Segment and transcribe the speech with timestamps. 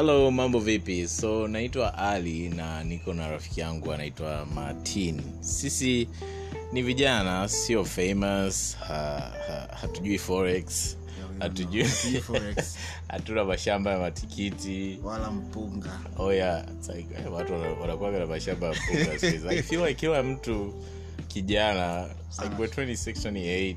[0.00, 1.08] halo mambo vipi?
[1.08, 5.22] So naitwa ali na niko na rafiki yangu anaitwa martin.
[5.40, 6.08] Sisi
[6.72, 10.96] ni vijana sio famous ha, ha, hatujui forex
[11.38, 11.86] hatujui
[13.08, 14.98] hatuna mashamba ya matikiti.
[15.02, 16.00] Wala mpunga.
[16.18, 16.64] Oh yeah,
[16.94, 19.12] like, eh, watu wanakuaga na mashamba ya mpunga
[19.50, 20.74] like, feel like kila mtu
[21.28, 22.08] kijana
[22.42, 23.76] like we're 26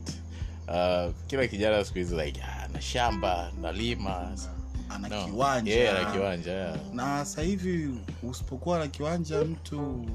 [0.67, 4.38] 28 uh, kila kijana siku hizi like ah, na shamba nalima
[4.95, 5.25] ana No.
[5.25, 6.77] kiwanja Yeah, na kiwanja yeah.
[6.93, 7.89] na sasa hivi
[8.23, 10.05] usipokuwa na kiwanja mtu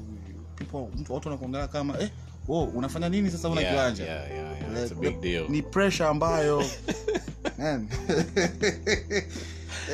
[0.55, 2.09] people, mtu watu wanakuangalia kama eh,
[2.47, 4.83] oh, unafanya nini sasa una Yeah, kiwanja yeah, yeah, yeah.
[4.83, 5.45] Like, big deal.
[5.49, 6.63] ni pressure ambayo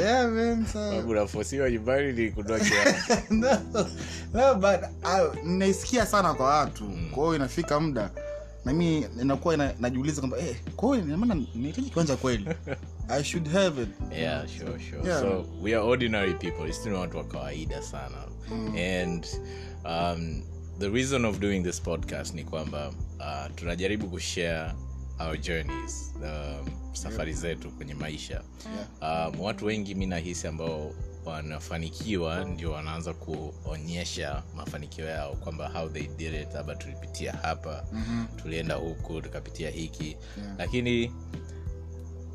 [0.02, 2.59] yeah, man, so- unafosiwa nyumbani ni kununua
[3.29, 3.57] no,
[4.34, 7.09] no, but uh, naisikia sana kwa watu mm.
[7.12, 8.09] kwa hiyo inafika muda
[8.65, 12.45] nami inakuwa ina, najiuliza kwamba eh, kwa hiyo ina maana nahitaji kiwanja kweli
[13.09, 13.90] i should have it.
[14.12, 14.99] Yeah sure sure.
[15.07, 15.20] Yeah.
[15.20, 16.68] so we are ordinary people.
[16.68, 18.26] Sisi not wa kawaida sana.
[18.77, 19.26] And
[19.85, 20.43] um,
[20.79, 24.71] the reason of doing this podcast ni kwamba uh, tunajaribu kushare
[25.20, 28.41] our journeys um, safari zetu kwenye maisha.
[29.02, 30.91] Um, watu wengi mi nahisi ambao
[31.26, 36.54] wanafanikiwa ndio wanaanza kuonyesha mafanikio yao kwamba how they did it.
[36.54, 38.26] Labda tulipitia hapa Mhm.
[38.41, 40.04] tulienda huku tukapitia hiki.
[40.38, 40.55] Yeah.
[40.57, 41.12] lakini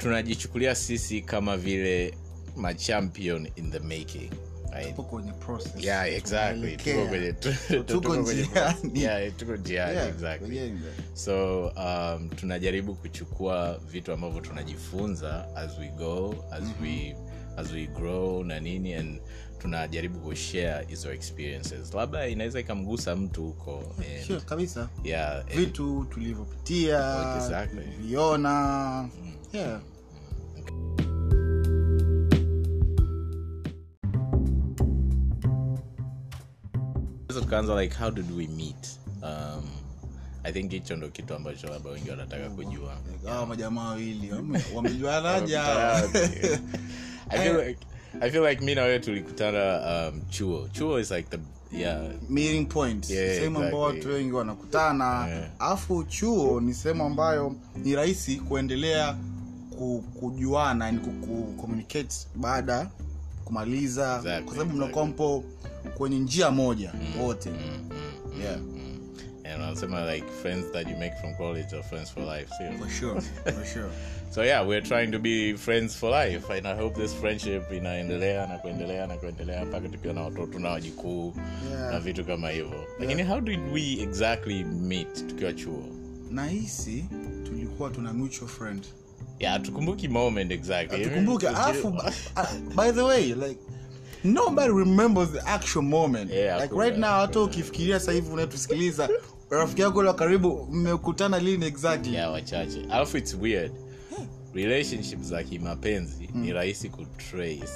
[0.00, 2.14] tunajichukulia sisi kama vile
[2.56, 4.30] machampion in the making
[4.72, 4.88] right?
[4.88, 9.00] tupo kwenye process yeah exactly tuko kwenye tuko tuko kwenye- njiani.
[9.02, 10.72] yeah, tuko njiani Yeah, exactly we're
[11.14, 17.16] so um, tunajaribu kuchukua vitu ambavyo tunajifunza as we go as we
[17.56, 19.20] as we grow na nini and
[19.58, 23.94] tunajaribu kushare hizo experiences labda inaweza ikamgusa mtu huko
[24.26, 27.80] Sure, kabisa yeah, and- vitu tulivyopitia Exactly.
[28.00, 29.10] mm.
[29.52, 29.80] yeah.
[37.32, 38.98] Tukaanza like how did we meet?
[39.22, 39.64] Um,
[40.44, 42.96] i think hicho ndo kitu ambacho labda wengi wanataka kujua.
[43.24, 44.32] Hawa majamaa wawili
[44.74, 45.62] wamejuanaja?
[47.30, 47.86] I feel like
[48.20, 50.68] I feel like mi na wewe tulikutana um, chuo.
[50.72, 51.38] Chuo is like the
[51.78, 52.00] yeah.
[52.28, 53.10] Meeting point.
[53.10, 55.26] Yeah, sehemu ambao watu wengi wanakutana.
[55.28, 55.50] Yeah.
[55.58, 59.16] alafu chuo ni sehemu ambayo ni rahisi kuendelea
[60.20, 61.10] kujuana yani ku,
[61.56, 61.68] ku
[62.34, 62.90] baada
[63.44, 65.44] kumaliza Exactly, kwa sababu mnakuwa mpo
[65.94, 67.50] kwenye njia moja wote.
[68.42, 68.58] yeah.
[69.54, 72.90] and wanasema like friends that you make from college are friends for life so, for
[72.90, 73.20] sure,
[73.54, 73.88] for sure.
[74.34, 78.46] so yeah we're trying to be friends for life and i hope this friendship inaendelea
[78.46, 81.34] na kuendelea na kuendelea mpaka tukiwa na watoto na wajukuu
[81.70, 81.92] Yeah.
[81.92, 82.84] na vitu kama hivyo.
[83.00, 85.84] Lakini how did we exactly meet tukiwa chuo?
[86.30, 87.04] Nahisi
[87.46, 88.84] tulikuwa tuna mutual friend
[89.40, 91.04] yeah tukumbuki moment exactly.
[91.04, 93.58] Tukumbuke uh, by the way like
[94.24, 96.30] nobody remembers the actual moment.
[96.30, 99.08] Yeah, like right now hata ukifikiria sasa hivi unatusikiliza
[99.50, 102.14] rafiki yako ule karibu mmekutana lini exactly?
[102.14, 102.82] Yeah wachache.
[102.90, 103.72] Alafu its weird.
[104.54, 107.68] Relationship za kimapenzi ni rahisi kutrace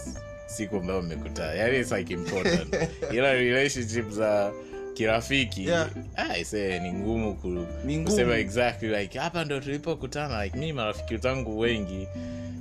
[0.47, 1.55] siku ambayo mmekutana.
[1.55, 2.77] Yani it's like important.
[3.15, 4.53] Ila relationship za
[4.95, 5.65] kirafiki.
[5.67, 5.91] Yeah.
[6.17, 7.67] ah, ise ni ngumu ku,
[8.05, 12.09] kusema exactly like hapa ndo tulipokutana like mi marafiki zangu wengi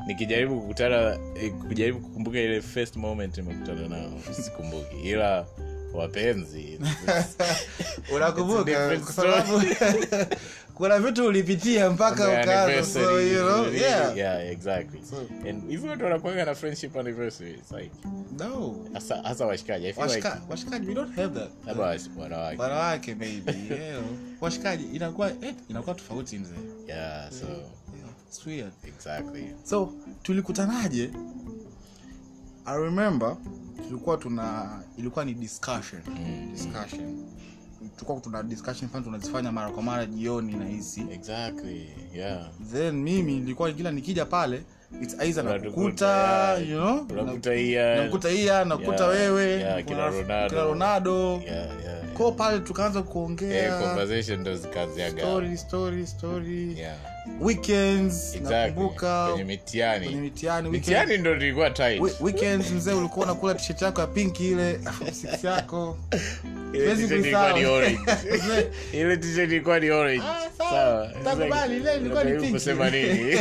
[0.08, 4.96] nikijaribu kukutana eh, kujaribu kukumbuka ile first moment nimekutana nao sikumbuki.
[5.04, 5.46] Ila
[5.94, 6.80] wapenzi
[8.16, 9.00] unakumbuka?
[9.00, 9.62] Kwa sababu
[10.76, 13.64] kuna vitu ulipitia mpaka ukaanza so you know?
[13.64, 14.18] really, yeah.
[14.18, 15.02] Yeah, exactly.
[15.10, 17.92] So- And hivi watu wanakuanga na friendship anniversary it's like
[18.40, 18.76] no.
[18.94, 21.50] Hasa hasa washikaji i feel like washikaji we don't have that.
[21.66, 22.62] Labda wanawake.
[22.62, 24.04] Wanawake maybe you
[24.42, 26.54] washikaji inakuwa eh, inakuwa tofauti mzee.
[26.88, 27.32] Yeah.
[27.32, 28.72] so yeah, it's weird.
[28.88, 29.48] Exactly.
[29.64, 29.94] So
[30.24, 31.10] tulikutanaje?
[32.66, 33.38] I remember
[33.88, 36.02] tulikuwa tuna ilikuwa ni discussion.
[36.52, 37.26] Discussion.
[37.96, 42.50] Tulikuwa tuna discussion fulani tunazifanya mara kwa mara jioni na hizi exactly yeah.
[42.72, 44.64] Then mimi nilikuwa kila nikija pale
[45.02, 46.70] it's either nakukuta yeah.
[46.70, 50.50] you know nakukuta iya nakuta iya nakuta Yeah, wewe yeah, kila Ronaldo.
[50.50, 51.32] kila ronaldo.
[51.46, 53.12] Yeah, yeah, ko pale tukaanza yeah.
[53.12, 56.80] kuongea conversation ndo zikaziaga story story story.
[56.80, 58.50] Yeah weekends exactly.
[58.70, 59.28] nakumbuka.
[59.30, 60.06] Kwenye mitihani.
[60.06, 62.02] Kwenye mitihani mitihani ndo tulikuwa tight.
[62.02, 64.80] We- weekends mzee ulikuwa unakula t-shirt yako ya pinki ile
[65.22, 65.98] six yako.
[66.74, 68.00] Ile t-shirt ilikuwa ni orange.
[68.94, 70.24] Ile t-shirt ilikuwa ni orange.
[70.26, 70.70] Ah, sawa.
[70.72, 71.24] sawa.
[71.24, 73.36] Takubali, ile ilikuwa ni unajaribu kusema nini?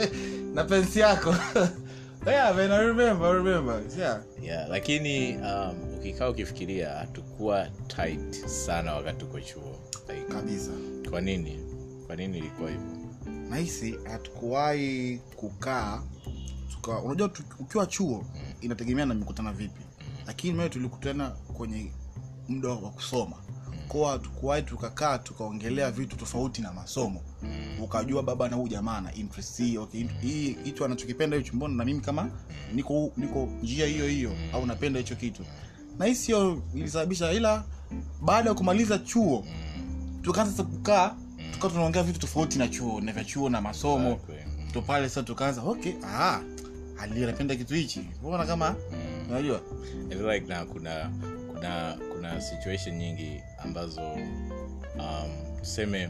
[0.54, 1.34] Na pensi yako.
[2.26, 3.80] Yeah, man, I remember, I remember.
[3.98, 4.20] Yeah.
[4.42, 9.78] yeah, lakini um, ukikaa ukifikiria hatukuwa tight sana wakati uko chuo.
[10.08, 10.70] Like, kabisa.
[11.10, 11.60] kwa nini?
[12.06, 12.97] Kwa nini ilikuwa hivyo
[13.48, 16.02] nahisi hatukuwahi kukaa
[16.70, 18.24] tuka unajua ukiwa chuo
[18.60, 19.80] inategemea na mikutana vipi.
[20.26, 21.92] Lakini mimi tulikutana kwenye
[22.48, 23.36] muda wa kusoma.
[23.88, 27.20] Kwa hatukuwahi tukakaa tukaongelea vitu tofauti na masomo.
[27.82, 31.84] Ukajua baba na huyu jamaa na interest hii okay hii hicho anachokipenda hicho mbona na
[31.84, 32.30] mimi kama
[32.74, 35.42] niko niko njia hiyo hiyo au napenda hicho kitu.
[35.98, 37.64] Na hii sio ilisababisha ila
[38.22, 39.44] baada ya kumaliza chuo
[40.22, 41.14] tukaanza kukaa
[41.52, 44.36] tukawa tunaongea vitu tofauti na chuo na vya chuo na masomo Exactly.
[44.64, 44.70] Mm.
[44.72, 46.40] to pale sasa tukaanza okay ah
[47.00, 48.74] ali anapenda kitu hichi mbona kama
[49.30, 49.60] unajua
[50.10, 51.10] I like na kuna
[51.54, 54.00] kuna kuna situation nyingi ambazo
[54.98, 56.08] um, tuseme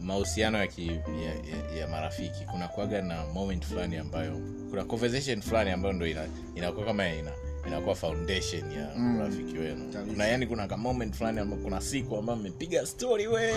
[0.00, 1.34] mahusiano ya, ki, ya,
[1.74, 6.26] ya, ya marafiki kuna kuaga na moment fulani ambayo kuna conversation fulani ambayo ndo ina,
[6.54, 7.30] kama kama ina
[7.66, 9.16] inakuwa foundation ya Mm.
[9.20, 9.84] urafiki wenu.
[10.10, 13.52] Kuna yani kuna ka moment fulani kuna siku ambayo mmepiga story we!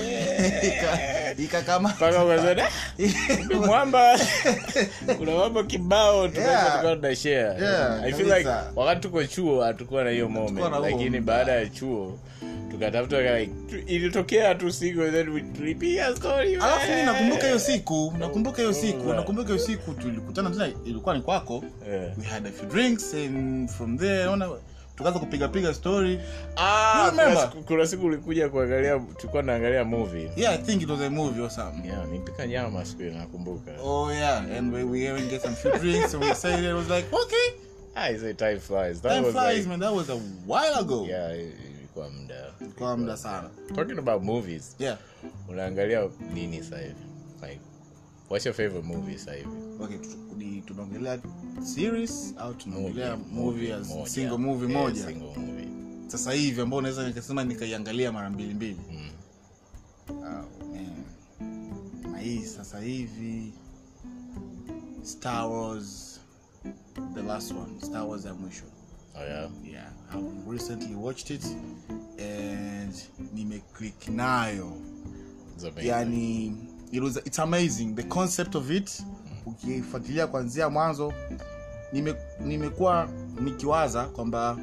[0.92, 1.34] "Ah,
[3.66, 4.20] mwamba.
[5.18, 6.72] Kuna mambo kibao tunaweza
[7.32, 7.62] Yeah.
[7.62, 12.20] Yeah, i feel like wakati tuko chuo hatukuwa na hiyo moment lakini baada ya chuo
[12.76, 13.40] tukatafuta
[13.88, 15.32] ilitokea tu siku alafu
[16.96, 21.64] mi nakumbuka hiyo siku nakumbuka hiyo siku nakumbuka hiyo siku tulikutana tena ilikuwa ni kwako.
[21.90, 22.18] Yeah.
[22.18, 24.50] we had a few drinks and from there ona
[24.96, 26.20] tukaanza kupigapiga story.
[26.56, 30.32] Ah, kuna kuna siku ulikuja kuangalia tulikuwa naangalia movie.
[30.36, 31.88] Yeah i think it was a movie or something.
[31.88, 33.72] Yeah nipika nyama siku ile nakumbuka.
[33.84, 36.90] Oh yeah and we we even get some few drinks and we say it was
[36.90, 37.60] like okay.
[37.96, 39.02] Ah I say time flies.
[39.02, 41.06] That time was flies like man that was a while ago.
[41.10, 41.34] Yeah
[41.96, 42.54] ilikuwa muda.
[42.78, 43.50] Kwa muda sana.
[43.76, 44.98] Talking about movies yeah.
[45.50, 46.96] unaangalia nini sasa hivi?
[47.42, 47.60] Like
[48.30, 49.50] what's your favorite movie sasa hivi?
[49.82, 49.98] Okay
[50.66, 51.20] tunaongelea
[51.64, 54.10] series au tunaongelea Movie, movie as moja.
[54.10, 55.06] single movie Yeah, moja?
[55.06, 55.68] single movie.
[56.08, 58.80] Sasa hivi ambao unaweza nikasema nikaiangalia mara mbili mbili.
[58.92, 59.10] Mm.
[60.10, 62.12] oh, man.
[62.12, 63.54] na hii sasa hivi
[65.04, 66.20] star wars
[67.16, 68.64] the last one star wars ya mwisho
[69.18, 71.46] oh yeah yeah i've recently watched it
[72.20, 72.94] and
[73.34, 74.72] nimeclick nayo
[75.56, 75.88] It's amazing.
[75.90, 76.54] yani
[76.92, 79.04] it was, it's amazing the concept of it
[79.46, 81.14] ukifuatilia kuanzia mwanzo
[81.94, 83.10] nime- nimekuwa
[83.42, 84.58] nikiwaza kwamba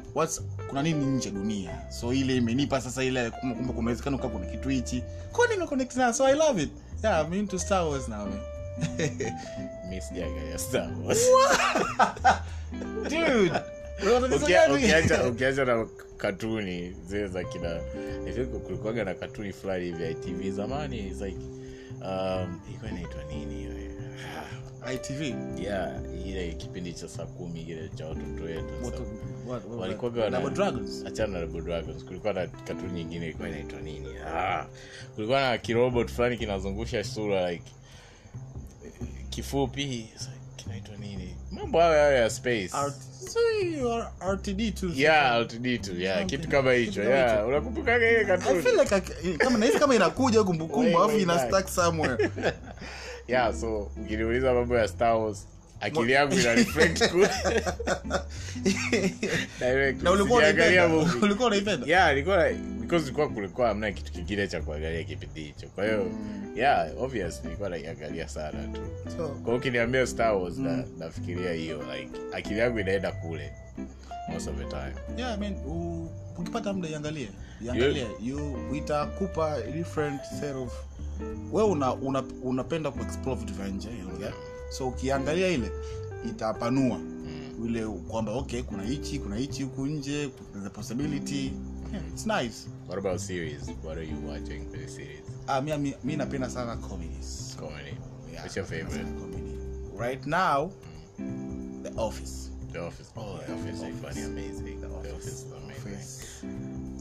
[0.69, 5.03] kuna nini nje dunia so ile imenipa sasa ile kumbe kumewezekana kuwa kuna kitu hichi
[5.31, 6.69] ko nimeconnect na so i love it
[7.03, 8.39] yeah i'm into star wars now man.
[9.89, 11.19] mi sijaangalia Star Wars.
[13.09, 13.51] dude?
[15.29, 15.87] Ukiacha na
[16.17, 17.79] katuni zile za kina
[18.65, 21.37] kulikuaga na katuni fulani hivi itv zamani like
[22.01, 23.67] um, ilikuwa inaitwa nini
[24.93, 25.21] itv
[25.63, 29.03] yeah ile kipindi cha saa kumi kile cha watoto wetu What- so,
[29.47, 31.05] what- what- walikuwaga wana- Double dragons?
[31.05, 32.05] Achana na Dragons.
[32.05, 34.07] Kulikuwa na katuni nyingine ilikuwa inaitwa nini?
[34.27, 34.65] Ah,
[35.15, 37.71] kulikuwa na kirobot fulani kinazungusha sura like
[39.29, 39.85] kifupi.
[39.85, 40.09] Like,
[40.63, 41.35] kinaitwa nini?
[41.51, 42.71] Mambo hayo hayo ya space.
[44.33, 45.47] Rtd yeah
[45.97, 47.03] yeah kitu kama hicho.
[47.03, 49.01] yeah unakumbukaga ile I feel like I,
[49.79, 52.31] kama inakuja kumbukumbu way ina stuck somewhere.
[53.27, 55.47] Yeah so ukiniuliza mambo ya Star Wars
[55.83, 56.35] akili yangu
[61.87, 62.09] yeah
[63.29, 65.67] kulikuwa amna kitu kingine cha kuangalia kipindi hicho.
[65.67, 66.11] Kwa hiyo
[66.55, 68.81] yeah obviously nilikuwa naiangalia sana tu.
[69.17, 73.51] So kwa hiyo ukiniambia Star Wars na, nafikiria hiyo like akili yangu inaenda kule
[74.29, 74.93] most of the time.
[75.17, 77.29] Yeah I mean, u- ukipata muda iangalie
[77.65, 78.07] iangalie.
[78.23, 80.73] You itakupa different set of
[81.51, 84.27] wewe una, una, unapenda kuexplore vitu vya nje okay?
[84.73, 85.71] So ukiangalia ile
[86.29, 86.97] itapanua.
[86.97, 87.65] Mm.
[87.65, 90.29] ile kwamba okay kuna hichi kuna hichi huku nje
[90.61, 91.51] the a possibility.
[91.93, 92.67] Yeah, it's nice.
[92.87, 93.61] What about series?
[93.83, 95.19] What are you watching for the series?
[95.47, 97.55] Ah mi, mi, mi napenda sana comedies.
[97.59, 97.97] Comedy.
[98.31, 99.05] Yeah, what's your favorite?
[99.19, 99.57] comedy.
[99.97, 100.71] Right now
[101.83, 102.49] the office.
[102.71, 103.11] The Office.
[103.15, 104.81] Oh, The Yeah, Office The funny, amazing.
[104.81, 105.13] The Office.
[105.13, 105.45] Office.
[105.63, 105.93] amazing.
[105.93, 106.23] Office.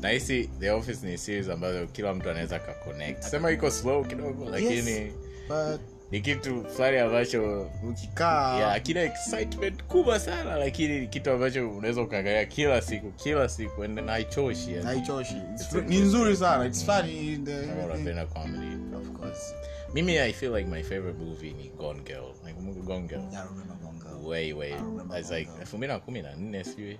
[0.01, 5.13] nahisi the office ni series ambayo kila mtu anaweza kaconnect sema iko slow kidogo lakini
[5.49, 5.81] but
[6.13, 12.03] ni kitu fulani ambacho ukikaa yeah, kina excitement kubwa sana lakini ni kitu ambacho unaweza
[12.03, 16.67] ukaangalia kila siku kila siku fr- ni nzuri sana.
[16.67, 18.97] Its funny in the, Kama comedy.
[18.97, 19.55] Of course.
[19.95, 22.35] Mimi i feel like my favorite movie ni gone girl.
[22.45, 23.23] Nakumbuka gone girl.
[23.33, 24.29] Yeah, I remember Gone Girl.
[24.29, 24.75] way way.
[25.19, 26.99] It's like elfu mbili na kumi na nne sijui.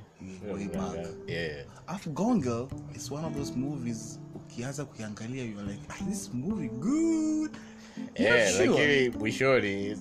[1.27, 1.65] Yeah.
[1.87, 6.69] After Gone Girl it's one of those movies ukianza kuiangalia you're like ah, this movie
[6.69, 7.51] good
[8.19, 9.97] You're Eh, lakini mwishoni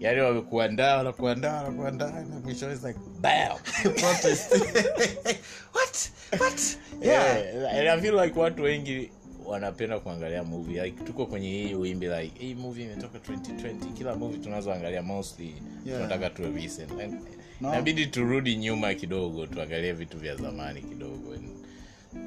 [0.00, 3.58] yani wamekuandaa wanakuandaa wanakuandaa na mwishoni like bam!
[5.74, 6.10] What?
[6.40, 6.60] What?
[7.02, 7.36] Yeah.
[7.54, 7.74] Yeah.
[7.78, 9.10] and I feel like watu wengi
[9.46, 10.82] wanapenda kuangalia movie.
[10.82, 15.54] Like tuko kwenye hii wimbi like hii movie imetoka 2020 kila movie tunazoangalia mostly
[15.86, 15.98] Yeah.
[15.98, 16.90] tunataka tuwe recent.
[17.00, 17.14] And
[17.60, 18.06] No.
[18.10, 21.48] turudi nyuma kidogo tuangalie vitu vya zamani kidogo and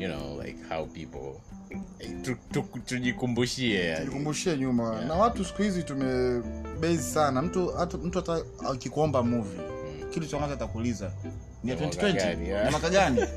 [0.01, 1.39] you know like how people
[2.85, 3.99] tujikumbushie yani.
[3.99, 5.01] tujikumbushie nyuma.
[5.01, 7.41] Na watu siku hizi tumebezi sana.
[7.41, 9.59] Mtu hata mtu hata akikuomba movie
[10.09, 11.11] kitu cha kwanza atakuuliza
[11.63, 12.65] ni ya Ni 2020 gani, yeah.
[12.65, 13.21] ni mwaka gani?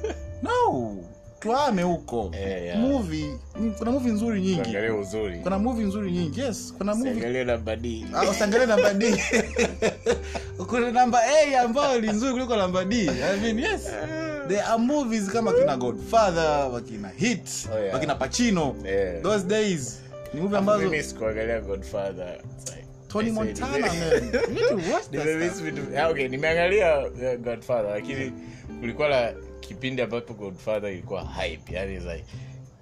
[0.43, 0.97] No.
[1.41, 2.31] Tuame huko.
[2.35, 2.79] Yeah, yeah.
[2.79, 3.39] movie
[3.79, 4.77] kuna movie nzuri nyingi.
[5.01, 5.39] Uzuri.
[5.39, 6.41] Kuna movie nzuri nyingi.
[6.41, 8.07] Yes kuna movie namba D.
[8.15, 9.23] Ah, usiangalie namba d.
[10.69, 13.11] Kuna namba a ambayo ni nzuri kuliko namba d.
[13.11, 13.87] I mean, yes
[14.49, 17.95] there are movies kama kina godfather wakina hit Oh, yeah.
[17.95, 19.23] wakina pachino Yeah.
[19.23, 20.01] those days
[20.35, 22.39] ni movie ambazo sikuangalia godfather
[23.09, 25.65] tony montana man You need to watch that nimemiss stuff.
[25.65, 28.33] vitu- ah, okay nimeangalia uh, godfather lakini
[28.81, 32.25] kulikuwa na kipindi ambapo godfather ilikuwa hype yani like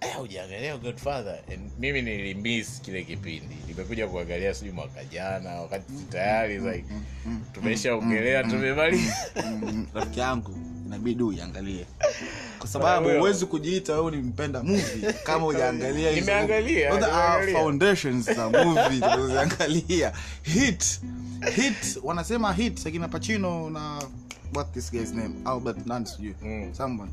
[0.00, 6.58] eh, hujaangalia godfather And mimi nilimiss kile kipindi nimekuja kuangalia sijui mwaka jana wakati tayari
[6.58, 6.84] like
[7.52, 9.14] tumeshaongelea tumemaliza
[9.46, 10.56] Mm, rafiki yangu
[10.92, 11.86] inabidi uiangalie.
[12.58, 15.12] Kwa sababu huwezi kujiita wewe ni mpenda movie.
[15.24, 16.12] Kama ujaangalia
[17.52, 19.00] foundations za movie
[20.42, 21.00] hit.
[21.54, 21.98] Hit.
[22.02, 24.02] Wanasema hit akina pachino na
[24.54, 25.34] what this guy's name?
[25.44, 26.34] Albert nan sijui.
[26.42, 26.74] Mm.
[26.74, 27.10] someone.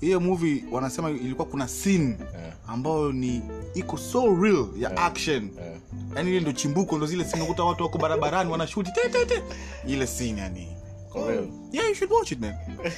[0.00, 2.52] Hiyo movie wanasema ilikuwa kuna sin Yeah.
[2.66, 3.42] ambayo ni
[3.74, 5.50] iko so real ya action.
[5.58, 5.74] Yeah.
[6.16, 9.42] yani ile ndo chimbuko ndo zile ukuta watu wako barabarani wanashuti te, te, te.
[9.86, 10.79] ile sin yani
[11.12, 11.48] For real?
[11.72, 12.54] yeah you should watch it man.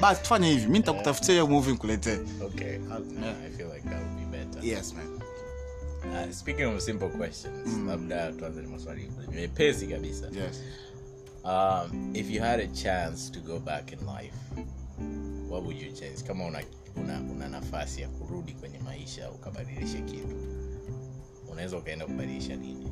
[0.00, 2.18] But tufanye hivi mi nitakutafutia hiyo movie nikuletee.
[2.44, 2.66] Okay.
[2.72, 3.50] Yeah, i?
[3.56, 4.64] Feel like that would be better.
[4.64, 5.06] Yes man.
[6.04, 10.26] Uh, speaking of simple questions labda tuanze na maswali mepesi kabisa.
[10.26, 10.62] Yes.
[11.44, 14.34] Um, if you had a chance to go back in life
[15.48, 16.22] what would you change?
[16.26, 16.62] Kama una,
[16.96, 20.28] una, una nafasi ya kurudi kwenye maisha ukabadilisha kitu
[21.52, 22.90] unaweza ukaenda kubadilisha nini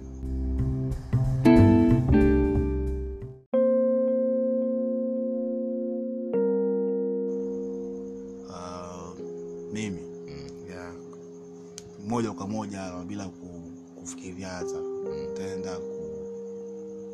[12.13, 13.47] moja kwa moja bila ku,
[13.95, 14.81] kufikiria hata.
[15.29, 15.79] Nitaenda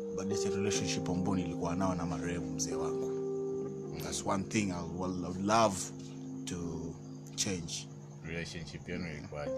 [0.09, 3.09] kubadilisha relationship ambao nilikuwa nao na marehemu mzee wangu.
[4.03, 5.75] Thats one thing I would, I would love
[6.45, 6.55] to
[7.35, 7.87] change.
[8.25, 9.51] Relationship yenu ilikuwaje?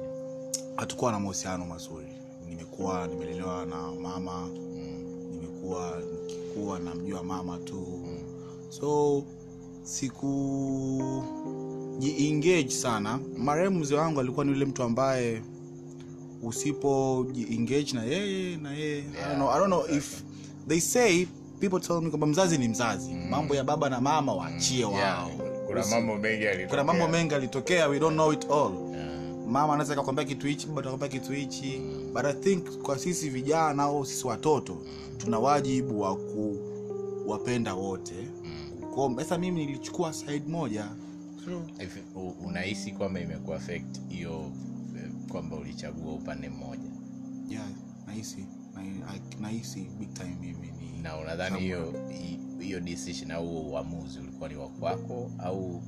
[0.76, 2.08] Hatukuwa na mahusiano mazuri.
[2.50, 4.48] Nimekuwa nimelelewa na mama.
[5.32, 7.88] Nimekuwa nikikuwa namjua mama tu.
[8.70, 9.24] So
[9.84, 11.24] siku
[12.02, 13.20] jiengage sana.
[13.38, 15.42] Marehemu mzee wangu alikuwa ni yule mtu ambaye
[16.44, 20.24] usipo jiengage na yeye na yeye I don't know, I don't know if
[20.68, 21.26] they say
[21.60, 23.14] people tell me kwamba mzazi ni mzazi.
[23.30, 24.94] Mambo ya baba na mama waachie wao.
[24.96, 25.28] yeah,
[25.68, 26.84] kuna mambo mengi yalitokea.
[26.84, 28.72] mambo mengi alitokea we don't know it all.
[28.96, 29.12] Yeah.
[29.48, 31.82] mama anaweza kakwambia kitu hichi baba atakwambia kitu hichi.
[32.14, 34.78] But i think kwa sisi vijana au sisi watoto
[35.18, 38.16] tuna wajibu wa kuwapenda wote.
[38.96, 40.86] Kwa- sasa mimi nilichukua side moja
[42.46, 44.52] unahisi kwamba imekuwa affect hiyo
[44.98, 46.90] eh, kwamba ulichagua upande mmoja.
[47.50, 47.68] Yeah,
[48.08, 48.46] nahisi
[48.76, 51.94] na- nahisi big time mimi ni na unadhani hiyo
[52.60, 55.82] hiyo decision au uamuzi ulikuwa ni wakwako au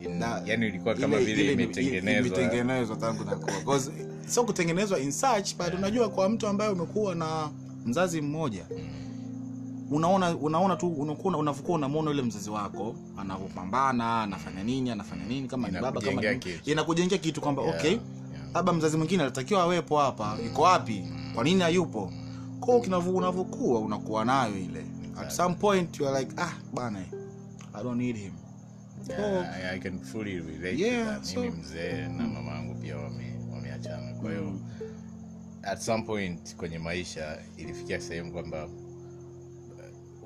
[0.00, 2.12] in, Da- yani ilikuwa kama ile- vile imetengenezwa?
[2.26, 3.90] imetengenezwa tangu nakuwa Because
[4.26, 7.50] sio kutengenezwa in search but unajua kwa mtu ambaye umekuwa na
[7.84, 8.66] mzazi mmoja
[9.90, 15.68] unaona unaona tu unakuwa unavyokuwa unamwona yule mzazi wako anavyopambana anafanya nini anafanya nini kama
[15.68, 16.22] ni baba kama
[16.64, 17.40] Inakujengea kitu.
[17.40, 18.02] kwamba Yeah, okay yeah.
[18.54, 22.12] labda mzazi mwingine alitakiwa awepo hapa iko wapi kwa nini hayupo
[22.60, 22.80] ko
[23.16, 24.86] unavyokuwa unakuwa nayo ile
[25.20, 26.98] at some point you are like ah bana
[27.74, 28.32] i don't need him
[29.08, 31.24] Yeah, I, I can fully relate Yeah, to that.
[31.24, 32.16] so- mzee mm.
[32.18, 33.32] na mama yangu pia wame-
[34.20, 34.52] kwa hiyo
[35.62, 38.68] at some point kwenye maisha ilifikia sehemu kwamba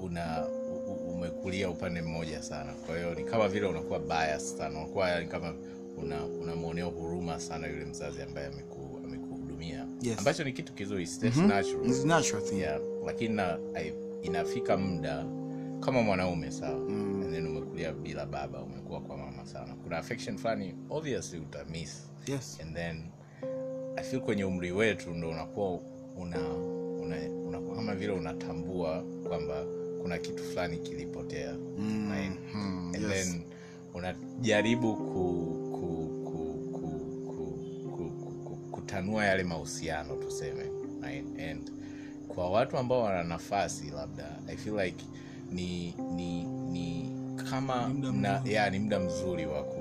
[0.02, 0.46] una
[1.14, 2.72] umekulia upande mmoja sana.
[2.86, 4.78] Kwa hiyo ni kama vile unakuwa bias sana.
[4.78, 5.54] Unakuwa kama
[5.96, 9.86] una unamwonea huruma sana yule mzazi ambaye ameku, amekuhudumia.
[10.02, 10.18] Yes.
[10.18, 11.08] ambacho ni kitu kizuri.
[11.22, 11.46] Mm-hmm.
[11.48, 11.86] natural.
[11.86, 12.58] It's natural thing.
[12.60, 13.58] Yeah, lakini na,
[14.22, 15.24] inafika muda
[15.80, 16.78] kama mwanaume sawa.
[16.78, 17.10] Mm.
[17.22, 19.74] and then umekulia bila baba umekuwa kwa mama sana.
[19.74, 22.58] Kuna affection fulani obviously utamiss yes.
[22.62, 23.02] And then
[23.96, 25.80] i feel kwenye umri wetu ndo unakuwa
[26.16, 26.38] una,
[27.02, 27.16] una,
[27.48, 29.64] una kama vile unatambua kwamba
[30.02, 31.54] kuna kitu fulani kilipotea.
[31.78, 32.32] Mm, right?
[32.54, 33.12] mm, and yes.
[33.30, 33.42] then
[33.94, 35.02] unajaribu ku,
[35.72, 36.88] ku, ku, ku,
[37.26, 37.58] ku,
[37.96, 40.64] ku, ku, ku, kutanua yale mahusiano tuseme.
[41.02, 41.24] Right?
[41.50, 41.70] and
[42.28, 45.04] kwa watu ambao wana nafasi labda i feel like
[45.52, 47.10] ni ni ni
[47.50, 47.88] kama
[48.44, 49.76] Ni ya, ni muda mzuri wa ku-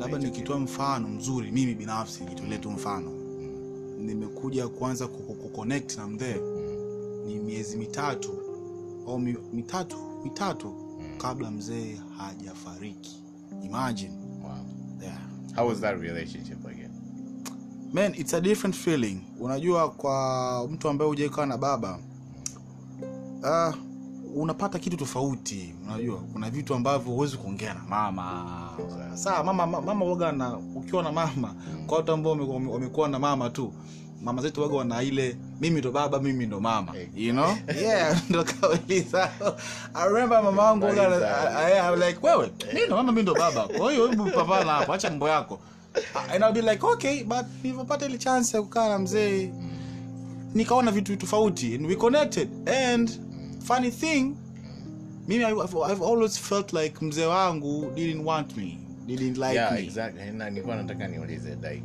[0.00, 3.10] labda nikitoa mfano mzuri mimi binafsi nikitolee tu mfano.
[3.98, 6.36] Nimekuja kuanza ku- ku- kuconnect na mdhee
[7.24, 8.32] ni miezi mitatu
[9.08, 10.74] au mi, mitatu mitatu
[11.18, 13.22] kabla mzee hajafariki.
[13.64, 14.14] Imagine.
[14.42, 14.52] Wow.
[15.02, 15.18] yeah.
[15.56, 16.90] how was that relationship again?
[17.92, 19.20] Man it's a different feeling.
[19.40, 21.98] Unajua kwa mtu ambaye hujaikaa na baba
[23.42, 23.74] uh,
[24.36, 25.74] unapata kitu tofauti.
[25.84, 28.70] Unajua kuna vitu ambavyo huwezi kuongea na mama.
[29.14, 31.54] Saa mama mama, uoga na ukiwa na mama
[31.86, 33.72] kwa watu ambao wame- wame- wamekuwa na mama tu
[34.24, 36.92] mama zetu waga wana ile mimi ndo baba mimi ndo mama.
[37.16, 37.56] You know?
[37.82, 39.56] Yeah ndo kauli zao
[39.94, 41.58] i remember mama wangu waga Kauli na- zao.
[41.68, 43.68] I- I- I'm like wewe mimi ndo mama mimi ndo baba.
[43.68, 45.60] Kwa hiyo hebu pambana hapo acha mambo yako.
[46.32, 49.50] And I'll be like okay but nilivyopata ile chance ya kukaa na mzee
[50.54, 52.48] nikaona vitu tofauti and we connected.
[52.68, 53.10] And
[53.64, 54.34] funny thing
[55.28, 59.78] mimi I've, I've always felt like mzee wangu didn't want me didn't like yeah me.
[59.82, 60.30] exactly.
[60.30, 61.82] Na nilikuwa nataka niulize like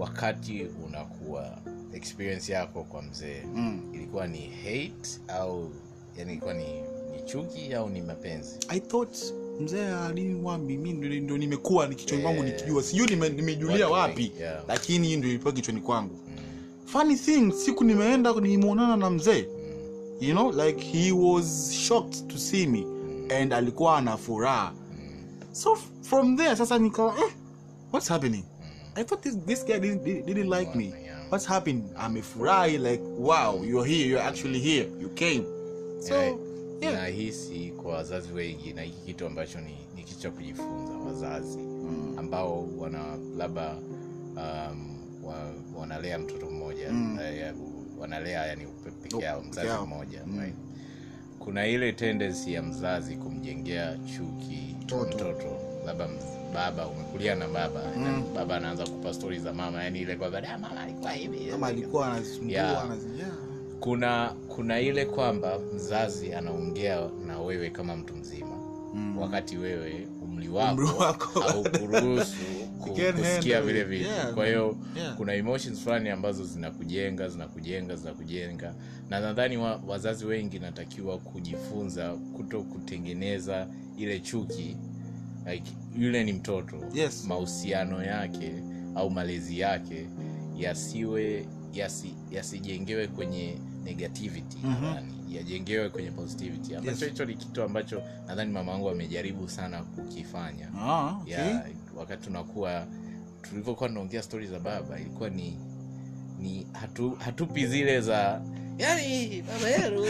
[0.00, 1.58] wakati unakuwa
[1.92, 3.80] experience yako kwa mzee Mm.
[3.94, 5.70] ilikuwa ni hate au
[6.16, 6.64] yani ilikuwa ni,
[7.16, 8.56] ni chuki au ni mapenzi?
[8.68, 9.16] I thought
[9.60, 12.56] mzee aliwambi mi ndio nimekuwa ni kichwani kwangu Yeah.
[12.56, 12.82] nikijua.
[12.82, 14.32] Sijui nime- nimejulia wapi.
[14.40, 14.64] yeah.
[14.68, 16.18] lakini hii ndio ilikuwa kichwani kwangu.
[16.84, 19.48] Funny thing siku nimeenda nimeonana na mzee
[20.20, 22.86] you know like he was shocked to see me
[23.40, 24.72] and alikuwa ana furaha.
[25.52, 27.32] So from there sasa nikawa eh,
[27.92, 28.44] what's happening
[28.94, 30.94] i thought this, this guy didn't, didn't like me
[31.30, 35.44] what's happened amefurahi like wow you're here you're actually here you came
[36.00, 36.14] so
[36.80, 36.92] Yeah.
[36.92, 41.58] yeah, nahisi kwa wazazi wengi na hiki kitu ambacho ni, ni kitu cha kujifunza wazazi
[42.16, 43.04] ambao wana
[43.38, 43.74] labda
[44.36, 47.18] um, wa, wanalea mtoto mmoja Mm.
[47.18, 48.66] uh, wanalea yani
[49.02, 49.86] peke yao mzazi yeah.
[49.86, 50.40] mmoja Mm.
[50.40, 50.54] right?
[51.38, 55.14] kuna ile tendensi ya mzazi kumjengea chuki Mtoto.
[55.16, 55.56] mtoto
[55.86, 56.08] labda
[56.54, 58.22] baba umekulia na baba Mm.
[58.34, 62.06] baba anaanza kupa stori za mama yani ile kwamba "Ah, mama alikuwa hivi mama alikuwa
[62.12, 62.84] anasumbua Yeah.
[62.84, 63.24] anazi-
[63.80, 68.56] kuna kuna ile kwamba mzazi anaongea na wewe kama mtu mzima
[68.94, 69.18] Mm.
[69.18, 72.36] wakati wewe umri wako haukuruhusu
[72.78, 73.86] kusikia vile it.
[73.86, 75.16] vitu Yeah, kwa hiyo yeah.
[75.16, 78.74] kuna emotions fulani ambazo zinakujenga zinakujenga zinakujenga
[79.10, 84.76] na nadhani wa, wazazi wengi natakiwa kujifunza kuto kutengeneza ile chuki
[85.46, 87.24] like, yule ni mtoto Yes.
[87.24, 88.52] mahusiano yake
[88.94, 90.06] au malezi yake
[90.56, 94.84] yasiwe yasi, yasijengewe kwenye negativity Mhm.
[94.84, 97.12] nadhani yajengewe kwenye positivity ambacho Yes.
[97.12, 101.54] hicho ni kitu ambacho nadhani mama wangu amejaribu sana kukifanya Ah, okay.
[101.96, 102.86] wakati tunakuwa
[103.42, 105.58] tulivyokuwa tunaongea stori za baba ilikuwa ni
[106.40, 108.42] ni hatu, hatupi zile za
[108.80, 110.02] yani baba yenu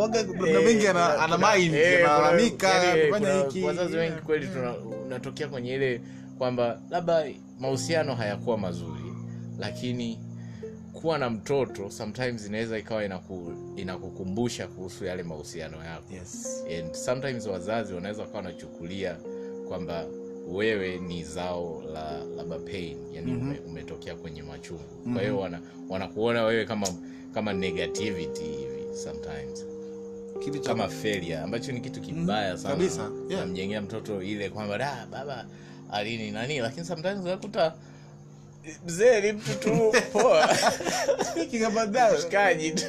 [0.00, 3.62] Waga- muda mwingi ana- ana mind, analalamika, yani, hiki.
[3.62, 4.48] wazazi wengi kweli
[5.06, 6.00] unatokea kwenye ile
[6.38, 7.26] kwamba labda
[7.60, 9.12] mahusiano hayakuwa mazuri
[9.58, 10.20] lakini
[10.92, 16.64] kuwa na mtoto sometimes inaweza ikawa inaku, inakukumbusha kuhusu yale mahusiano yako Yes.
[16.78, 19.16] and sometimes wazazi wanaweza wakawa wanachukulia
[19.68, 20.04] kwamba
[20.52, 23.42] wewe ni zao la labda pain yani Mhm.
[23.48, 25.12] ume, umetokea kwenye machungu.
[25.12, 26.86] Kwa hiyo wana, wanakuona wewe kama
[27.34, 29.64] kama negativity hivi sometimes.
[30.44, 32.74] Kitu cha- kama failure ambacho ni kitu kibaya sana.
[32.74, 33.40] Kabisa, yeah.
[33.44, 35.46] namjengea mtoto ile kwamba da baba
[35.92, 37.74] alini nani lakini sometimes unakuta
[38.86, 40.48] mzee ni mtu tu poa.
[41.30, 42.84] Speaking about that, shikaji tu.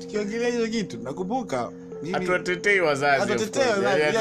[0.00, 1.70] tukiongelea hiyo kitu nakumbuka
[2.12, 3.76] hatuwatetei wazazi of Hatutetei course.
[3.84, 4.16] wazazi, Yaani.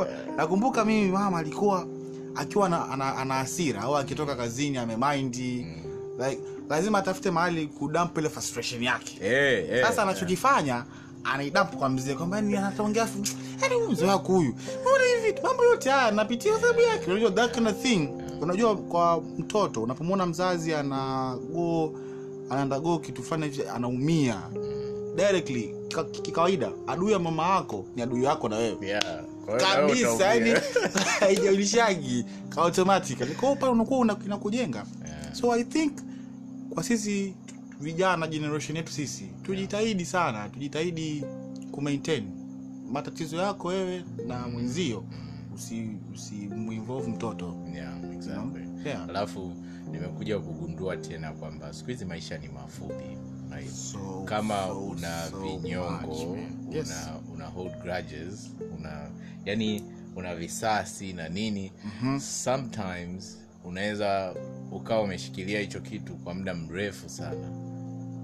[0.00, 1.86] Eh, nakumbuka mimi mama alikuwa
[2.34, 5.66] akiwa na, ana, ana hasira au akitoka kazini amemaindi
[6.28, 6.40] like,
[6.70, 9.18] lazima atafute mahali kudamp ile frustration yake.
[9.22, 10.84] Eh, eh, sasa anachokifanya
[11.24, 13.08] anaidamp kwa mzee kwamba ni anataongea
[13.62, 14.54] yaani mzee wako huyu.
[14.80, 17.10] Mbona hivi mambo yote haya napitia sababu yake.
[17.10, 18.08] Unajua that kind of thing.
[18.40, 21.92] Unajua kwa mtoto unapomwona mzazi ana go
[22.50, 24.42] anaenda kitu fulani hivi anaumia
[25.16, 25.74] directly
[26.22, 28.86] kikawaida adui ya mama yako ni adui yako na wewe.
[28.86, 29.24] Yeah.
[29.58, 30.50] Kabisa yani
[31.20, 32.24] haijaulishagi
[32.56, 34.86] automatically kwa pale unakuwa una- inakujenga.
[35.06, 35.34] Yeah.
[35.34, 35.92] so i think
[36.70, 37.34] kwa sisi
[37.80, 41.24] vijana generation yetu sisi tujitahidi sana tujitahidi
[41.72, 42.24] kumaintain
[42.92, 45.04] matatizo yako wewe na mwenzio.
[45.54, 47.54] Usi usimuinvolve mtoto.
[47.74, 48.62] Yeah, exactly.
[48.86, 49.08] Yeah.
[49.08, 49.52] alafu
[49.90, 53.04] nimekuja kugundua tena kwamba siku hizi maisha ni mafupi
[53.92, 56.74] So, kama so, una so vinyongo much.
[56.74, 56.86] Yes.
[56.86, 59.10] una, una hold grudges una
[59.44, 59.82] yani
[60.16, 62.20] una visasi na nini Mhm.
[62.20, 64.34] sometimes unaweza
[64.72, 67.48] ukawa umeshikilia hicho kitu kwa muda mrefu sana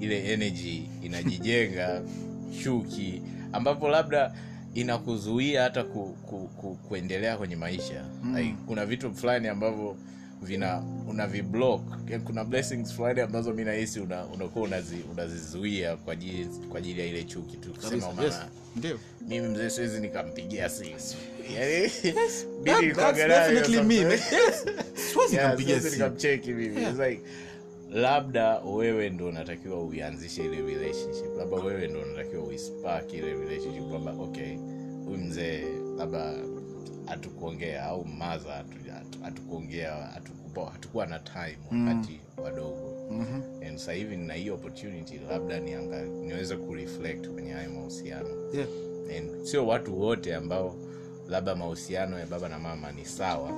[0.01, 2.03] ile energy inajijenga
[2.63, 4.35] chuki ambapo labda
[4.75, 8.37] inakuzuia hata ku, ku, ku, kuendelea kwenye maisha mm.
[8.37, 9.97] like, kuna vitu fulani ambavyo
[10.43, 11.83] vina una viblock.
[12.25, 17.25] Kuna blessings fulani ambazo mi nahisi unakuwa una unazizuia kwa ajili kwa ajili ya ile
[17.25, 17.75] chuki tu.
[17.75, 18.35] Kusema yes.
[18.77, 18.99] Ndio.
[19.29, 20.91] mimi mzee siwezi nikampigia simu.
[25.91, 26.81] Nikamcheki mimi.
[26.81, 27.21] Like
[27.91, 31.37] labda wewe ndo unatakiwa uianzishe ile relationship.
[31.39, 33.89] Labda wewe ndo unatakiwa uispak ile relationship.
[33.91, 34.57] Kwamba okay
[35.05, 35.65] huyu mzee
[35.99, 36.35] labda
[37.07, 38.90] hatukuongea au maza hatu- hatu-
[39.23, 39.95] hatukuongea
[40.73, 43.43] hatukuwa na time wakati wadogo Mhm.
[43.69, 48.29] and sasa hivi nina hii opportunity labda nianga, niweze kureflect kwenye hayo mahusiano.
[48.55, 48.69] Yeah.
[49.19, 50.77] and sio watu wote ambao
[51.29, 53.51] labda mahusiano ya baba na mama ni sawa.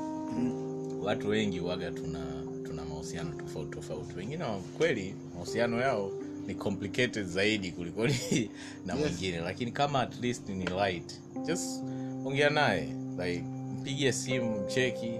[1.02, 2.24] Watu wengi waga tuna
[2.66, 4.14] tuna mahusiano tofauti tofauti.
[4.18, 4.44] Wengine
[4.78, 6.10] kweli mahusiano yao
[6.46, 8.14] ni complicated zaidi kuliko na
[8.86, 9.34] na Yes.
[9.44, 11.82] lakini kama at least ni light just
[12.24, 12.88] ongea naye.
[13.18, 13.44] Like
[13.80, 15.12] mpigie simu cheki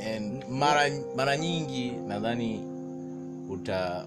[0.00, 2.60] and mara mara nyingi nadhani
[3.50, 4.06] uta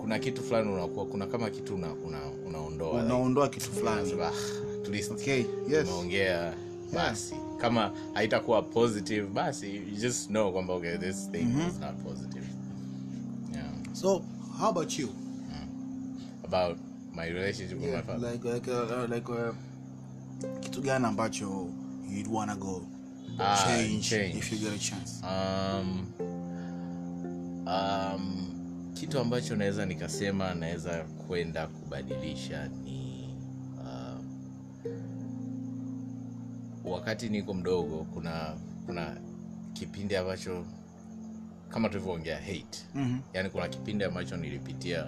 [0.00, 4.12] kuna kitu fulani unakuwa kuna kama kitu una, una, unaondoa like, kitu fulani.
[4.22, 4.32] "Ah,
[5.12, 5.88] okay yes.
[5.88, 6.54] umeongea
[6.94, 7.34] basi.
[7.58, 12.46] Kama haitakuwa positive basi you just know kwamba okay this thing is not positive.
[13.52, 13.64] Yeah.
[13.92, 14.22] so
[14.58, 15.08] how about you?
[16.44, 16.78] About
[17.14, 18.32] my relationship with my father.
[18.32, 19.54] like like uh, like uh,
[20.60, 21.66] kitu gani ambacho
[22.10, 22.82] you'd wanna go
[23.42, 24.34] Ah, change, change.
[24.36, 26.12] if you get a chance um,
[27.66, 28.46] um,
[28.94, 33.28] kitu ambacho naweza nikasema naweza kwenda kubadilisha ni
[33.78, 34.20] uh,
[36.92, 39.16] wakati niko mdogo kuna kuna
[39.72, 40.64] kipindi ambacho
[41.68, 43.18] kama tulivyoongea hate Mhm.
[43.32, 45.06] yani kuna kipindi ambacho nilipitia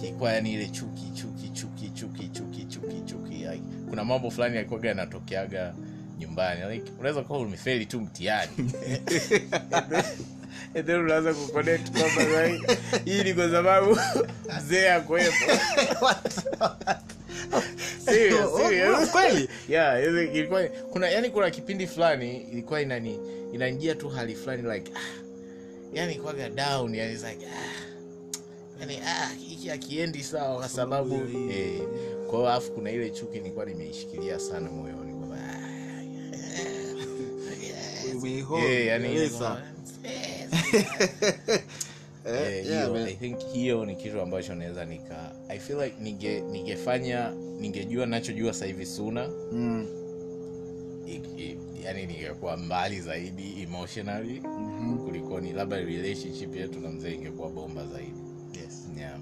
[0.00, 3.46] kikwa yani ile chuki chuki chuki chuki chuki chuki chuki
[3.88, 5.74] kuna mambo fulani yalikuwaga yanatokeaga
[6.20, 6.74] nyumbani.
[6.74, 8.50] Like, unaweza kuwa umefeli tu mtihani.
[10.74, 12.46] And then unaanza kuconnect kwamba
[13.04, 13.98] hii ni kwa sababu
[14.58, 15.34] mzee akwepo
[18.04, 19.10] Serious, serious.
[19.10, 19.48] kweli?
[19.68, 20.04] Yeah
[20.34, 23.18] ilikuwa kuna yani kuna kipindi fulani ilikuwa inani
[23.52, 25.22] inanjia tu hali fulani like ah,
[25.92, 27.80] yani kwaga down yani like ah,
[28.80, 31.14] yani ah hiki akiendi sawa kwa sababu
[31.50, 31.80] eh,
[32.30, 34.99] kwao alafu kuna ile chuki nilikuwa nimeishikilia sana moyoni
[43.08, 47.30] i think hiyo ni kitu ambacho naweza nika i feel like ninge ningefanya
[47.60, 49.86] ningejua nachojua hivi suna Mm.
[51.06, 54.98] i- i- yani ningekuwa mbali zaidi emotionally mm-hmm.
[54.98, 58.20] kulikoni labda relationship yetu na mzee ingekuwa bomba zaidi
[58.62, 58.88] Yes.
[58.98, 59.18] yeah.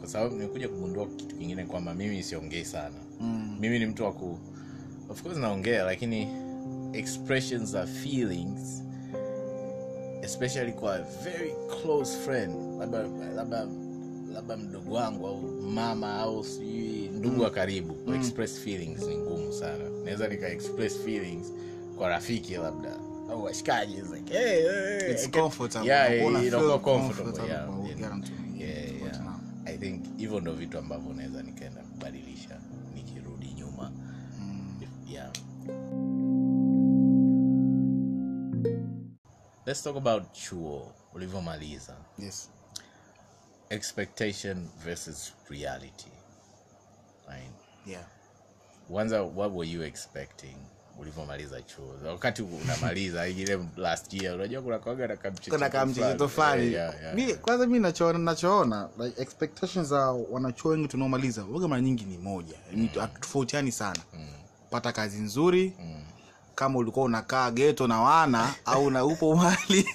[0.00, 3.56] kwa sababu nimekuja kugundua kitu kingine kwamba mimi siongei sana Mm.
[3.60, 4.38] mimi ni mtu wa ku
[5.08, 6.28] of course naongea lakini
[6.92, 8.82] expressions of feelings
[10.22, 13.02] especially kwa a very close friend labda
[13.36, 13.66] labda
[14.34, 18.14] labda mdogo wangu au mama au sijui ndugu wa karibu mm.
[18.14, 21.52] express feelings ni ngumu sana naweza nika express feelings
[21.98, 22.96] kwa rafiki labda
[23.30, 25.88] au washikaji like, hey, hey, It's comfortable.
[25.88, 27.50] yeah, inakuwa feel comfortable, comfortable
[27.88, 28.20] yeah, yeah.
[28.58, 29.34] Yeah, yeah.
[29.64, 31.79] I think hivyo ndo vitu ambavyo naweza nikaenda
[39.70, 42.48] let's talk about chuo ulivyomaliza Yes.
[43.70, 46.10] expectation versus reality
[47.28, 47.50] right?
[47.86, 48.04] Yeah.
[48.88, 50.56] kwanza what were you expecting
[50.98, 56.76] ulivyomaliza chuo wakati unamaliza ile last year unajua kuna kwaga na kamchecheto fulani.
[57.40, 62.56] kwanza mi nachoona nachoona like expectations za wanachuo wengi tunaomaliza waga mara nyingi ni moja
[62.72, 62.88] mm.
[63.20, 64.00] tofautiani sana
[64.70, 66.04] pata kazi nzuri Mm.
[66.60, 69.86] Kama ulikuwa unakaa geto na wana au na upo mali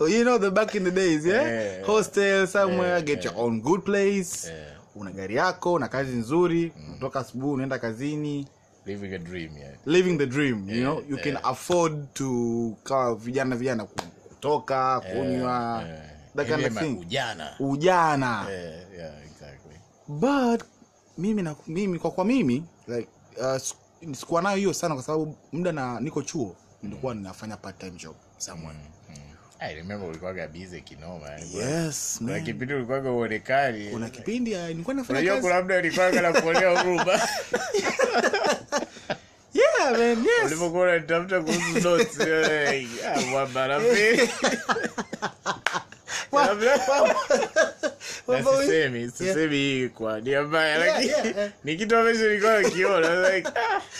[0.00, 1.46] you know the back in the days yeah?
[1.52, 1.86] Yeah.
[1.86, 3.36] hostel somewhere Yeah, get yeah.
[3.36, 4.72] your own good place Yeah.
[4.96, 8.46] una gari yako na kazi nzuri unatoka asubuhi unaenda kazini
[8.86, 9.72] living a dream yeah.
[9.86, 12.30] living the dream you know you can afford to
[12.84, 16.02] kama vijana vijana kutoka kunywa Yeah.
[16.36, 19.76] that kind of thing ujana ujana yeah, yeah, exactly
[20.08, 20.62] but
[21.18, 23.08] mimi na mimi kwa kwa mimi like
[23.40, 23.56] uh,
[24.12, 28.14] sikuwa nayo hiyo sana kwa sababu muda na niko chuo nilikuwa ninafanya part time job
[28.38, 28.78] somewhere.
[29.58, 35.18] I remember ulikuwaga busy kinoma yes kuna kipindi ulikuwaga uonekani kuna kipindi uh, nilikuwa nafanya
[35.18, 35.48] unajua kazi.
[35.48, 37.20] kuna mda ulikuwaga na kuonea huruma.
[39.54, 40.44] Yeah man yes.
[40.46, 44.30] Ulipokuwa unanitafuta kuhusu notes eh, ah, mwamba, rafiki.
[49.12, 51.50] sisemi hii kwa nia mbaya lakini yeah, yeah.
[51.64, 53.50] ni kitu ambacho nilikuwa nakiona I was like,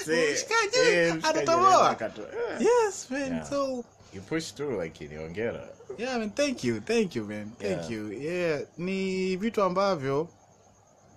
[0.04, 1.68] see, Mshikaji, mshikaji anatoboa.
[1.68, 2.26] anaweza akatoa.
[2.60, 3.50] Yes man Yeah.
[3.50, 7.90] so you push through lakini ongera yeah man thank you thank you man thank Yeah.
[7.90, 10.28] you yeah ni vitu ambavyo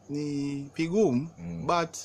[0.09, 1.67] ni vigumu Mm.
[1.67, 1.95] but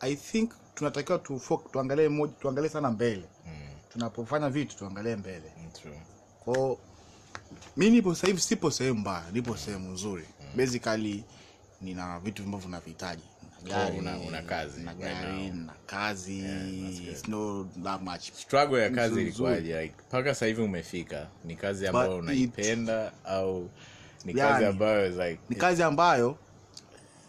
[0.00, 1.40] i think tunatakiwa tu,
[1.72, 3.52] tuangalie moja tuangalie sana mbele Mm,
[3.92, 6.00] tunapofanya vitu tuangalie mbele mm, true.
[6.44, 6.78] kwao
[7.76, 10.24] mi nipo sasa hivi sipo sehemu mbaya nipo sehemu nzuri.
[10.56, 11.24] Basically
[11.80, 13.22] nina vitu ambavyo navihitaji.
[13.62, 14.80] Oh, gari, una- una kazi.
[14.80, 15.54] na gari now.
[15.66, 16.40] na kazi.
[16.42, 18.30] That's it's not that much.
[18.32, 19.82] Struggle ya kazi ilikuwaje?
[19.82, 21.26] like mpaka sasa hivi umefika.
[21.44, 23.70] Ni kazi ambayo unaipenda au
[24.24, 26.36] ni Yani, kazi ambayo like ni kazi ambayo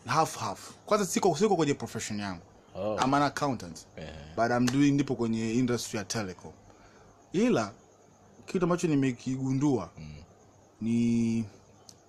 [0.06, 0.72] half half.
[0.86, 2.42] Kwanza siko siko kwenye profession yangu.
[2.76, 3.78] Oh, I'm an accountant.
[3.98, 4.14] Yeah.
[4.36, 6.52] but I'm doing nipo kwenye industry ya telecom.
[7.34, 7.72] Ila
[8.52, 10.16] kitu ambacho nimekigundua Mm.
[10.82, 11.46] ni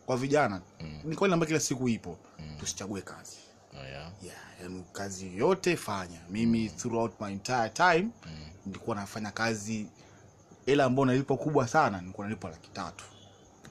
[0.06, 0.62] kwa vijana.
[0.80, 1.00] Mm.
[1.04, 2.18] ni kweli ambayo kila siku ipo.
[2.60, 3.36] Tusichague kazi.
[3.74, 4.12] Oh, yeah.
[4.22, 6.20] yeah, yani kazi yoyote fanya.
[6.30, 8.08] Mimi throughout my entire time
[8.66, 9.86] nilikuwa nafanya kazi
[10.66, 13.04] ila ambayo nalipo kubwa sana nilikuwa nalipo laki tatu.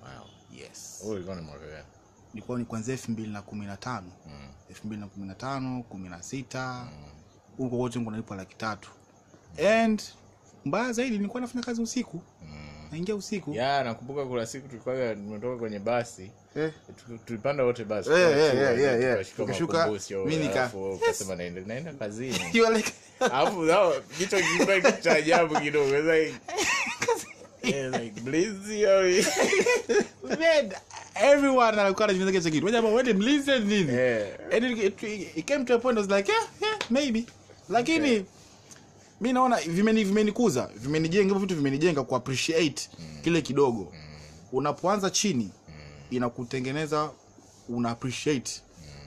[0.02, 0.28] Wow.
[0.60, 1.02] yes.
[1.06, 1.26] Oh, ni
[2.34, 4.12] nilikuwa ni kwanzia elfu mbili na kumi na tano.
[4.28, 6.88] Mm, elfu mbili na kumi na tano kumi na sita.
[6.92, 7.10] Mm.
[7.58, 8.90] huko wote nilikuwa nalipo laki tatu.
[9.84, 10.04] And
[10.66, 12.58] mbaya zaidi nilikuwa nafanya kazi usiku Mm.
[12.92, 16.72] naingia usiku ya nakumbuka kuna siku tulikuwa tumetoka kwenye basi eh.
[17.26, 19.90] Tulipanda wote basi Eh, tukashuka nika-
[21.36, 26.36] naenda naenda kazini You are like, alafu nao kichwa kilikuwa cha ajabu kidogo like
[28.02, 29.04] like blizi au
[31.24, 32.66] everyone alikuwa anajiuliza kitu kitu.
[32.66, 33.14] Wajama, wewe ni
[33.60, 33.94] nini?
[33.94, 34.28] yeah.
[34.54, 37.26] And it, it, it came to a point I was like, yeah, yeah, maybe.
[37.70, 38.24] Lakini Okay.
[39.22, 42.90] Mi naona vimeni vimenikuza, vimenijenga hivyo vitu vimenijenga ku appreciate
[43.24, 43.94] kile kidogo.
[44.52, 45.50] Unapoanza chini
[46.10, 47.12] inakutengeneza
[47.70, 48.52] una appreciate.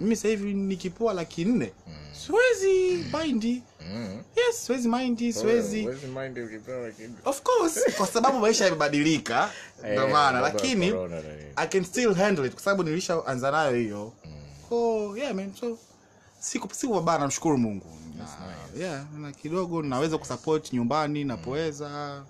[0.00, 1.72] Mimi sasa hivi nikipoa laki nne
[2.12, 3.62] siwezi mind.
[3.92, 4.22] Mm.
[4.36, 5.88] Yes, siwezi mind, siwezi
[7.24, 10.40] of course kwa sababu maisha yamebadilika ndio Eh, maana.
[10.40, 11.22] mambo ya lakini corona
[11.56, 14.12] i can still handle it kwa sababu nilishaanza nayo hiyo.
[14.70, 15.78] Oh, yeah man so
[16.40, 17.86] siku siku namshukuru mungu
[18.18, 18.26] na,
[18.84, 22.22] yeah na kidogo naweza kusupport nyumbani napoweza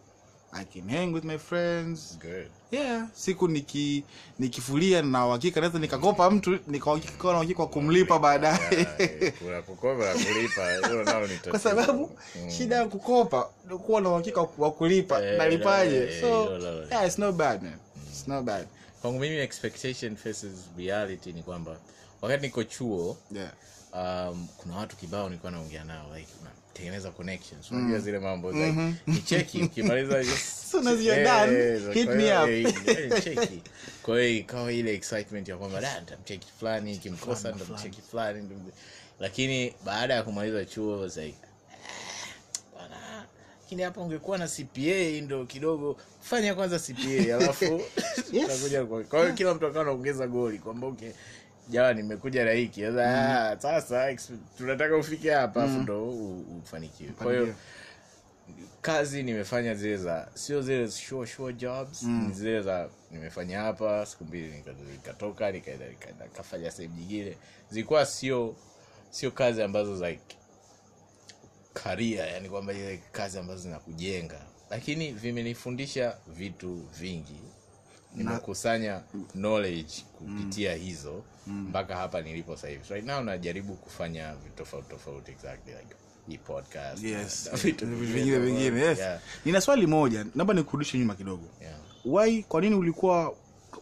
[0.57, 2.19] i can hang with my friends.
[2.23, 2.47] Good.
[2.71, 4.05] yeah siku niki
[4.39, 8.59] nikifulia na uhakika naweza nikakopa mtu nikauhakika na uhakika wa kumlipa baadaye.
[8.77, 11.59] Yeah, eh, kuna kukopa na kulipa hilo nalo ni kwa tatizo.
[11.71, 12.11] sababu
[12.57, 13.43] shida ya kukopa
[13.87, 15.97] kuwa na uhakika wa kulipa hey, nalipaje?
[15.97, 17.79] eh, so hey, yeah it's not bad man.
[18.11, 18.67] It's not bad.
[19.03, 21.77] Kwangu mimi expectation versus reality ni kwamba
[22.23, 23.51] wakati niko chuo yeah
[23.95, 29.19] um, kuna watu kibao nilikuwa naongea nao like unatengeneza connections unajua zile mambo like ni
[29.19, 32.75] cheki ukimaliza just- Soon as you're done, hit me up.
[33.25, 33.63] cheki.
[34.03, 38.49] Kwa hiyo ikawa ile excitement ya kwamba da nitamcheki fulani kimkosa Fulani, nitamcheki fulani.
[39.21, 43.27] lakini baada ya kumaliza chuo was like "Ah, bwana.
[43.63, 47.65] Lakini hapa ungekuwa na cpa ndo kidogo fanya kwanza cpa alafu
[48.33, 48.71] yes.
[48.89, 51.11] kwa kwa hiyo kila mtu akawa anaongeza goli kwamba okay
[51.69, 52.81] jawa nimekuja na hiki.
[52.83, 54.17] Sasa ah, sasa
[54.59, 56.09] tunataka ufike hapa afu ndo
[56.63, 57.11] ufanikiwe.
[57.11, 57.55] Kwa hiyo
[58.81, 62.33] kazi nimefanya zile za sio zile sure, sure jobs mm.
[62.35, 67.37] zile za nimefanya hapa siku mbili nika- nikatoka nikaenda nikaenda kafanya sehemu nyingine.
[67.71, 68.57] Zilikuwa sio
[69.11, 70.37] sio kazi ambazo like
[71.75, 74.41] karia yani kwamba ile kazi ambazo zinakujenga.
[74.71, 77.41] Lakini vimenifundisha vitu vingi
[78.15, 79.01] nimekusanya
[79.33, 82.85] knowledge kupitia hizo mpaka hapa nilipo sasa hivi.
[82.85, 85.97] So right now najaribu kufanya vitu tofauti tofauti exactly like
[87.97, 88.97] vingine vingine
[89.45, 91.47] nina swali moja naomba nikurudishe nyuma kidogo.
[91.61, 91.75] Yeah.
[92.05, 93.35] why kwa nini ulikuwa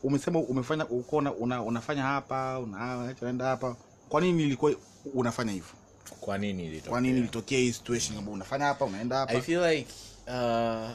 [0.02, 3.76] umesema umefanya ulikuwa una, una, unafanya hapa una- unaenda hapa.
[4.08, 4.72] Kwa nini ilikuwa
[5.14, 5.72] unafanya hivyo?
[6.20, 6.90] Kwa nini ilitokea?
[6.90, 8.12] kwa nini ilitokea hii situation?
[8.14, 9.32] Kwamba unafanya hapa unaenda hapa?
[9.32, 9.88] I feel like
[10.26, 10.90] uh,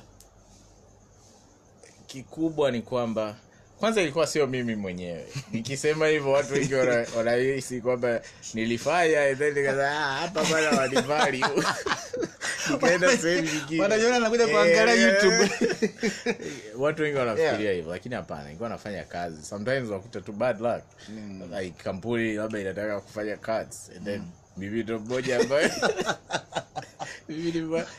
[2.08, 3.36] kikubwa ni kwamba
[3.80, 5.26] kwanza ilikuwa sio mimi mwenyewe.
[5.52, 8.22] Nikisema hivyo watu wengi wana- wanahisi kwamba
[8.54, 11.46] nilifanya then nikasema, "Ah, hapa bana wanivali
[12.72, 13.82] nikaenda sehemu nyingine.
[14.48, 15.52] Kuangalia Eh, YouTube.
[16.84, 19.46] watu wengi wanafikiria hivyo lakini hapana nilikuwa nafanya kazi.
[19.46, 20.84] Sometimes wakuta tu bad luck.
[21.60, 24.22] Like kampuni labda inataka kufanya cuts and then
[24.58, 25.72] mimi ndo mmoja mmoja-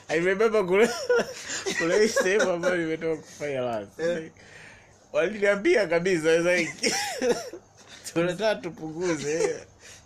[0.09, 0.89] I remember kule
[1.79, 4.01] kule sehemu ambayo nimetoka kufanya last.
[5.13, 6.93] Waliniambia kabisa like
[8.15, 9.57] tunataka tupunguze.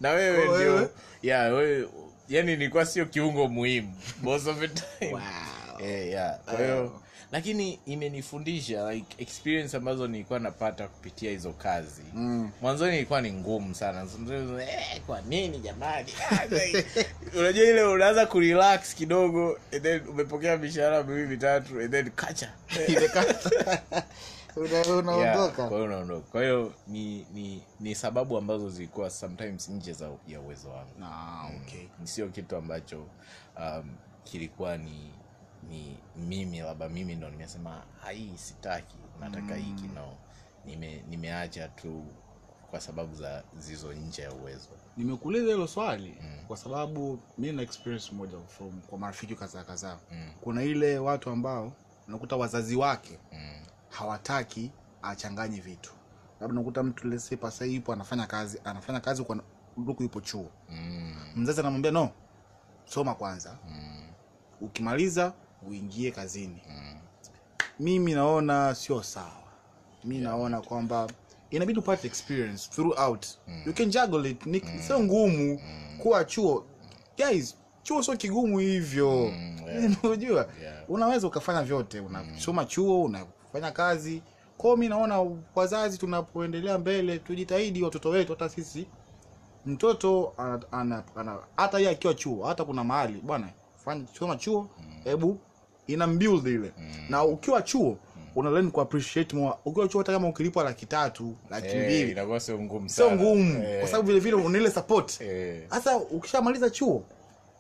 [0.01, 0.91] Na wewe Oh, ndio
[1.23, 1.89] ya wewe
[2.29, 5.13] yani nilikuwa sio kiungo muhimu most of the time.
[5.13, 5.21] Wow.
[5.89, 6.39] Eh, yeah.
[6.45, 7.02] kwa hiyo
[7.33, 12.03] lakini imenifundisha like experience ambazo nilikuwa napata kupitia hizo kazi.
[12.15, 12.51] Mm.
[12.61, 14.07] mwanzoni ilikuwa ni ngumu sana.
[14.61, 16.13] Eh, kwa nini jamani?
[17.39, 22.53] Unajua ile unaanza kurelax kidogo and then umepokea mishahara miwili mitatu and then kacha.
[24.57, 26.27] Una- Yeah, unaondoka kwa hiyo unaondoka.
[26.31, 30.91] Kwa hiyo ni, ni ni sababu ambazo zilikuwa sometimes nje za ya uwezo wangu.
[31.05, 31.83] Ah, okay.
[32.01, 33.07] mm, sio kitu ambacho
[33.59, 33.91] um,
[34.25, 35.11] kilikuwa ni
[35.69, 39.89] ni mimi labda mimi ndo nimesema "Ah, hii sitaki nataka hiki.
[39.95, 40.13] No.
[40.65, 42.05] Nime nimeacha tu
[42.71, 44.69] kwa sababu za zizo nje ya uwezo.
[44.97, 46.17] Nimekuuliza hilo swali
[46.49, 50.31] kwa sababu mi na experience moja from kwa marafiki kadhaa kadhaa Mm.
[50.41, 51.73] kuna ile watu ambao
[52.09, 53.65] unakuta wazazi wake mm.
[53.91, 54.71] hawataki
[55.03, 55.93] achanganye vitu.
[56.41, 59.39] Labda unakuta mtu lese pasa ipo anafanya kazi anafanya kazi kwa
[59.77, 60.51] nduku yupo chuo.
[60.71, 61.15] Mm.
[61.37, 62.11] mzazi anamwambia no
[62.85, 63.59] soma kwanza.
[63.69, 64.03] Mm.
[64.61, 65.33] ukimaliza
[65.69, 66.63] uingie kazini.
[66.71, 66.97] Mm.
[67.81, 69.43] mimi naona sio sawa.
[70.05, 71.09] Mi naona kwamba
[71.51, 73.27] inabidi upate experience throughout.
[73.67, 74.47] You can juggle it.
[74.47, 75.61] Ni sio ngumu
[75.99, 76.65] kuwa chuo.
[77.17, 79.11] Guys chuo sio kigumu hivyo.
[79.11, 80.05] Mm, yeah.
[80.05, 80.49] unajua?
[80.63, 80.91] Yeah.
[80.91, 82.01] unaweza ukafanya vyote.
[82.01, 84.23] Unasoma chuo unafanya kazi.
[84.57, 88.87] Kwao mi naona wazazi tunapoendelea mbele tujitahidi watoto wetu hata sisi.
[89.67, 90.33] Mtoto
[91.57, 93.49] hata yeye akiwa chuo hata kuna mahali bwana
[93.85, 94.69] fanya soma chuo
[95.05, 95.39] hebu
[95.93, 96.73] ina mbuild ile.
[97.09, 97.97] Na ukiwa chuo
[98.37, 99.57] una learn ku appreciate more.
[99.65, 103.63] Ukiwa chuo hata kama ukilipwa laki tatu laki Eh, mbili inakuwa sio ngumu sio ngumu.
[103.63, 103.79] Hey.
[103.81, 105.21] kwa sababu vile vile una ile support.
[105.71, 106.01] Sasa hey.
[106.11, 107.05] ukishamaliza chuo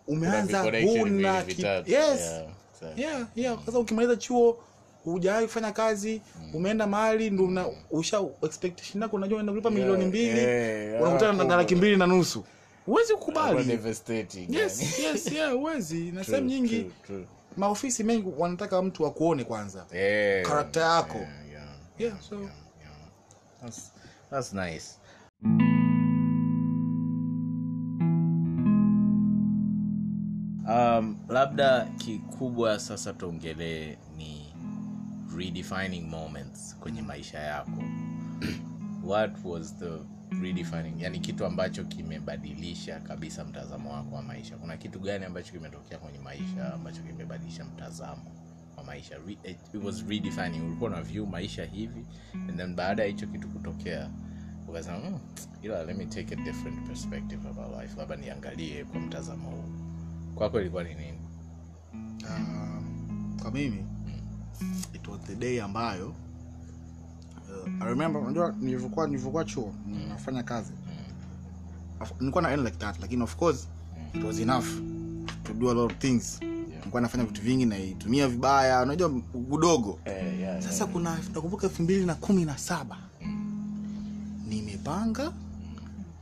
[0.07, 0.62] umeanza
[1.01, 2.21] huna ki- yes.
[2.21, 3.59] Yeah, yeah, yeah.
[3.66, 4.59] Sasa ukimaliza chuo
[5.05, 6.21] hujawahi kufanya kazi
[6.55, 11.45] umeenda mahali ndo una usha expectation yako unajua unaenda kulipa milioni mbili yeah, unakutana na-
[11.45, 12.45] na laki mbili na nusu.
[12.87, 13.57] Huwezi kukubali.
[14.51, 15.97] Yes yes yeah huwezi.
[16.12, 17.27] Na sehemu nyingi true, true.
[17.57, 21.19] Maofisi mengi wanataka mtu wakuone kwanza Yeah, karakta yako.
[21.19, 22.53] yeah, yeah, Yeah, so- yeah.
[23.62, 23.93] That's,
[24.31, 24.99] that's nice
[30.69, 34.55] um, labda kikubwa sasa tuongelee ni
[35.37, 37.83] redefining moments kwenye maisha yako
[39.07, 39.99] what was the
[40.40, 40.95] redefining.
[41.03, 44.57] Yani kitu ambacho kimebadilisha kabisa mtazamo wako wa maisha.
[44.57, 48.23] Kuna kitu gani ambacho kimetokea kwenye maisha ambacho kimebadilisha mtazamo
[48.77, 49.14] wa maisha?
[49.27, 50.61] Re, it, was redefining.
[50.66, 54.11] Ulikuwa na view maisha hivi and then baada ya hicho kitu kutokea
[54.68, 55.18] ukasema mm,
[55.62, 57.97] ila let me take a different perspective about life.
[57.99, 59.64] Labda niangalie kwa mtazamo huu.
[60.35, 61.18] Kwako ilikuwa ni nini?
[62.25, 63.87] Um, kwa mimi
[64.95, 66.14] it was the day ambayo
[67.81, 69.73] I remember unajua nilivyokuwa nilivyokuwa chuo
[70.09, 70.73] nafanya kazi.
[72.21, 73.69] Nilikuwa na earn like that lakini of course
[74.15, 74.67] it was enough
[75.45, 76.41] to do a lot of things.
[76.43, 79.12] Nilikuwa nafanya vitu vingi naitumia vibaya unajua
[79.51, 79.99] udogo.
[80.05, 82.99] Eh, yeah, sasa kuna nakumbuka elfu mbili na kumi na saba.
[84.49, 85.33] Nimepanga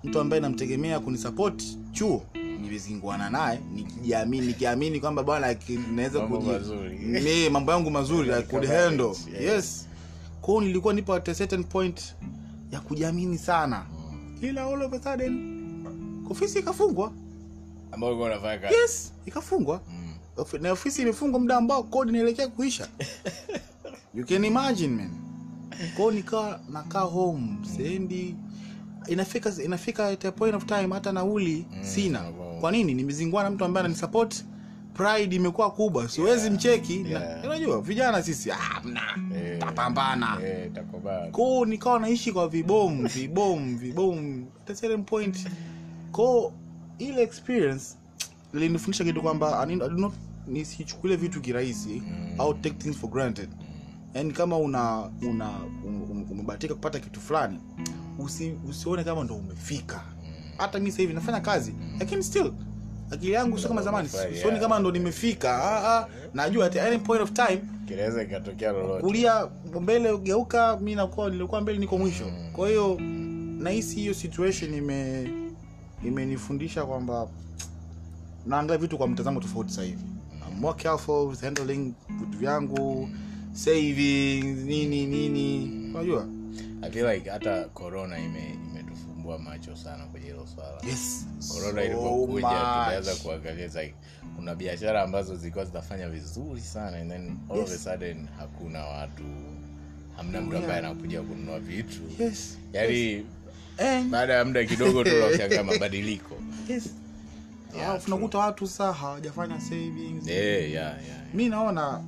[0.05, 2.23] mtu ambaye namtegemea kunisapoti chuo
[2.63, 5.57] nimezinguana naye nikiamini nikiamini kwamba bwana
[5.95, 6.29] naweza
[7.51, 9.13] Mambo yangu mazuri I could Cover
[10.41, 12.15] kwao nilikuwa nipo at a certain point
[12.73, 13.87] ya kujiamini sana.
[14.43, 15.57] Ila all of a sudden
[16.31, 17.13] ofisi ikafungwa.
[18.71, 19.81] Yes ikafungwa.
[19.91, 20.07] Mm.
[20.61, 22.89] Na ofisi imefungwa muda ambao kodi inaelekea kuisha.
[24.15, 25.11] You can imagine man.
[25.97, 28.35] Kwao nikawa nakaa home seendi
[29.07, 32.21] inafika inafika at a point of time hata nauli sina.
[32.61, 32.95] kwa nini?
[32.95, 34.45] Nimezingua na mtu ambaye ananisupport
[34.95, 36.09] pride imekuwa kubwa.
[36.09, 37.05] Siwezi mcheki.
[37.09, 37.45] Yeah.
[37.45, 39.01] unajua vijana sisi ah, mna
[39.37, 39.59] Eh.
[39.59, 41.31] tapambana Eh, takubali.
[41.65, 44.47] nikawa naishi kwa vibomu vibomu vibomu.
[45.05, 45.47] Point.
[46.13, 46.53] Ko
[46.99, 47.97] ile experience
[48.55, 49.59] ilinifundisha kitu kwamba
[50.47, 52.03] nisichukulie vitu kirahisi
[52.39, 53.49] au take things for granted.
[54.15, 55.51] Yaani kama una una
[55.87, 57.59] um- um- umebahatika kupata kitu fulani
[58.19, 60.03] usi, usione kama ndo umefika.
[60.59, 62.53] Hata mi hivi nafanya kazi lakini still
[63.11, 64.09] akili yangu sio kama zamani.
[64.41, 65.65] Sioni kama ndo nimefika.
[65.65, 69.01] Ah, ah, najua at any point of time kinaweza ikatokea lolote.
[69.03, 69.49] kulia
[69.81, 72.25] mbele geuka mi nakuwa nilikuwa mbele niko mwisho.
[72.53, 73.01] Kwa hiyo
[73.59, 75.31] nahisi hiyo situation ime
[76.05, 77.29] imenifundisha kwamba
[78.47, 80.05] naangalia vitu kwa mtazamo tofauti sasa hivi.
[80.53, 83.09] I'm more careful with handling vitu vyangu
[83.53, 85.71] savings nini nini.
[85.95, 86.27] Unajua?
[86.83, 88.59] I feel like hata corona ime
[89.21, 90.81] imetufumbua macho sana kwenye hilo swala.
[90.89, 91.27] Yes.
[91.49, 93.23] Korona so ilivyokuja much.
[93.23, 93.95] kuangalia like
[94.37, 99.23] kuna biashara ambazo zilikuwa zinafanya vizuri sana and then all of a sudden hakuna watu
[100.17, 102.01] hamna mtu ambaye anakuja kununua vitu.
[102.19, 102.59] Yes.
[102.73, 103.25] Yaani yes.
[104.11, 106.35] baada ya muda kidogo tunashangaa mabadiliko.
[106.69, 106.91] Yes.
[107.77, 110.27] Yeah, Alafu unakuta watu saa hawajafanya savings.
[110.27, 111.35] Yeah, yeah, yeah, yeah.
[111.35, 112.05] mi naona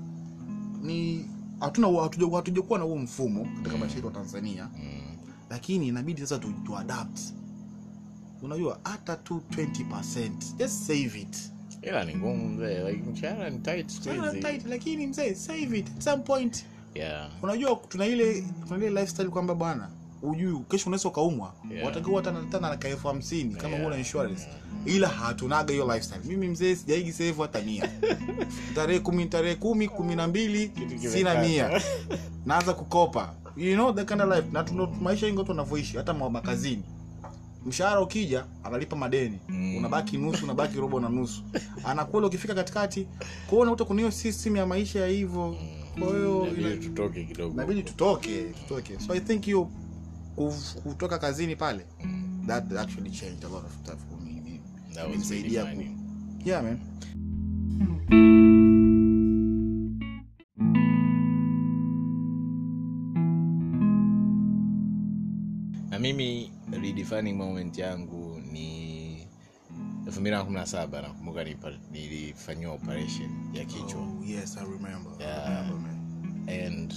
[0.82, 1.26] ni
[1.60, 1.88] hatuna
[2.36, 4.68] hatujakuwa na huo mfumo katika maisha yetu wa tanzania.
[4.78, 5.01] Mm.
[5.52, 7.20] Lakini inabidi sasa tu, tu adapt.
[8.42, 11.36] Unajua hata tu 20 just save it.
[11.82, 12.90] Ila ni ngumu mzee.
[12.90, 16.64] Like mshahara ni tight squeeze tight, lakini mzee save it at some point.
[16.94, 17.30] Yeah.
[17.42, 19.88] Unajua tuna ile tuna ile lifestyle kwamba bwana
[20.22, 21.54] ujui kesho unaweza ukaumwa.
[21.70, 21.86] Yeah.
[21.86, 23.86] watakiwa tana na kaelfu hamsini kama Yeah.
[23.86, 24.48] una insurance.
[24.86, 26.20] Ila hatunaga hiyo lifestyle.
[26.24, 27.90] Mimi mzee sijaigi save hata mia.
[28.74, 30.72] Tarehe kumi tarehe kumi kumi na mbili
[31.12, 31.82] sina mia.
[32.46, 36.30] naanza kukopa you know the kind of life na tuno, maisha ingo tunavyoishi hata ma-
[36.30, 36.82] makazini.
[37.66, 39.38] Mshahara ukija analipa madeni.
[39.48, 39.76] Mm.
[39.76, 41.42] unabaki nusu unabaki robo na nusu.
[41.84, 43.06] Anakula ukifika katikati
[43.46, 45.56] kuona unakuta kuna hiyo system ya maisha ya hivyo
[45.98, 47.54] kwa hiyo Inabidi tutoke kidogo.
[47.54, 48.98] inabidi tutoke tutoke.
[49.06, 49.68] So i think hiyo
[50.82, 52.44] kutoka kazini pale Mm.
[52.46, 54.60] that actually changed a lot of stuff for me.
[54.94, 55.96] That was really funny.
[56.44, 56.78] yeah man
[66.02, 69.26] mimi redefining moment yangu ni
[70.06, 71.44] 2017 nakumbuka
[71.92, 74.00] nilifanyiwa operation ya kichwa.
[74.00, 75.12] Oh, yes i remember.
[75.20, 76.48] I remember man.
[76.48, 76.94] And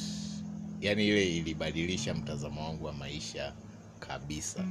[0.82, 3.54] yani ile ilibadilisha mtazamo wangu wa maisha
[4.00, 4.66] kabisa.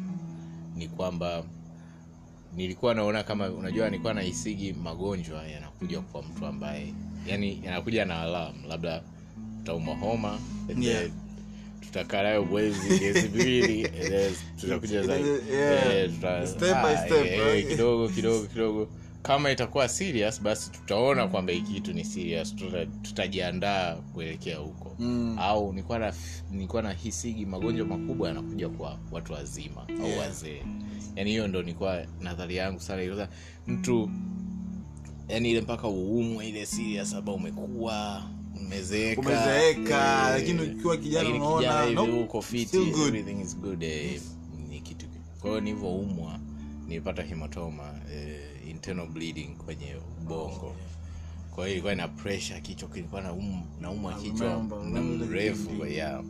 [0.77, 1.45] Ni kwamba
[2.57, 6.95] nilikuwa naona kama unajua nilikuwa nahisigi magonjwa yanakuja kwa mtu ambaye
[7.27, 9.03] yani yanakuja na alam labda
[9.61, 10.39] utaumwa homa
[10.79, 11.11] Yeah.
[11.87, 13.89] Tutakaa nayo mwezi miezi miwili
[14.61, 15.01] tutakuja
[15.53, 16.11] Yeah.
[16.11, 16.47] Tuta-
[17.71, 18.89] kidogo kidogo kidogo.
[19.23, 22.57] Kama itakuwa serious basi tutaona kwamba hii kitu ni serious.
[22.57, 24.97] Tuta, tutajiandaa kuelekea huko.
[24.99, 25.37] Mm.
[25.39, 26.15] au nilikuwa na
[26.51, 30.63] nilikuwa na hisigi magonjwa makubwa yanakuja kwa watu wazima au wazee.
[31.17, 33.03] Yani hiyo ndo nilikuwa nadhari yangu sana.
[33.03, 33.29] Ilikuwa
[33.67, 34.11] mtu
[35.29, 38.23] yani ile mpaka uumwe ile serious labda umekuwa
[38.67, 39.21] umezeeka.
[39.21, 44.21] Umezeeka, eh, lakini ukiwa kijana unaona, kijana hivi nope, uko fiti everything is good eh,
[44.69, 45.07] ni kitu
[45.45, 46.39] kwa hiyo nilivyoumwa
[46.89, 50.77] nilipata hematoma eh, internal bleeding kwenye ubongo.
[51.55, 54.49] Kwa hiyo ilikuwa ina pressure kichwa kilikuwa naum, naumwa I kichwa
[54.93, 56.23] na mrefu yeah.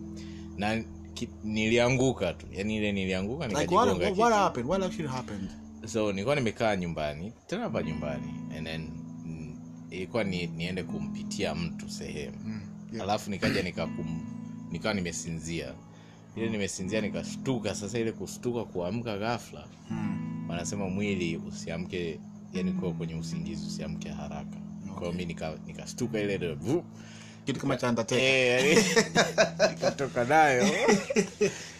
[0.57, 0.83] na
[1.15, 4.71] ki, nilianguka tu yani ile nilianguka like what, nikajigonga what, happened?
[4.71, 5.49] What actually happened?
[5.87, 8.29] So nilikuwa nimekaa nyumbani tena hapa nyumbani
[8.59, 9.04] and then
[9.97, 12.37] ilikuwa ni, niende kumpitia mtu sehemu.
[12.45, 12.61] Mm.
[12.93, 13.05] yeah.
[13.05, 14.21] alafu nikaja nikakum
[14.71, 15.73] nikawa nimesinzia.
[16.37, 17.75] Ile nimesinzia nikashtuka.
[17.75, 20.47] Sasa ile kushtuka kuamka ghafla mm.
[20.49, 22.21] wanasema mwili usiamke
[22.53, 24.57] yani kuwa kwenye usingizi usiamke haraka.
[24.99, 26.55] Kwao mi nika- nikashtuka ile ndio.
[26.55, 26.85] Vu,
[27.47, 28.85] kitu kama cha eh,
[29.71, 30.65] nikatoka nayo.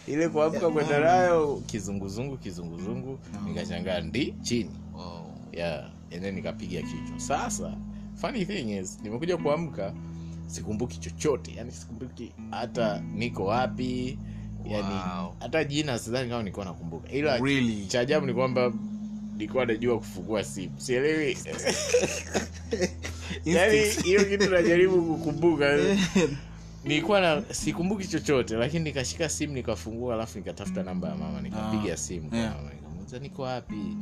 [0.07, 3.19] Ile kuamka kwenda nayo kizunguzungu kizunguzungu.
[3.47, 4.71] Nikashangaa ndi chini.
[4.93, 5.31] Wow.
[5.51, 5.91] yeah.
[6.09, 7.19] Ene nikapiga kichwa.
[7.19, 7.77] Sasa
[8.15, 9.93] funny thing is nimekuja kuamka
[10.47, 11.53] sikumbuki chochote.
[11.55, 14.19] Yani sikumbuki hata niko wapi.
[14.65, 14.87] Yani
[15.19, 15.35] Wow.
[15.39, 17.09] hata jina sidhani kama nilikuwa nakumbuka.
[17.11, 17.85] Ila Really?
[17.85, 18.73] cha ajabu ni kwamba
[19.33, 20.73] nilikuwa najua kufungua simu.
[20.79, 21.37] Sielewi.
[23.45, 25.77] Yani hiyo kitu najaribu kukumbuka.
[26.85, 31.97] Nilikuwa na sikumbuki chochote lakini nikashika simu nikafungua alafu nikatafuta namba ya mama nikapiga Ah,
[31.97, 32.35] simu.
[32.35, 32.55] Yeah.
[32.75, 33.97] nikamuuliza niko wapi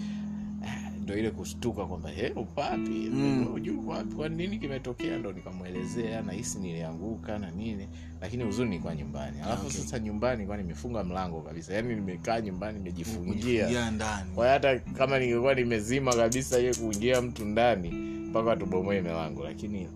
[1.04, 3.10] ndo ile kushtuka kwamba he upo wapi?
[3.14, 3.88] Mm.
[3.88, 4.16] wapi?
[4.16, 5.18] Kwa nini kimetokea?
[5.18, 7.88] Ndo nikamwelezea nahisi nilianguka na nini
[8.22, 9.42] lakini uzuri nilikuwa nyumbani.
[9.42, 9.82] Alafu Okay.
[9.82, 11.74] sasa nyumbani nilikuwa nimefunga mlango kabisa.
[11.74, 13.92] Yaani nimekaa nyumbani nimejifungia
[14.36, 17.92] kwa hata kama ningekuwa nimezima kabisa ye kuingia mtu ndani
[18.30, 19.44] mpaka tubomoe milango.
[19.44, 19.88] Lakini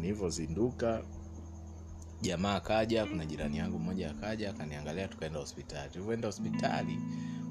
[0.00, 1.02] nilivyozinduka
[2.22, 5.90] jamaa akaja kuna jirani yangu mmoja akaja akaniangalia tukaenda hospitali.
[5.90, 6.98] Tulivyoenda hospitali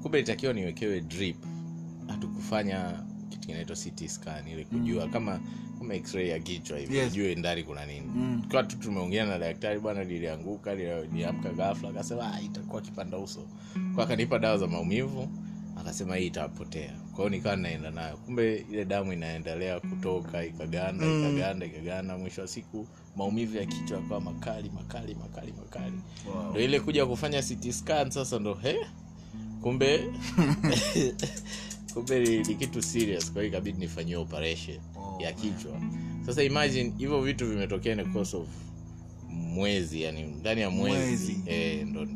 [0.02, 1.36] kumbe nitakiwa niwekewe drip
[2.08, 5.40] hatukufanya kitu kinaitwa CT scan ile kujua kama
[5.78, 7.12] kama x-ray ya kichwa hivi Yes.
[7.12, 8.40] ujue ndani kuna nini Mm.
[8.42, 13.46] tukawa tu tumeongea na daktari bwana lilianguka liliamka ghafla akasema "Ah, itakuwa kipanda uso
[13.94, 15.28] kwa akanipa dawa za maumivu
[15.80, 21.20] akasema hii itapotea kwa hiyo nikawa naenda nayo kumbe ile damu inaendelea kutoka ikaganda Mm.
[21.24, 22.86] ikaganda ikaganda mwisho wa siku
[23.16, 25.96] maumivu ya kichwa yakawa makali makali makali makali
[26.34, 26.50] Wow.
[26.50, 28.76] ndo ile kuja kufanya CT scan sasa ndo he
[29.62, 30.00] kumbe
[31.94, 35.40] kumbe ni, kitu serious kwa hiyo ikabidi nifanyie operation Oh, ya man.
[35.40, 35.80] kichwa.
[36.26, 38.46] Sasa imagine hivyo vitu vimetokea in course of
[39.30, 41.40] mwezi yani ndani ya mwezi, Mwezi.
[41.46, 42.06] Eh, ndo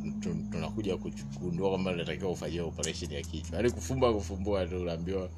[0.52, 3.56] tunakuja kugundua kwamba natakiwa ufanyia operation ya kichwa.
[3.56, 5.30] Yani kufumba kufumbua tu unaambiwa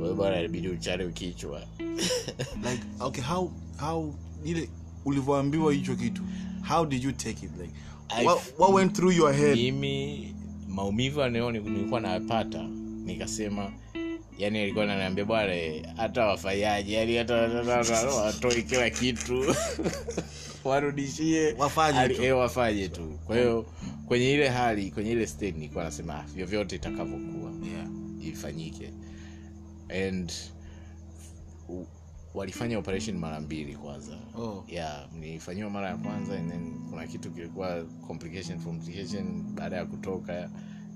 [0.00, 1.62] wewe bwana inabidi uchane kichwa.
[2.70, 4.14] Like okay how how
[4.44, 4.68] ile
[5.04, 6.22] ulivyoambiwa hicho kitu
[6.68, 7.52] how did you take it?
[7.60, 7.72] Like
[8.26, 9.56] what, what went through your head?
[9.56, 10.34] mimi
[10.68, 12.68] maumivu anayo nilikuwa nayapata
[13.04, 13.72] nikasema
[14.38, 17.34] yani alikuwa naniambia bwana eh, hata wafanyaji yani hata
[18.16, 19.54] watoi kila kitu
[20.64, 22.22] warudishie Wafanye tu.
[22.22, 23.66] eh, wafanye tu kwa hiyo
[24.06, 27.86] kwenye ile hali kwenye ile state nilikuwa nasema "Ah, vyovyote itakavyokuwa yeah.
[28.28, 28.90] ifanyike
[30.08, 30.32] and
[31.68, 31.86] u-
[32.34, 34.64] walifanya operation mara mbili kwanza oh.
[34.68, 40.50] yeah nilifanyiwa mara ya kwanza and then kuna kitu kilikuwa complication complication baada ya kutoka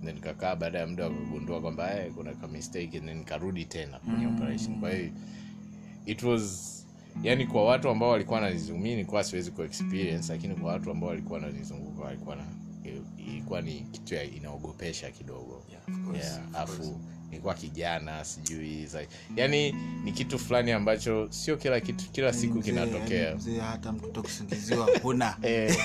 [0.05, 3.99] then nikakaa baada ya muda wakagundua kwamba hey, kuna ka mistake and then nikarudi tena
[3.99, 4.37] kwenye Mm.
[4.37, 5.11] operation kwa hiyo
[6.07, 6.73] it was
[7.23, 11.39] yani kwa watu ambao walikuwa wananizungumia nilikuwa siwezi ku experience lakini kwa watu ambao walikuwa
[11.41, 12.45] wananizunguka walikuwa na
[13.19, 16.93] ilikuwa ni kitu inaogopesha kidogo Yeah, of course, yeah, of course.
[17.31, 18.89] Nilikuwa kijana sijui
[19.37, 19.73] yani
[20.05, 23.25] ni kitu fulani ambacho sio kila kitu kila siku kinatokea.
[23.29, 25.77] yani hata mtoto kusingiziwa huna Eh,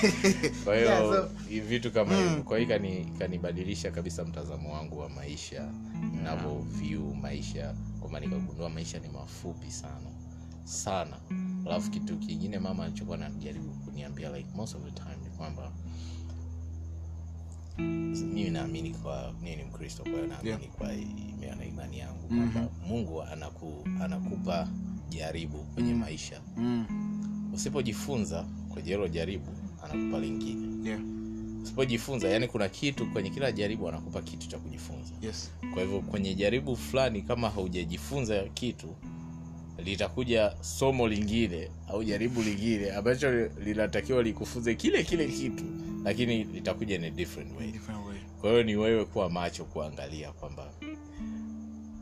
[0.64, 1.30] kwa hiyo
[1.68, 2.42] vitu kama hivyo.
[2.42, 5.68] Kwa hiyo ikanibadilisha kabisa mtazamo wangu wa maisha
[6.22, 7.74] navo vyu maisha.
[8.00, 10.10] Kwamba nikagundua maisha ni mafupi sana.
[10.64, 11.16] Sana.
[11.66, 15.72] Alafu kitu kingine mama alichokuwa najaribu kuniambia like most of the time ni kwamba
[17.78, 20.60] mimi naamini kwa mimi ni mkristo kwa hiyo naamini Yeah.
[20.78, 22.50] kwa imeo na imani yangu Mhm.
[22.52, 24.68] kwamba mungu anaku, anakupa
[25.08, 25.98] jaribu kwenye Mm.
[26.00, 26.86] maisha mm.
[27.54, 29.50] usipojifunza kwenye hilo jaribu
[29.82, 31.00] anakupa lingine yeah.
[31.62, 35.50] usipojifunza yani kuna kitu kwenye kila jaribu anakupa kitu cha kujifunza yes.
[35.74, 38.94] kwa hivyo kwenye jaribu fulani kama haujajifunza kitu
[39.84, 43.30] litakuja somo lingine au jaribu lingine ambacho
[43.64, 45.64] linatakiwa likufunze kile kile kitu
[46.04, 47.72] lakini itakuja in a different way.
[47.72, 48.18] Different way.
[48.40, 50.72] kwa hiyo ni wewe kuwa macho kuangalia kwamba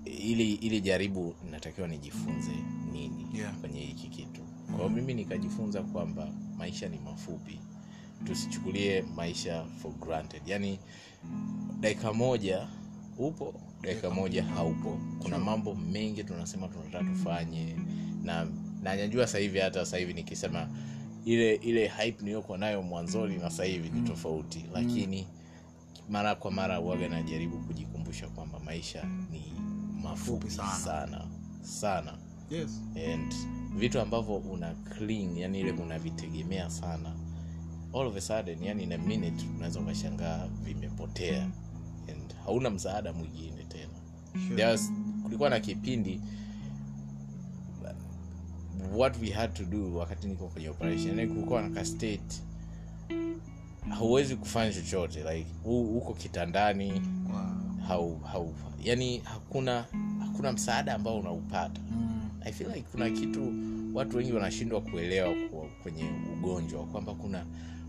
[0.04, 2.52] ili ili jaribu natakiwa nijifunze
[2.92, 3.54] nini Yeah.
[3.60, 4.40] kwenye hiki kitu.
[4.66, 6.28] Kwa hiyo mimi nikajifunza kwamba
[6.58, 7.60] maisha ni mafupi.
[8.24, 10.42] Tusichukulie maisha for granted.
[10.46, 10.78] Yaani
[11.80, 12.68] dakika moja
[13.18, 14.98] upo dakika moja haupo.
[15.22, 17.76] Kuna mambo mengi tunasema tunataka tufanye.
[18.22, 18.46] Na
[18.82, 20.68] na najua sasa hivi hata sahivi hivi nikisema
[21.24, 25.26] ile ile hype niliyokuwa nayo mwanzoni na sasa hivi ni tofauti lakini
[26.08, 29.42] mara kwa mara uwaga najaribu kujikumbusha kwamba maisha ni
[30.02, 30.72] mafupi sana.
[30.78, 31.26] sana
[31.62, 32.18] sana
[32.50, 32.82] yes.
[33.12, 33.34] and
[33.76, 37.12] vitu ambavyo una cling yani ile unavitegemea sana
[37.94, 41.42] all of a sudden yani in a minute unaweza ukashangaa vimepotea
[42.08, 43.90] and hauna msaada mwingine tena
[44.48, 44.78] Sure.
[45.22, 46.20] Kulikuwa na kipindi
[48.96, 52.42] what we had to do wakati niko kwenye operation yani kulikuwa na ka state
[53.88, 56.92] hauwezi kufanya chochote like huko uko kitandani
[57.32, 57.86] Wow.
[57.88, 59.84] hau, hau yani hakuna
[60.20, 62.30] hakuna msaada ambao unaupata Mm.
[62.40, 63.52] i feel like kuna kitu
[63.94, 65.34] watu wengi wanashindwa kuelewa
[65.82, 67.44] kwenye ugonjwa kwamba kuna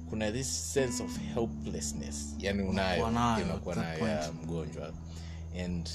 [0.10, 4.94] kuna this sense of helplessness yani unayo Unakuwa nayo ya mgonjwa
[5.66, 5.90] and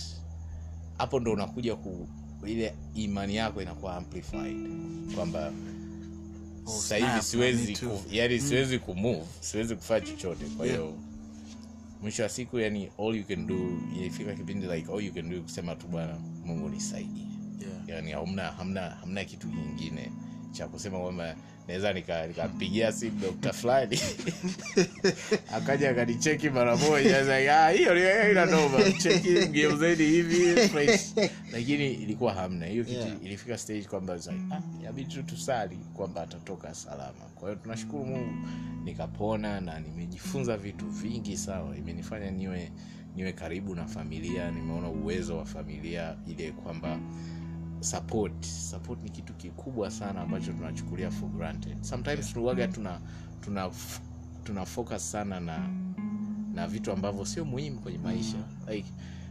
[0.99, 2.09] hapo ndo unakuja ku
[2.47, 4.57] ile imani yako inakuwa amplified.
[5.15, 5.53] Kwamba
[6.69, 10.45] Oh, sahivi siwezi ku, yani siwezi kumove siwezi kufanya chochote.
[10.57, 10.83] Kwa Yeah.
[12.03, 13.57] mwisho wa siku yani all you can do
[13.97, 17.23] ilifika kipindi like all you can do kusema tu bwana mungu nisaidie.
[17.61, 17.89] Yeah.
[17.89, 20.13] yani hamna hamna hamna kitu kingine
[20.53, 21.37] cha kusema kwamba
[21.69, 23.99] naweza nika- nikampigia simu dokta fulani.
[25.57, 27.19] Akaja akanicheki mara moja.
[27.67, 28.79] "Ah, hiyo ni- ina noma.
[28.93, 29.29] Cheki
[30.07, 30.37] hivi
[31.53, 32.67] lakini ilikuwa hamna.
[32.67, 33.25] Hiyo kitu Yeah.
[33.25, 34.19] ilifika stage kwamba
[34.53, 34.61] ah,
[35.05, 37.25] tu tusali kwamba atatoka salama.
[37.35, 38.49] Kwa hiyo tunashukuru mungu
[38.85, 41.77] nikapona na nimejifunza vitu vingi sawa.
[41.77, 42.71] Imenifanya niwe
[43.17, 44.51] niwe karibu na familia.
[44.51, 46.99] Nimeona uwezo wa familia ile kwamba
[47.91, 48.45] support.
[48.45, 51.83] Support ni kitu kikubwa sana ambacho tunachukulia for granted.
[51.83, 53.01] Sometimes tunawaga tuna
[53.41, 53.71] tuna
[54.45, 55.69] tuna focus sana na
[56.55, 58.37] na vitu ambavyo sio muhimu kwenye maisha.
[58.69, 58.89] Like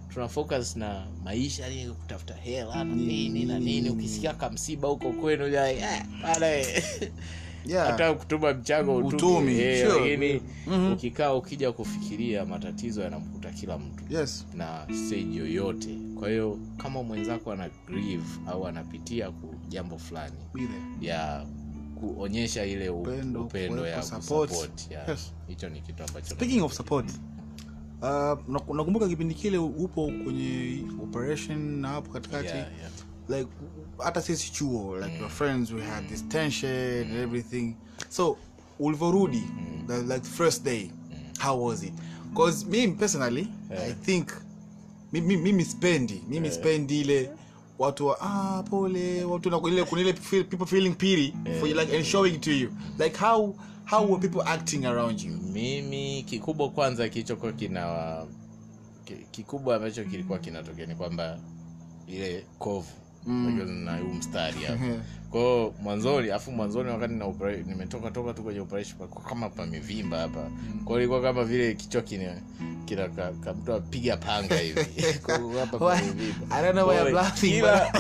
[0.10, 3.90] tuna focus na maisha ni kutafuta hela na nini na nini.
[3.90, 6.48] Ukisikia kamsiba huko kwenu eh, bana.
[7.66, 7.88] Yeah.
[7.92, 10.00] hata kutuma mchango utumi, eh, sure.
[10.16, 10.94] lakini Mhm.
[10.94, 14.46] ukikaa ukija kufikiria matatizo yanamkuta kila mtu Yes.
[14.56, 20.36] na stage yoyote kwa hiyo kama mwenzako ana grieve au anapitia ku jambo fulani
[21.02, 21.46] ya
[22.00, 24.50] kuonyesha ile Upendo, upendo ya support.
[24.50, 25.10] kusupport, ya.
[25.12, 25.34] Yes.
[25.48, 27.10] hicho ni kitu ambacho speaking of support
[28.02, 32.92] uh, nakumbuka kipindi kile upo kwenye operation na hapo katikati Yeah, yeah.
[33.40, 33.52] like
[34.04, 36.72] hata sisi chuo like your friends we had this tension
[37.02, 37.76] and everything.
[38.10, 38.38] So
[38.80, 39.44] ulivyorudi
[39.88, 40.08] mm.
[40.12, 40.92] like first day
[41.40, 41.94] how was it?
[42.30, 43.84] Because me personally yeah.
[43.90, 44.28] i think
[45.14, 46.60] mi- mi- mimi spendi mimi yeah.
[46.60, 47.30] spendi ile
[47.80, 52.06] watu wa ah pole watu na ile kunile people feeling pity for you like and
[52.06, 52.70] showing to you.
[53.00, 55.32] Like how how were people acting around you?
[55.38, 58.26] Mimi kikubwa kwanza kilichokuwa kina
[59.32, 61.40] kikubwa ambacho kilikuwa kinatokea ni kwamba
[62.08, 62.92] ile kovu
[63.26, 64.80] Na huu mstari hapa.
[65.32, 68.96] Kwao mwanzoni afu mwanzoni wakati na opera- nimetoka toka tu kwenye operation
[69.30, 70.50] kama pamevimba hapa.
[70.86, 72.34] Kwao ilikuwa kama vile kichwa kina
[72.86, 74.86] kina ka, ka mtu apiga panga hivi.
[75.60, 76.56] Hapa pamevimba.
[76.58, 77.92] I don't know why Kwa I'm hiyo laughing, kila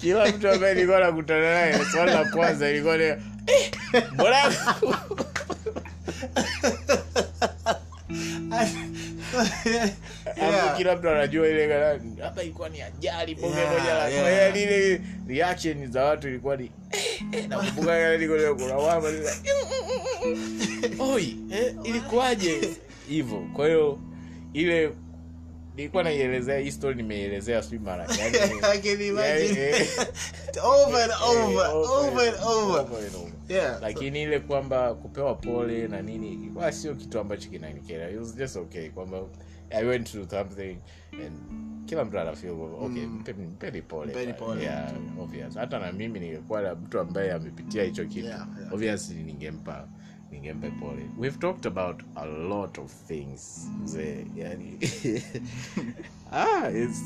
[0.00, 3.20] kila mtu ambaye nilikuwa nakutana naye swali la kwanza ilikuwa ni eh,
[4.12, 4.36] mbona
[9.34, 14.54] Hapo kila mtu anajua ile hapa ilikuwa ni ajali bonge Yeah, moja la yeah.
[14.54, 19.08] lile reaction za watu ilikuwa ni eh, eh, nakumbuka niko leo kuna mama
[20.98, 22.60] oi eh, ilikuwaje
[23.08, 23.98] hivyo kwa hiyo
[24.52, 24.90] ile
[25.76, 28.36] nilikuwa naielezea hii story nimeielezea sijui mara yani
[28.72, 29.60] I can imagine.
[29.60, 29.88] yani, eh,
[30.74, 32.80] over and over, over and over.
[32.80, 33.82] over and over Yeah.
[33.82, 38.56] lakini ile kwamba kupewa pole na nini ilikuwa sio kitu ambacho kinanikera it was just
[38.56, 39.22] okay kwamba
[39.70, 40.76] i went through something
[41.12, 41.36] and
[41.86, 43.24] kila mtu anafeel okay mm,
[43.54, 44.62] mpeni pole Mpeni pole.
[44.62, 48.72] yeah, obvious hata na mimi ningekuwa na mtu ambaye amepitia hicho kitu Yeah, yeah.
[48.72, 49.88] obviously ningempa
[50.30, 54.78] ningempa pole we've talked about a lot of things mzee yani
[56.32, 57.02] ah it's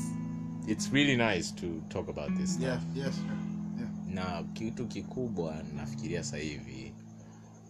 [0.67, 3.37] it's really nice to talk about this stuff Yeah, yes, yeah.
[4.09, 6.93] Na kitu kikubwa nafikiria sasa hivi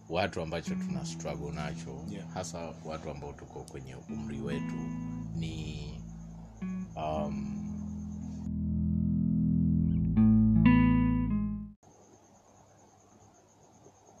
[0.08, 2.28] watu ambacho tuna struggle nacho Yeah.
[2.34, 4.74] hasa watu ambao tuko kwenye umri wetu
[5.36, 5.86] ni
[6.96, 7.56] um,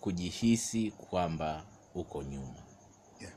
[0.00, 1.64] kujihisi kwamba
[1.94, 2.54] uko nyuma
[3.20, 3.32] Yeah.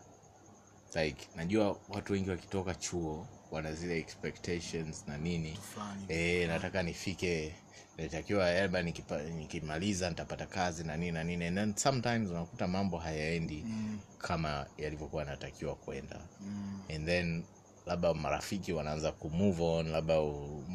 [1.06, 5.60] like najua watu wengi wakitoka chuo wana zile expectations na nini
[6.08, 7.56] e, nataka nifike
[7.98, 8.82] natakiwa labda
[9.38, 11.46] nikimaliza nitapata kazi na nini na nini.
[11.46, 16.20] And then sometimes unakuta mambo hayaendi Mm, kama yalivyokuwa yanatakiwa kwenda.
[16.42, 17.44] Mm, and then
[17.86, 20.20] labda marafiki wanaanza kumove on labda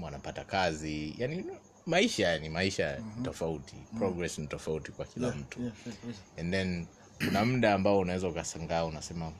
[0.03, 1.15] wanapata kazi.
[1.19, 1.45] Yani
[1.87, 3.25] maisha ni maisha mm-hmm.
[3.25, 3.77] tofauti.
[3.99, 5.63] Progress ni tofauti kwa kila yeah, mtu.
[5.63, 6.19] yeah, yeah.
[6.39, 6.87] and then
[7.25, 9.33] kuna muda ambao unaweza ukasangaa unasema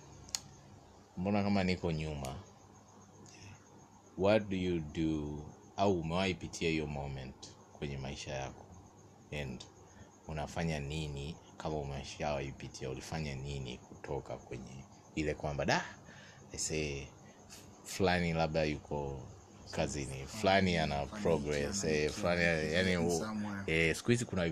[1.17, 2.35] mbona kama niko nyuma?
[4.19, 5.39] What do you do?
[5.77, 7.35] Au umewahi pitia hiyo moment
[7.79, 8.65] kwenye maisha yako.
[9.43, 9.65] And
[10.29, 12.91] unafanya nini kama umeshawaipitia?
[12.91, 15.85] Ulifanya nini kutoka kwenye ile kwamba da
[16.57, 17.03] say
[17.85, 19.23] fulani labda yuko
[19.71, 23.21] kazini fulani ana progress eh, fulani yani
[23.67, 24.51] eh, siku hizi kuna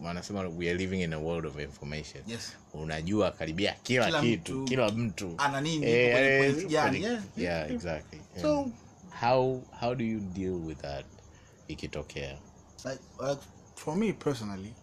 [0.00, 2.22] wanasema we are living in a world of information.
[2.26, 2.52] Yes.
[2.74, 5.34] unajua karibia kila, Kila kitu mtu kila mtu.
[5.38, 8.20] ana nini, Eh, eh, yeah, yeah, exactly.
[8.42, 8.70] So-
[9.20, 11.04] how how do you deal with that
[11.68, 12.38] ikitokea
[12.84, 13.40] like, like
[13.74, 14.74] for me personally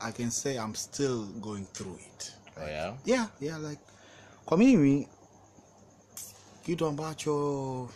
[0.00, 2.94] i can say i'm still going through it oh, yeah?
[3.04, 3.80] yeah yeah like
[4.44, 5.08] kwa mimi
[6.64, 7.88] kitu ambacho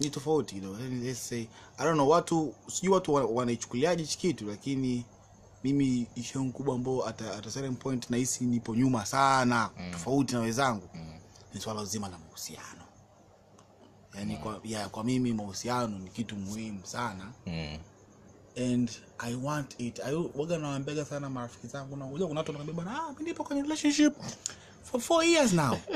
[0.00, 1.40] ni tofauti you know, let's say
[1.78, 5.04] i don't know watu sijui watu wanaichukuliaje hichi kitu lakini
[5.64, 9.92] mimi ishu mkubwa ambao at, at a certain point nahisi nipo nyuma sana mm.
[9.92, 11.12] tofauti na wenzangu mm.
[11.54, 12.75] ni swala zima la mahusiano
[14.18, 17.32] yani kwa, ya, kwa mimi mahusiano ni kitu muhimu sana.
[17.46, 17.78] Mm.
[18.56, 20.00] and i want it.
[20.34, 24.14] Waga nawambiaga sana marafiki zangu nakuja kuna watu wanaambia bwana ah, nipo kwenye relationship
[24.82, 25.76] for four years now.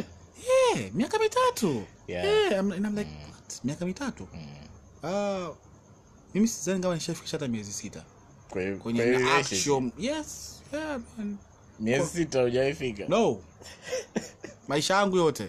[0.75, 1.85] Yeah, miaka mitatu.
[2.09, 2.25] Yeah.
[2.25, 3.61] yeah, I'm, and I'm like what?
[3.65, 4.29] miaka mitatu?
[4.33, 5.49] Mm.
[5.49, 5.57] uh,
[6.35, 8.05] mimi sizani kama nishafikisha hata miezi sita.
[8.83, 9.03] Kwenye
[9.99, 11.37] yes yeah, man.
[11.81, 13.05] miezi sita hujaifika.
[13.09, 13.43] No.
[14.69, 15.49] Maisha yangu yote.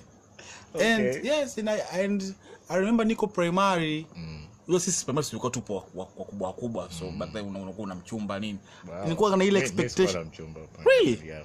[0.74, 2.36] And yes and I, and
[2.72, 4.06] I remember niko primary.
[4.16, 4.38] Mm.
[4.68, 6.90] hiyo sisi primary tulikuwa tupo wa- wa- wakubwa wakubwa.
[7.00, 8.60] So back then unakuwa una mchumba nini?
[8.90, 9.04] Wow.
[9.04, 10.30] nilikuwa na ile expectation.
[10.86, 11.28] Really?
[11.28, 11.44] Yeah,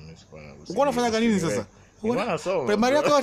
[0.68, 1.66] uko unafanyaga nini sasa?
[2.66, 3.22] Primary yako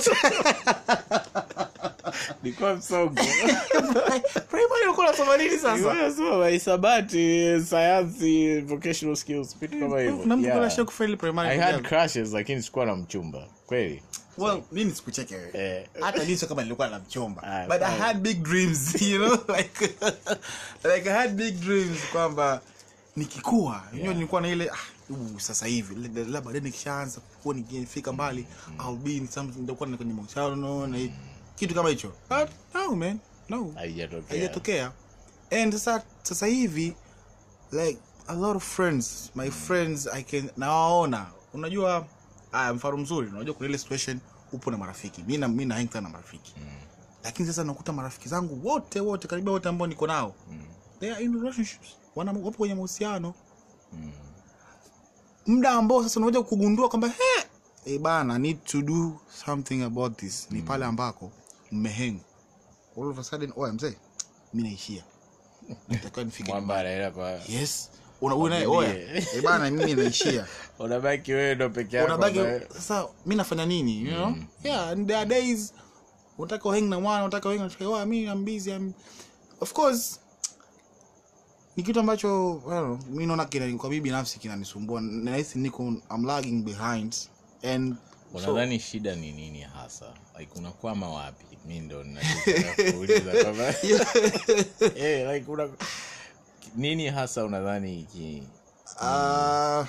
[2.42, 3.14] Nilikuwa msongo.
[4.50, 5.94] primary uko unasoma nini sasa?
[5.94, 10.24] Nasoma hisabati sayansi vocational skills vitu kama hivyo.
[10.26, 13.48] na mtu kuna shia kufeli primary I had crushes lakini sikuwa na mchumba.
[13.66, 14.02] Kweli
[14.38, 15.50] well mimi sikucheke wewe.
[15.54, 15.86] Eh.
[16.00, 19.56] hata mimi sio kama nilikuwa na mchomba Ah, but i had big dreams you know
[19.56, 19.94] like
[20.94, 22.60] like i had big dreams kwamba
[23.16, 24.14] nikikua yeah.
[24.14, 24.76] nilikuwa na ile ah,
[25.10, 28.46] uh, sasa hivi labda baadaye nikishaanza kuwa nikifika mbali
[28.88, 30.98] I'll be in something nitakuwa na kwenye mahusiano na
[31.56, 32.12] kitu kama hicho.
[32.30, 33.18] But no man
[33.48, 33.72] no.
[34.28, 34.92] Haijatokea.
[35.50, 36.94] And sasa sasa hivi
[37.72, 41.26] like a lot of friends my friends i can nawaona.
[41.52, 42.06] Unajua
[42.54, 44.20] aya mfano mzuri unajua kuna ile situation
[44.52, 45.22] upo na marafiki.
[45.22, 46.54] Mi na mi na hang sana na marafiki.
[47.24, 50.34] Lakini sasa nakuta marafiki zangu wote wote karibia wote ambao niko nao
[51.00, 51.88] they are in relationships.
[52.16, 53.34] Wana wapo kwenye mahusiano.
[55.46, 57.46] Muda ambao sasa unakuja kugundua kwamba he
[57.86, 60.50] e bana need to do something about this.
[60.50, 61.32] Ni pale ambako
[61.72, 62.20] mmeheng
[62.96, 63.96] all of a sudden oh mzee
[64.54, 65.04] mi naishia.
[65.88, 66.52] Natakiwa nifike
[67.48, 67.90] yes
[68.84, 70.46] eh bana mimi naishia
[70.78, 74.34] unabaki wewe ndo peke yako unabaki sasa mi nafanya nini you know?
[74.64, 75.74] Yeah and there are days
[76.38, 78.92] unataka uhang na mwana unataka uhang na oh, mi busy I'm...
[79.60, 80.20] of course
[81.76, 82.62] ni kitu ambacho
[83.10, 87.14] mi naona kina kwa mimi binafsi kinanisumbua nahisi niko I'm lagging behind
[87.62, 87.96] and
[88.40, 90.06] so, shida ni nini hasa?
[90.38, 91.44] Like unakwama wapi?
[91.66, 92.92] Mi ndo ninachotaka
[93.42, 93.74] kwamba
[94.96, 95.68] Eh, like una
[96.74, 98.42] nini hasa unadhani ki
[99.00, 99.86] uh,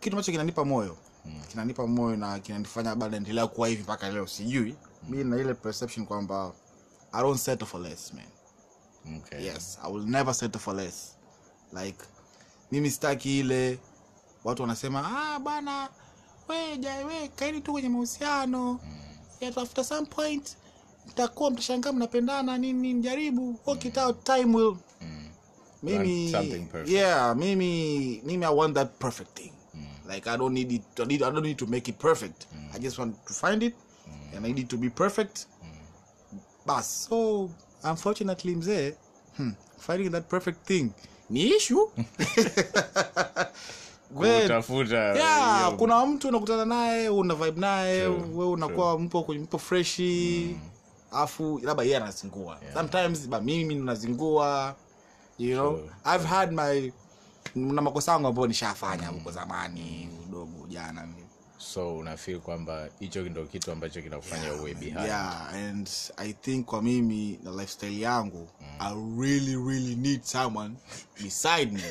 [0.00, 0.96] kitu ambacho kinanipa moyo.
[1.50, 4.76] Kinanipa moyo na kinanifanya bado naendelea kuwa hivi mpaka leo sijui.
[5.08, 6.52] Mi na ile perception kwamba
[7.12, 8.26] i don't settle for less man.
[9.16, 9.44] Okay.
[9.44, 11.16] yes i will never settle for less.
[11.72, 11.98] Like
[12.72, 13.78] mimi sitaki ile
[14.44, 15.04] watu wanasema
[15.34, 15.88] ah bana
[16.48, 18.80] we kaeni tu kwenye mahusiano.
[19.40, 20.56] Yet after some point
[21.06, 23.02] mtakuwa mtashangaa mnapendana nini mjaribu
[23.42, 25.19] jaribu work it out time will Mm.
[25.82, 26.90] Mimi something perfect.
[26.90, 29.52] yeah mimi mimi i want that perfect thing.
[30.08, 32.46] Like i don't need it I, need, i don't need to make it perfect.
[32.74, 33.74] I just want to find it
[34.34, 35.46] and i need it to be perfect.
[36.66, 37.50] Bas so
[37.84, 38.94] unfortunately mzee
[39.36, 40.90] hmm, finding that perfect thing
[41.30, 41.86] ni issue.
[44.14, 50.56] Kutafuta yeah, kuna mtu unakutana naye una vibe naye we unakuwa mpo mpo freshi
[51.12, 52.58] afu labda yeye anazingua.
[52.74, 54.76] Sometimes ba mimi nazingua
[55.40, 56.14] you know sure.
[56.14, 56.92] i've had my
[57.54, 61.08] na makosa yangu ambayo nishafanya huko zamani udogo jana
[61.58, 64.98] so unafil kwamba hicho ndo kitu ambacho kinakufanya uwe behind?
[65.06, 70.74] yeah and i think kwa mimi na lifestyle yangu i really really need someone
[71.22, 71.82] beside me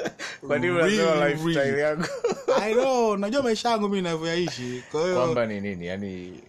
[0.46, 1.80] kwa nini unasema lifestyle really.
[1.80, 2.04] yangu?
[2.62, 5.86] I know najua maisha yangu mimi navyoyaishi kwa hiyo kwamba ni nini?
[5.86, 6.40] Yani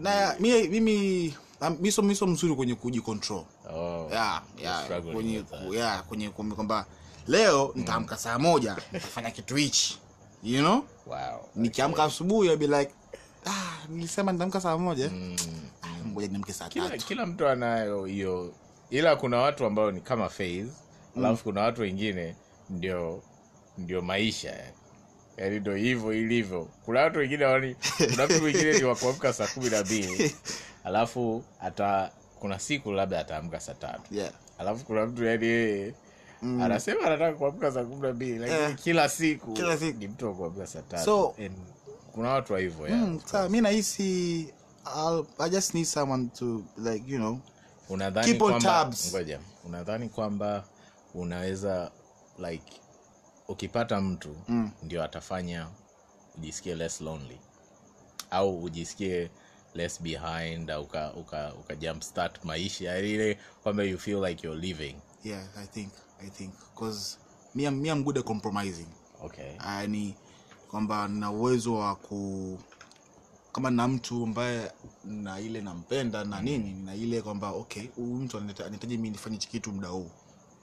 [0.00, 1.34] na mi- mimi
[1.80, 3.44] miso miso mzuri kwenye kujicontrol
[3.74, 6.86] oh, yeah, yeah, kwenye ku- yeah, kwenye kwamba- kwamba
[7.26, 9.98] leo nitaamka saa moja nitafanya kitu hichi
[10.42, 10.84] you know?
[11.06, 11.48] Wow.
[11.54, 12.92] Nikiamka asubuhi be like
[13.46, 15.10] ah, nilisema nitaamka saa moja.
[15.82, 17.06] Ah, ngoja niamke saa kila, tatu.
[17.06, 18.54] kila mtu anayo hiyo
[18.90, 20.66] ila kuna watu ambao ni kama phase
[21.16, 22.36] alafu kuna watu wengine
[22.70, 23.22] ndio
[23.78, 24.72] ndio maisha yani
[25.36, 26.68] yaani ndo hivyo ilivyo.
[26.84, 27.76] Kuna watu wengine wani
[28.10, 30.36] kuna mtu mwingine ni wakuamka saa kumi na mbili
[30.84, 32.10] alafu ata
[32.40, 34.32] kuna siku labda ataamka saa tatu yeah.
[34.58, 35.94] alafu kuna mtu yani yeye
[36.42, 38.74] anasema anataka kuamka saa kumi na mbili lakini yeah.
[38.74, 39.98] kila siku Kila siku.
[39.98, 41.56] ni mtu wa kuamka saa tatu So- And
[42.12, 43.20] kuna watu wa hivyo mm,
[43.50, 44.54] mi nahisi
[45.38, 47.38] i just need someone to like you know
[47.88, 50.64] unadhani kwamba ngoja unadhani kwamba
[51.14, 51.90] unaweza
[52.38, 52.72] like
[53.48, 54.70] ukipata mtu Mm.
[54.82, 55.68] ndio atafanya
[56.38, 57.40] ujisikie less lonely
[58.30, 59.30] au ujisikie
[59.74, 62.84] less behind au uka, uka, uka jump start maisha.
[62.84, 64.96] Yaani ile kwamba you feel like you're living.
[65.24, 66.54] Yeah i think i think.
[66.74, 67.18] Because
[67.54, 68.88] me, I'm- me I'm good at compromising.
[69.22, 69.56] Okay.
[69.66, 70.14] Yani
[70.70, 72.58] kwamba nina uwezo wa ku
[73.52, 74.72] kama na mtu ambaye
[75.04, 79.48] na ile nampenda na nini na ile kwamba okay huyu mtu anahitaji mi nifanye hichi
[79.48, 80.10] kitu muda huu.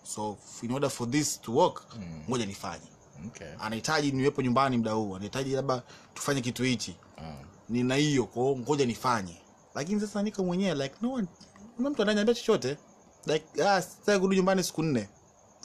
[0.03, 1.83] So in order for this to work
[2.29, 2.85] ngoja nifanye.
[3.27, 3.47] Okay.
[3.59, 5.83] Anahitaji niwepo nyumbani muda huu anahitaji labda
[6.13, 6.95] tufanye kitu hichi.
[7.17, 9.41] Ah, nina hiyo kwao ngoja nifanye.
[9.75, 11.27] Lakini sasa niko mwenyewe like no one
[11.75, 12.77] kuna mtu ananiambia chochote.
[13.25, 15.09] Like ah sasa kurudi nyumbani siku nne.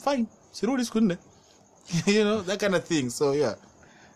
[0.03, 1.17] Fine sirudi siku nne.
[2.07, 3.09] You know that kind of thing.
[3.09, 3.55] So yeah.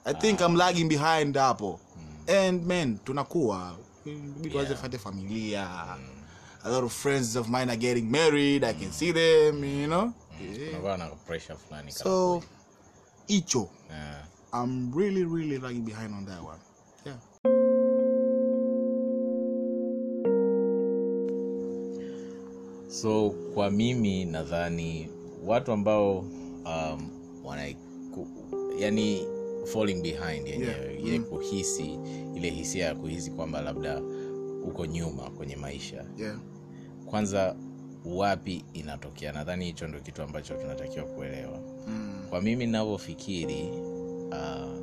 [0.06, 1.80] I think i'm lagging behind hapo.
[2.28, 3.78] And man tunakuwa.
[4.06, 5.70] Inabidi tuanze fate familia.
[6.64, 8.64] A lot of friends of mine are getting married.
[8.64, 10.14] I can see them you know?
[10.42, 10.82] Yeah.
[10.82, 12.44] kunakuwa pressure fulani so
[13.28, 13.70] hicho.
[13.90, 14.24] Yeah.
[14.54, 16.60] i'm really really lagging behind on that one
[23.02, 25.10] so kwa mimi nadhani
[25.46, 26.20] watu ambao
[26.66, 27.10] um,
[27.44, 27.74] wana
[28.80, 29.26] yani
[29.66, 31.06] falling behind yenyewe Yeah.
[31.06, 32.00] ile kuhisi
[32.36, 34.02] ile hisia ya kuhisi kwamba labda
[34.68, 36.06] uko nyuma kwenye maisha.
[36.18, 36.40] Yeah.
[37.06, 37.56] Kwanza
[38.06, 39.32] wapi inatokea?
[39.32, 41.60] Nadhani hicho ndo kitu ambacho tunatakiwa kuelewa.
[41.88, 42.26] Mm.
[42.30, 43.70] kwa mimi navyofikiri
[44.32, 44.78] uh,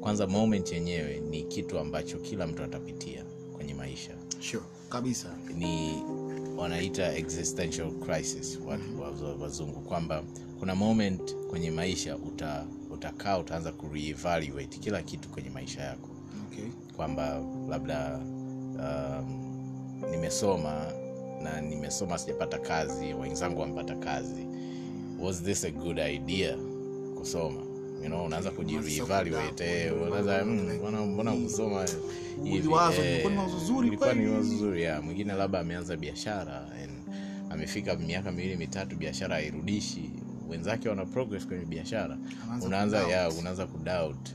[0.00, 3.24] kwanza moment yenyewe ni kitu ambacho kila mtu atapitia
[3.56, 4.12] kwenye maisha.
[4.40, 4.62] Sure.
[4.88, 5.28] Kabisa.
[5.56, 6.02] Ni
[6.58, 8.58] wanaita existential crisis.
[8.66, 10.22] Wa- wazungu kwamba
[10.58, 16.08] kuna moment kwenye maisha uta, utakaa utaanza kureevaluate kila kitu kwenye maisha yako.
[16.52, 16.64] Okay.
[16.96, 18.20] Kwamba labda
[18.78, 20.92] um, nimesoma
[21.42, 24.46] na nimesoma sijapata kazi wenzangu wamepata kazi.
[25.20, 26.56] Was this a good idea
[27.18, 27.60] kusoma
[28.02, 31.86] you know, unaanza kujireevaluate eh, unaanza "Mm, mbona mbona kusoma
[32.44, 32.68] hivi?"
[33.02, 36.92] Eh, wazo zuri ilikuwa ni wazo zuri ya mwingine labda ameanza biashara and
[37.50, 40.10] amefika miaka miwili mitatu biashara hairudishi
[40.48, 42.18] wenzake wana progress kwenye biashara
[42.66, 44.28] unaanza ya unaanza kudoubt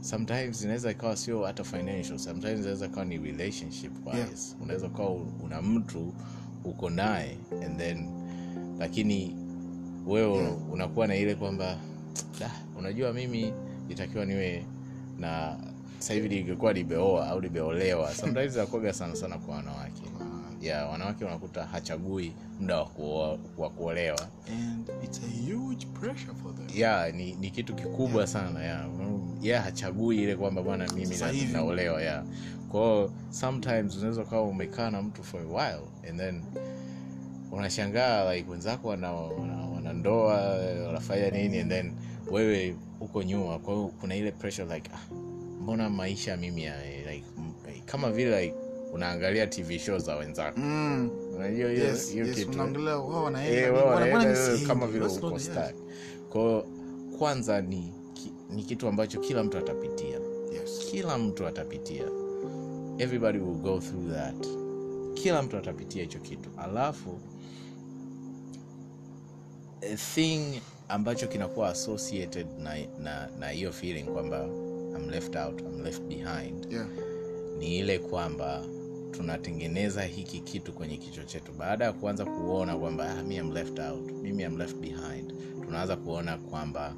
[0.00, 4.30] sometimes inaweza ikawa sio hata financial sometimes inaweza ikawa ni relationship wise Yeah.
[4.62, 5.10] unaweza ukawa
[5.44, 6.12] una mtu
[6.64, 7.36] uko naye
[7.66, 8.08] and then
[8.78, 9.36] lakini
[10.06, 10.72] wewe Yeah.
[10.72, 11.76] unakuwa na ile kwamba
[12.40, 13.52] "Da, unajua mimi
[13.88, 14.64] itakiwa niwe
[15.18, 15.56] na
[15.98, 20.02] sahivi hivi lingekuwa limeoa au limeolewa sometimes inakuwaga sana sana kwa wanawake
[20.60, 22.76] yeah, wanawake unakuta hachagui muda
[23.58, 28.28] wa kuolewa and it's a huge pressure for them yeah, ni, ni kitu kikubwa Yeah.
[28.28, 28.86] sana yeah.
[29.42, 31.16] yeah, hachagui ile kwamba bwana mimi
[31.52, 32.24] naolewa yeah.
[32.68, 36.42] kwao sometimes unaweza ukawa umekaa na mtu for a while and then
[37.52, 40.58] unashangaa like wenzako wana, wana, wana ndoa
[40.88, 41.92] unafanya nini and then
[42.30, 43.58] wewe uko nyuma.
[43.58, 45.14] Kwa hiyo kuna ile pressure like ah,
[45.62, 46.74] mbona maisha mimi ya,
[47.12, 47.24] like,
[47.84, 48.54] kama vile like
[48.92, 50.60] unaangalia tv show za wenzako.
[50.60, 51.10] Mm.
[51.36, 52.50] unajua hiyo yes, yes, kitu.
[52.50, 55.38] unaangalia wao Eh, kama vile uko
[56.30, 56.66] kwao
[57.18, 57.92] kwanza ni
[58.50, 60.18] ni kitu ambacho kila mtu atapitia.
[60.52, 60.86] Yes.
[60.90, 62.04] kila mtu atapitia.
[62.98, 64.46] Everybody will go through that.
[65.14, 66.50] Kila mtu atapitia hicho kitu.
[66.56, 67.18] Alafu
[70.14, 74.44] thing ambacho kinakuwa associated na na na hiyo feeling kwamba
[74.96, 76.86] I'm left out I'm left behind Yeah.
[77.58, 78.62] ni ile kwamba
[79.10, 83.78] tunatengeneza hiki kitu kwenye kichwa chetu baada ya kuanza kuona kwamba ah, mi am left
[83.78, 85.32] out mimi am left behind
[85.64, 86.94] tunaanza kuona kwamba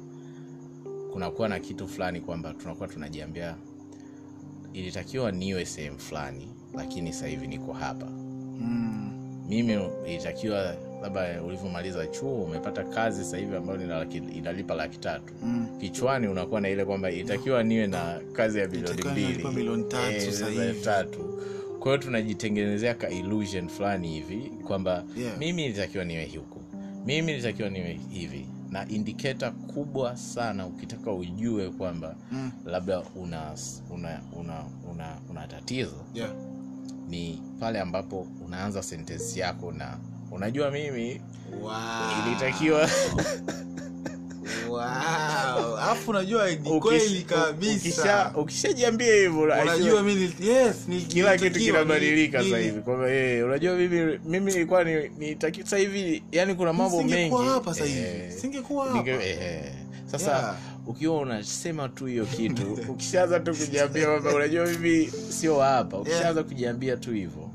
[1.13, 3.55] kunakuwa na kitu fulani kwamba tunakuwa tunajiambia
[4.73, 8.05] ilitakiwa niwe sehemu fulani lakini sasa hivi niko hapa
[8.61, 9.08] Mm.
[9.49, 9.79] Mimi
[10.15, 13.79] itakiwa labda ulivyomaliza chuo umepata kazi sasa hivi ambayo
[14.35, 15.67] inalipa laki tatu Mm.
[15.79, 20.61] kichwani unakuwa na ile kwamba itakiwa niwe na kazi ya bilioni Itakiwa mbili milioni tatu
[20.61, 21.19] Eh, tatu
[21.79, 25.37] kwa hiyo tunajitengenezea ka illusion fulani hivi kwamba Yeah.
[25.37, 26.59] mimi nitakiwa niwe huku
[27.05, 32.51] mimi nitakiwa niwe hivi na indiketa kubwa sana ukitaka ujue kwamba Mm.
[32.65, 33.41] labda una
[33.89, 36.31] una una una, una tatizo Yeah.
[37.09, 39.97] Ni pale ambapo unaanza sentensi yako na
[40.31, 41.21] unajua mimi
[41.61, 41.71] Wow.
[42.27, 42.89] ilitakiwa
[44.69, 44.79] Wow.
[45.77, 48.31] Alafu unajua ni kweli kabisa.
[48.35, 53.75] ukishajiambia hivyo Unajua mimi yes, nil- kila kitu kinabadilika sahivi sasa hivi kwamba eh, unajua
[53.75, 57.99] mimi mimi nilikuwa ni, ni taki- sasa hivi yani kuna mambo mengi hapa sasa hivi.
[57.99, 59.09] eh, Singekuwa hapa.
[59.09, 59.71] eh,
[60.05, 60.55] sasa Yeah.
[60.89, 65.97] Ukiwa unasema tu hiyo kitu ukishaanza tu kujiambia kwamba unajua mimi sio hapa.
[65.97, 67.49] Ukishaanza kujiambia tu hivyo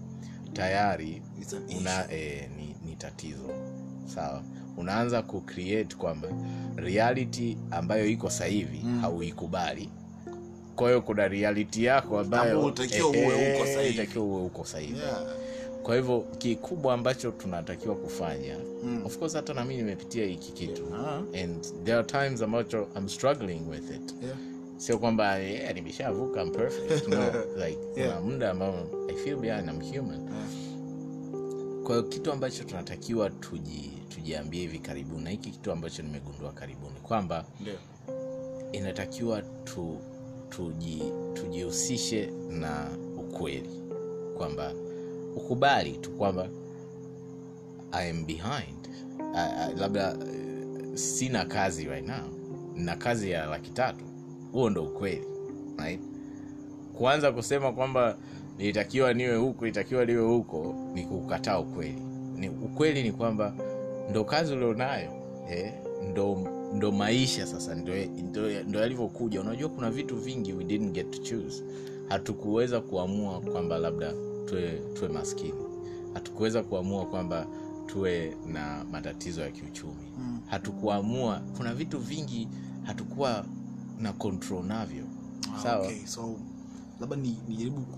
[0.52, 1.22] tayari
[1.80, 3.50] una eh, ni, ni tatizo.
[4.14, 4.42] Sawa.
[4.76, 6.28] Unaanza kucreate kwamba
[6.76, 9.00] reality ambayo iko sasa hivi Mm.
[9.00, 9.88] hauikubali.
[10.76, 14.98] Kwa hiyo kuna reality yako ambayo Ambayo utakiwa uwe huko itakiwa uwe huko sasa hivi.
[14.98, 15.26] Yeah.
[15.84, 19.06] Kwa hivyo kikubwa ambacho tunatakiwa kufanya Mm.
[19.06, 21.44] of course hata nami nimepitia hiki kitu yeah.
[21.44, 24.36] and there are times ambacho I'm struggling with it Yeah.
[24.76, 27.18] sio kwamba yeah, nimeshavuka I'm perfect no
[27.66, 28.18] like Yeah.
[28.18, 30.48] kuna muda ambao I feel behind I'm human Yeah.
[31.84, 36.94] kwa hiyo kitu ambacho tunatakiwa tuji, tujiambie hivi karibuni na hiki kitu ambacho nimegundua karibuni
[37.02, 37.78] kwamba yeah.
[38.72, 39.98] inatakiwa tu,
[40.48, 41.02] tuji,
[41.34, 42.86] tujihusishe na
[43.18, 43.70] ukweli
[44.36, 44.72] kwamba
[45.36, 46.48] ukubali tu kwamba
[47.92, 48.88] I am behind.
[49.34, 52.24] I, labda uh, sina kazi right now
[52.76, 54.04] na kazi ya laki tatu
[54.52, 55.24] huo ndo ukweli
[55.78, 56.00] right?
[56.98, 58.16] kuanza kusema kwamba
[58.58, 62.02] nilitakiwa niwe huko itakiwa niwe huko ni kukataa ukweli.
[62.36, 63.54] Ni ukweli ni kwamba
[64.10, 65.10] ndo kazi ulionayo
[65.50, 65.72] eh,
[66.10, 67.92] ndo ndo maisha sasa ndo,
[68.30, 69.40] ndo, ndo yalivyokuja.
[69.40, 71.62] Unajua kuna vitu vingi we didn't get to choose.
[72.08, 74.14] Hatukuweza kuamua kwamba labda
[74.44, 75.54] tuwe, tuwe maskini
[76.14, 77.46] hatukuweza kuamua kwamba
[77.86, 80.40] tuwe na matatizo ya kiuchumi Mm.
[80.46, 82.48] hatukuamua kuna vitu vingi
[82.82, 83.44] hatukuwa
[84.00, 85.04] na control navyo
[85.56, 86.06] Ah, sawa okay.
[86.06, 86.36] so
[87.00, 87.96] labda ni- nijaribu ku,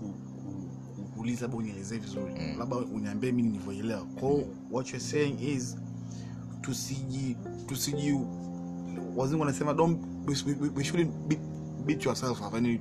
[0.95, 2.59] ku, kuuliza labda unielezee vizuri Mm.
[2.59, 4.39] labda uniambie mi nilivyoelewa kwao
[4.71, 5.77] what you're saying is
[6.61, 8.19] tusiji tusiji
[9.15, 11.41] wazungu wanasema don't we, we, we shouldn't beat,
[11.87, 12.77] beat yourself up yani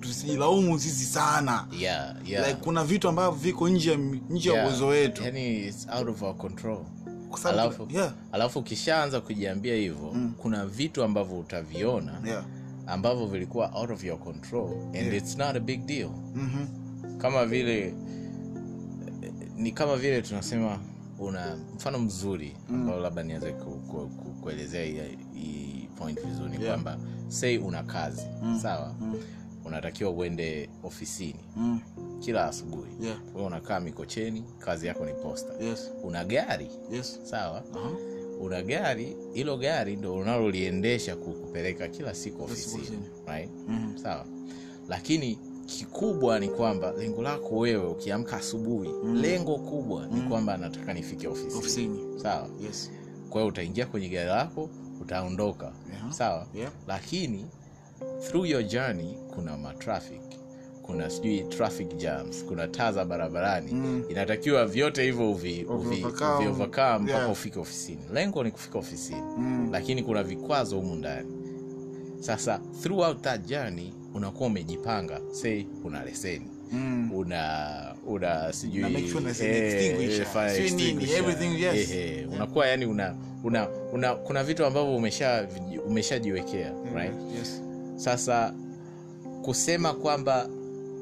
[0.00, 2.48] tusijilaumu sisi sana yeah, yeah.
[2.48, 3.96] like kuna vitu ambavyo viko nje
[4.30, 4.66] nje ya Yeah.
[4.68, 6.78] uwezo wetu yani it's out of our control
[7.44, 10.34] alafu yeah, alafu ukishaanza kujiambia hivyo Mm.
[10.38, 12.44] kuna vitu ambavyo utaviona yeah.
[12.86, 15.16] ambavyo vilikuwa out of your control and Yeah.
[15.16, 16.66] it's not a big deal Mhm.
[17.18, 17.94] kama vile
[19.56, 20.78] ni kama vile tunasema
[21.18, 22.80] una mfano mzuri Mm.
[22.80, 24.84] ambao labda niweze ku, ku, ku, kuelezea
[25.34, 26.66] hii point vizuri Yeah.
[26.66, 26.98] kwamba
[27.32, 28.58] sei una kazi Mm.
[28.62, 29.14] sawa Mm.
[29.64, 31.80] unatakiwa uende ofisini Mm.
[32.20, 33.18] kila asubuhi Yeah.
[33.34, 35.90] we unakaa mikocheni kazi yako ni posta Yes.
[36.02, 37.20] una gari Yes.
[37.22, 38.44] sawa Uh-huh.
[38.46, 43.50] una gari hilo gari ndo unaloliendesha kukupeleka kila siku ofisini right?
[43.68, 43.98] mm-hmm.
[43.98, 44.26] sawa
[44.88, 49.16] lakini kikubwa ni kwamba lengo lako wewe ukiamka asubuhi Mm.
[49.16, 50.28] lengo kubwa ni Mm.
[50.28, 52.20] kwamba nataka nifike ofisini Ofisini.
[52.22, 52.90] sawa Yes.
[53.30, 54.70] kwa hiyo utaingia kwenye gari lako
[55.02, 56.12] utaondoka Yeah.
[56.12, 56.72] sawa Yeah.
[56.86, 57.46] lakini
[58.28, 60.20] through your journey kuna matraffic
[60.82, 64.04] kuna sijui traffic jams kuna taa za barabarani Mm.
[64.08, 66.36] inatakiwa vyote hivyo uvi, uvi, Overcome.
[66.36, 67.30] uvi overcome mpaka Yeah.
[67.32, 69.68] ufike ofisini lengo ni kufika ofisini Mm.
[69.72, 71.28] lakini kuna vikwazo humu ndani
[72.20, 77.10] sasa throughout that journey unakuwa umejipanga sei una leseni Mm.
[77.14, 79.46] una una sijui Na make sure there's an
[81.92, 85.48] eh, unakuwa yani una, una, una kuna vitu ambavyo umesha
[85.86, 87.62] umeshajiwekea right Yes.
[87.96, 88.54] sasa
[89.42, 90.48] kusema kwamba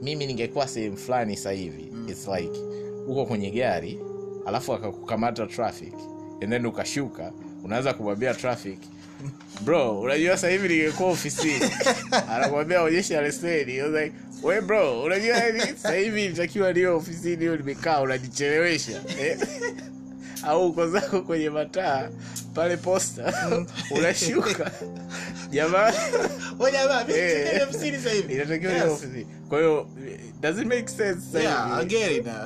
[0.02, 2.08] mimi ningekuwa sehemu fulani sahivi hivi Mm.
[2.08, 2.60] its like
[3.08, 3.98] uko kwenye gari
[4.46, 5.94] alafu akakukamata traffic
[6.42, 7.32] and then ukashuka
[7.64, 8.78] unaanza kumwambia traffic
[9.64, 11.70] bro unajua sasa hivi ningekuwa ofisini
[12.28, 14.12] anakwambia onyesha leseni like,
[14.42, 15.36] we bro unajua
[15.76, 19.38] sasa hivi nitakiwa niyo ofisini hiyo nimekaa unanichelewesha eh?
[20.42, 22.08] au uko zako kwenye mataa
[22.54, 23.34] pale posta
[23.90, 24.70] unashuka
[25.50, 25.92] jamaa
[27.04, 27.62] mimi Eh.
[28.30, 28.82] inatakiwa Yes.
[28.84, 29.88] ofisini kwa hiyo
[30.40, 31.86] does it make sense Yeah.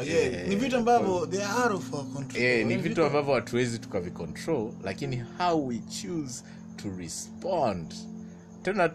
[0.08, 0.48] Eh.
[0.48, 2.42] Ni vitu ambavyo they are out of our control.
[2.42, 6.42] Ni Ni vitu ambavyo hatuwezi tukavicontrol lakini how we choose
[6.76, 7.94] to respond
[8.62, 8.90] tena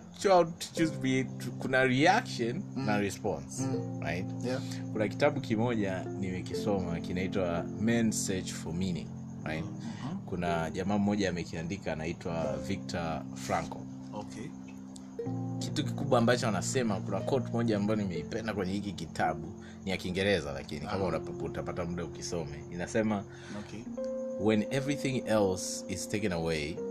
[0.73, 1.23] choose
[1.59, 4.01] kuna reaction na response Mm.
[4.01, 4.61] right Yeah.
[4.93, 9.07] kuna kitabu kimoja nimekisoma kinaitwa men search for meaning
[9.43, 10.17] right mm-hmm.
[10.25, 13.79] kuna jamaa mmoja amekiandika anaitwa victor franco
[14.13, 14.45] Okay.
[15.59, 19.47] kitu kikubwa ambacho anasema kuna quote moja ambayo nimeipenda kwenye hiki kitabu
[19.85, 23.23] ni ya kiingereza lakini kama utapata muda ukisome inasema
[23.59, 23.79] Okay.
[24.41, 26.88] when everything else is taken away Mm.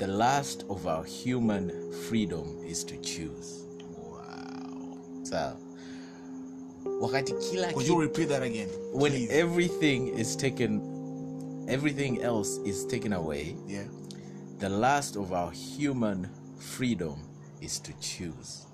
[0.00, 1.70] The last of our human
[2.08, 3.66] freedom is to choose
[4.10, 4.96] Wow.
[5.24, 5.56] So,
[7.00, 8.68] wakati kila Could you repeat that again?
[8.92, 9.30] when please?
[9.30, 10.80] everything is taken
[11.68, 13.84] everything else is taken away Yeah.
[14.58, 16.28] the last of our human
[16.58, 17.14] freedom
[17.60, 18.66] is to choose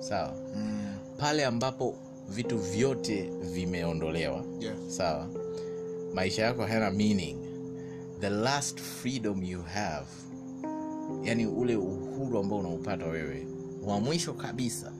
[0.00, 0.94] sawa Mm.
[1.18, 1.94] pale ambapo
[2.28, 4.76] vitu vyote vimeondolewa Yeah.
[4.88, 5.28] sawa
[6.14, 7.36] maisha yako hayana meaning
[8.20, 10.06] the last freedom you have
[11.22, 13.46] yani ule uhuru ambao unaupata wewe
[13.84, 14.92] wa mwisho kabisa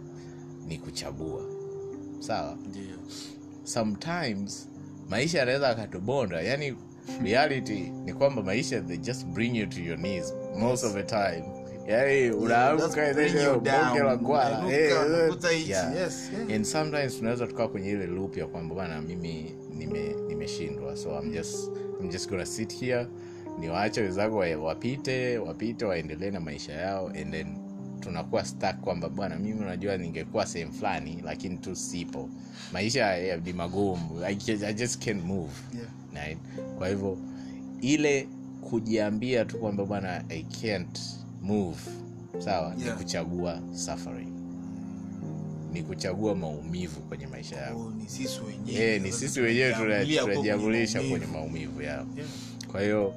[0.68, 1.42] ni kuchagua
[2.18, 2.56] sawa?
[2.68, 2.96] Ndio.
[3.64, 4.68] sometimes
[5.08, 6.74] maisha yanaweza akatubonda yani
[7.22, 11.44] reality ni kwamba maisha they just bring you to your knees most of the time.
[11.86, 12.86] Yani unaamka
[13.54, 14.90] bonge la gwala Eh,
[16.54, 20.96] and sometimes tunaweza tukawa kwenye ile loop ya kwamba bana mimi nime- nimeshindwa.
[20.96, 23.06] So I'm just, I'm just gonna sit here
[23.61, 27.46] niwaache wenzangu wa- wapite wapite waendelee na maisha yao and then
[28.00, 32.28] tunakuwa stuck kwamba bwana mimi unajua ningekuwa sehemu fulani lakini tu sipo
[32.72, 35.88] maisha ni magumu like, I just can't move Yeah.
[36.26, 36.38] right?
[36.78, 37.18] kwa hivyo
[37.80, 38.28] ile
[38.61, 41.00] kujiambia tu kwamba bwana i can't
[41.42, 41.78] move
[42.38, 44.28] sawa ni kuchagua suffering
[45.72, 48.98] ni kuchagua maumivu kwenye maisha yako Oh, ni sisi wenyewe.
[48.98, 51.18] Ni sisi wenyewe tuna- Tunajiamulia kwa tunajiamulisha maumivu.
[51.18, 52.28] kwenye maumivu yao Yeah.
[52.72, 53.14] kwa hiyo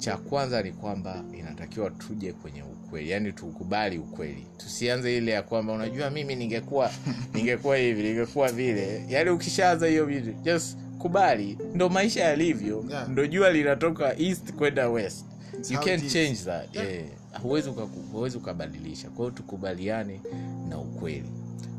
[0.00, 4.46] cha kwanza ni kwamba inatakiwa tuje kwenye ukweli yaani tukubali ukweli.
[4.56, 6.90] Tusianze ile ya kwamba unajua mimi ningekuwa
[7.34, 9.04] ningekuwa hivi ningekuwa vile.
[9.08, 11.58] Yaani ukishaanza hiyo vitu just kubali.
[11.74, 12.84] Ndo maisha yalivyo.
[12.90, 13.08] Yeah.
[13.08, 15.24] ndo jua linatoka east kwenda west.
[15.58, 16.74] It's you can't change that.
[16.76, 16.94] Yeah.
[16.94, 17.06] yeah.
[17.42, 17.70] huwezi
[18.12, 19.08] huwezi ukabadilisha.
[19.10, 20.20] Kwa hiyo tukubaliane
[20.68, 21.30] na ukweli.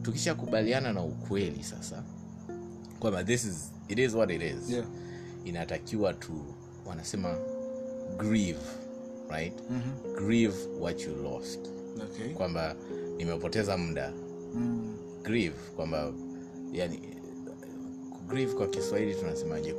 [0.01, 2.03] Tukishakubaliana na ukweli sasa
[2.99, 4.69] kwamba this is it is what it is.
[4.69, 4.85] Yeah.
[5.45, 6.45] inatakiwa tu
[6.85, 7.35] wanasema
[8.17, 8.59] grieve
[9.29, 9.53] right?
[9.69, 10.15] Mhm.
[10.15, 11.59] grieve what you lost.
[12.03, 12.33] Okay.
[12.33, 12.75] kwamba
[13.17, 14.13] nimepoteza muda.
[14.53, 14.97] Mm.
[15.23, 16.11] grieve kwamba
[16.73, 16.99] yani
[18.27, 19.73] grieve kwa kiswahili tunasemaje?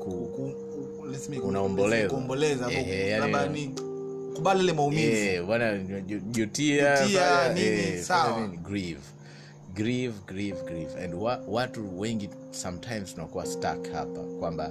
[1.42, 2.08] Unaomboleza.
[4.34, 5.46] kubali ile maumivu.
[5.46, 5.78] Bwana
[6.30, 7.06] jutia
[8.62, 9.00] grieve.
[9.74, 11.04] Grieve grieve grieve.
[11.04, 14.70] And wa, watu wengi sometimes tunakuwa stuck hapa kwamba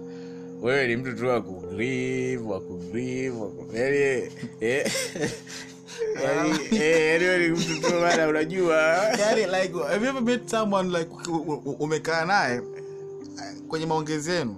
[0.62, 3.38] wewe ni mtu tu wa kugrieve wa kugrieve
[3.74, 4.32] yani eh,
[4.62, 4.92] eh,
[6.72, 8.78] yani wewe ni mtu tu bana unajua.
[9.20, 12.62] Yani like have you ever met someone like u- u- u- umekaa naye eh,
[13.68, 14.56] kwenye maongezi yenu?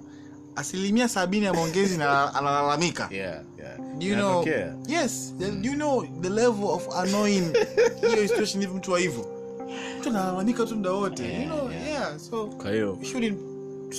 [0.55, 3.07] Asilimia sabini ya maongezi na analalamika.
[3.11, 3.77] Yeah yeah.
[3.97, 4.45] Do you know?
[4.87, 5.33] Yes.
[5.39, 7.53] Then do you know the level of annoying
[8.01, 9.25] hiyo situation hivi mtu wa hivyo?
[9.99, 11.23] Mtu analalamika tu mda wote.
[11.23, 11.87] Yeah, you know, yeah.
[11.87, 13.37] yeah, so kwa hiyo shouldn't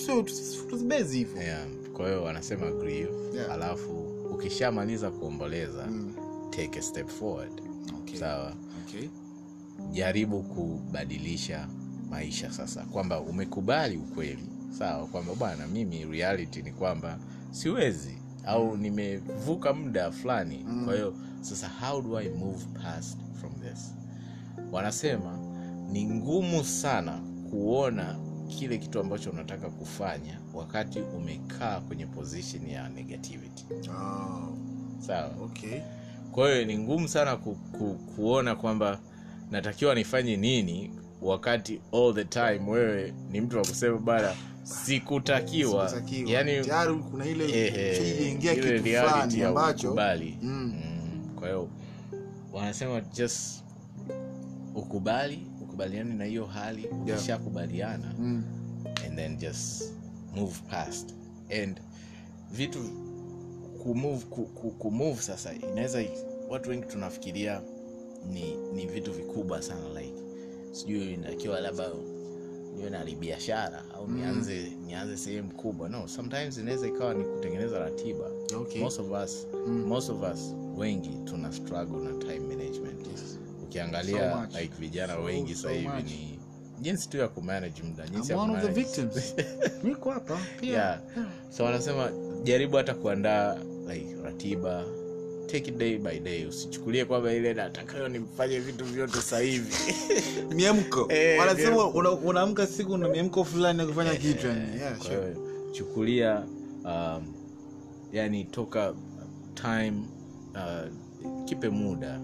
[0.06, 0.22] so
[0.70, 1.42] tusibezi hivyo.
[1.42, 3.52] Yeah, kwa hiyo wanasema grieve Yeah.
[3.52, 3.92] alafu
[4.34, 6.14] ukishamaliza kuomboleza Mm.
[6.50, 7.52] take a step forward
[7.98, 8.18] Okay.
[8.20, 8.52] sawa
[8.88, 9.08] Okay.
[9.92, 11.68] jaribu kubadilisha
[12.10, 14.44] maisha sasa kwamba umekubali ukweli
[14.78, 17.18] sawa kwamba bwana mimi reality ni kwamba
[17.50, 20.84] siwezi au nimevuka muda fulani Mm.
[20.84, 23.94] kwa hiyo sasa how do i move past from this
[24.72, 25.38] wanasema
[25.92, 27.20] ni ngumu sana
[27.50, 28.18] kuona
[28.48, 34.58] kile kitu ambacho unataka kufanya wakati umekaa kwenye position ya negativity Oh,
[34.98, 35.80] sawa okay.
[36.32, 39.00] kwa hiyo ni ngumu sana ku, ku, kuona kwamba
[39.50, 40.90] natakiwa nifanye nini
[41.22, 45.92] wakati all the time wewe ni mtu wa kusema bana sikutakiwa
[46.26, 46.64] yani
[47.10, 50.38] kuna ile eh, ile reality ya ambacho ukubali.
[50.42, 50.50] Mm.
[50.84, 51.68] Mm, kwa hiyo
[52.52, 53.64] wanasema just
[54.74, 58.42] ukubali ukubaliane na hiyo hali ukishakubaliana Mm.
[59.06, 59.92] and then just
[60.36, 61.14] move past
[61.62, 61.80] and
[62.52, 62.78] vitu
[63.82, 66.04] kumove, ku, ku, kumove sasa inaweza
[66.48, 67.60] watu wengi tunafikiria
[68.32, 70.14] ni ni vitu vikubwa sana like
[70.72, 71.88] sijui nakiwa labda
[72.76, 74.16] niwe na biashara au Mm.
[74.16, 78.82] nianze nianze sehemu kubwa no sometimes inaweza ikawa ni kutengeneza ratiba Okay.
[78.82, 79.84] most of us Mm.
[79.86, 82.93] most of us wengi tuna struggle na time management.
[83.78, 84.54] Ukiangalia So much.
[84.60, 86.38] like vijana So, wengi so hivi ni
[86.80, 88.04] jinsi tu ya kumanage muda
[89.84, 90.72] niko hapa pia.
[90.72, 91.00] Yeah.
[91.50, 92.10] so wanasema
[92.44, 93.56] jaribu hata kuandaa
[93.88, 94.84] like ratiba.
[95.46, 96.46] Take it day by day.
[96.46, 100.54] Usichukulie kwamba ile natakayo nimfanye vitu vyote sahivi hivi.
[100.56, 104.60] Miemko Eh, wanasema unaamka una- siku na miemko fulani ya kufanya kitu yani.
[104.74, 105.36] Eh, Yeah, sure.
[105.72, 106.42] chukulia
[106.84, 107.34] um,
[108.12, 108.94] yani toka
[109.54, 109.92] time
[110.54, 110.90] uh,
[111.44, 112.20] kipe muda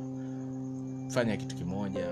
[1.10, 2.06] fanya kitu kimoja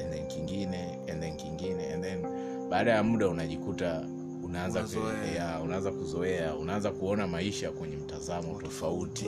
[0.00, 2.22] and then kingine and then kingine and then
[2.70, 4.06] baada ya muda unajikuta
[4.44, 9.26] unaanza kuzoea, unaanza kuzoea unaanza kuona maisha kwenye mtazamo tofauti.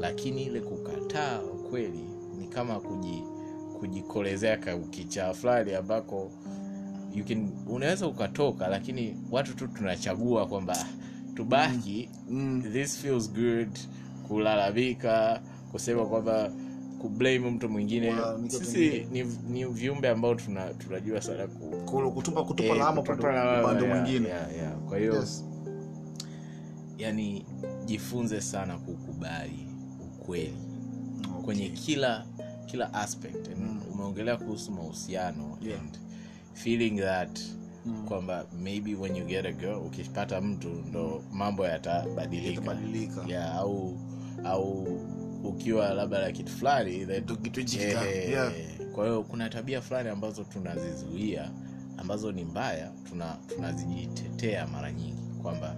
[0.00, 1.38] lakini ile kukataa
[1.70, 2.04] kweli
[2.38, 3.22] ni kama kuji,
[3.78, 6.30] kujikolezea kaukichaa fulani ambako
[7.14, 10.76] you can unaweza ukatoka lakini watu tu tunachagua kwamba
[11.34, 12.08] tubaki.
[12.30, 12.62] Mm.
[12.72, 13.78] this feels good
[14.28, 15.40] kulalamika
[15.72, 16.52] kusema kwamba
[17.00, 18.14] kublame mtu mwingine
[18.48, 23.72] sisi ni, ni viumbe ambao tuna, tunajua sana ku, kutupa kutupa eh, lawama upande lawama,
[24.08, 24.76] yeah, yeah, yeah.
[24.88, 25.44] kwa hiyo Yes.
[26.98, 27.46] yani
[27.84, 29.68] jifunze sana kukubali
[30.20, 30.54] ukweli
[31.30, 31.42] Okay.
[31.44, 32.26] kwenye kila
[32.66, 33.80] kila aspect Mm.
[33.92, 35.80] umeongelea kuhusu mahusiano Yeah.
[35.80, 35.98] and
[36.52, 37.40] feeling that
[37.86, 38.04] Mm.
[38.08, 43.24] kwamba maybe when you get a girl ukipata mtu ndo mambo yatabadilika Yatabadilika.
[43.28, 43.96] yeah, au
[44.44, 44.86] au
[45.48, 47.04] ukiwa labda na kitu fulani
[48.56, 51.50] Eh, kwa hiyo kuna tabia fulani ambazo tunazizuia
[51.96, 55.22] ambazo ni mbaya tuna tunazijitetea mara nyingi.
[55.42, 55.76] Kwamba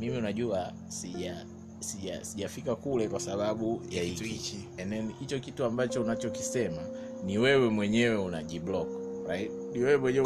[0.00, 1.46] mimi unajua sija
[1.80, 4.24] sija sijafika kule kwa sababu ya hiki
[5.20, 6.82] hicho kitu ambacho unachokisema
[7.24, 8.88] ni wewe mwenyewe unajiblock
[9.28, 9.50] right?
[9.72, 10.24] Ni wewe mwenyewe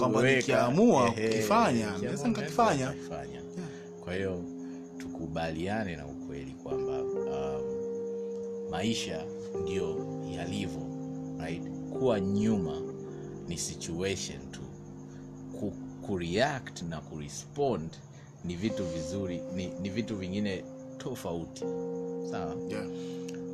[1.11, 2.93] kukifanya, naweza nikakifanya.
[4.05, 4.43] kwa hiyo
[4.99, 6.90] tukubaliane na ukweli kwamba
[8.71, 9.25] maisha
[9.63, 10.07] ndio
[10.37, 10.81] yalivyo
[11.39, 11.63] right?
[11.99, 12.83] kuwa nyuma
[13.49, 14.61] ni situation tu
[15.61, 15.73] ku,
[16.07, 17.91] kureact na kurespond
[18.45, 20.65] ni vitu vizuri ni, ni vitu vingine
[20.99, 21.61] tofauti
[22.31, 22.87] sawa Yeah.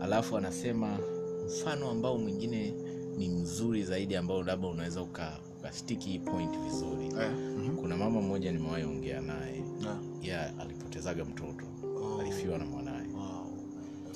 [0.00, 0.98] alafu anasema
[1.46, 2.74] mfano ambao mwingine
[3.18, 7.32] ni mzuri zaidi ambao labda unaweza uka- ukastiki hii point vizuri yeah.
[7.34, 7.76] mm-hmm.
[7.76, 9.98] kuna mama mmoja nimewahi ongea naye Yeah.
[10.22, 11.64] ya alipotezaga mtoto
[12.02, 12.20] Oh.
[12.20, 12.64] alifiwa na.
[12.64, 12.85] That's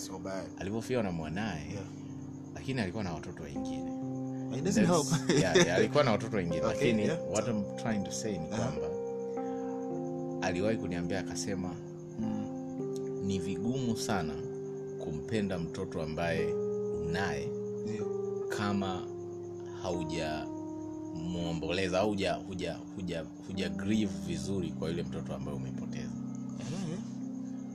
[0.01, 0.45] so bad.
[0.59, 1.85] alivyofiwa na mwanaye Yeah.
[2.55, 3.91] lakini alikuwa na watoto wengine
[5.41, 7.19] yeah, yeah, alikuwa na watoto wengine Okay, lakini yeah.
[7.33, 10.43] what I'm trying to say ni Uh-huh.
[10.43, 11.75] aliwahi kuniambia akasema
[12.19, 13.23] Mm.
[13.27, 14.35] ni vigumu sana
[15.05, 16.53] kumpenda mtoto ambaye
[17.09, 17.41] unaye
[17.87, 18.07] yeah.
[18.49, 19.07] kama
[19.83, 20.47] hauja
[21.15, 22.35] mwomboleza au huja
[22.97, 26.10] huja huja grieve vizuri kwa yule mtoto ambaye umepoteza.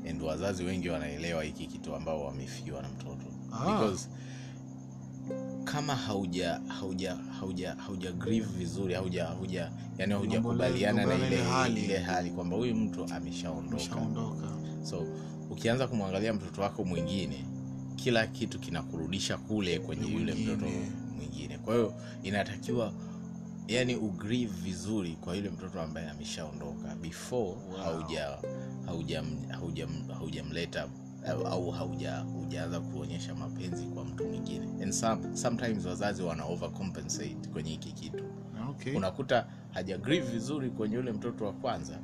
[0.09, 3.25] And wazazi wengi wanaelewa hiki kitu ambao wamefiwa na mtoto.
[3.51, 3.65] Ah.
[3.79, 4.09] because
[5.63, 11.83] kama hauja hauja hauja hauja grieve vizuri hauja hauja yani haujakubaliana na ile hali.
[11.83, 13.95] ile hali kwamba huyu mtu ameshaondoka.
[14.83, 15.05] So
[15.49, 17.45] ukianza kumwangalia mtoto wako mwingine
[17.95, 20.65] kila kitu kinakurudisha kule kwenye yule mtoto
[21.17, 21.57] mwingine.
[21.57, 22.93] Kwa hiyo inatakiwa
[23.67, 27.77] yani ugrieve vizuri kwa yule mtoto ambaye ameshaondoka before Wow.
[27.83, 28.37] hauja
[28.85, 30.87] haujam- haujam- haujamleta
[31.45, 37.69] au- haujaanza hauja kuonyesha mapenzi kwa mtu mwingine and some, sometimes wazazi wana overcompensate kwenye
[37.69, 38.23] hiki kitu
[38.69, 38.95] Okay.
[38.95, 41.99] unakuta haja grieve vizuri kwenye yule mtoto wa kwanza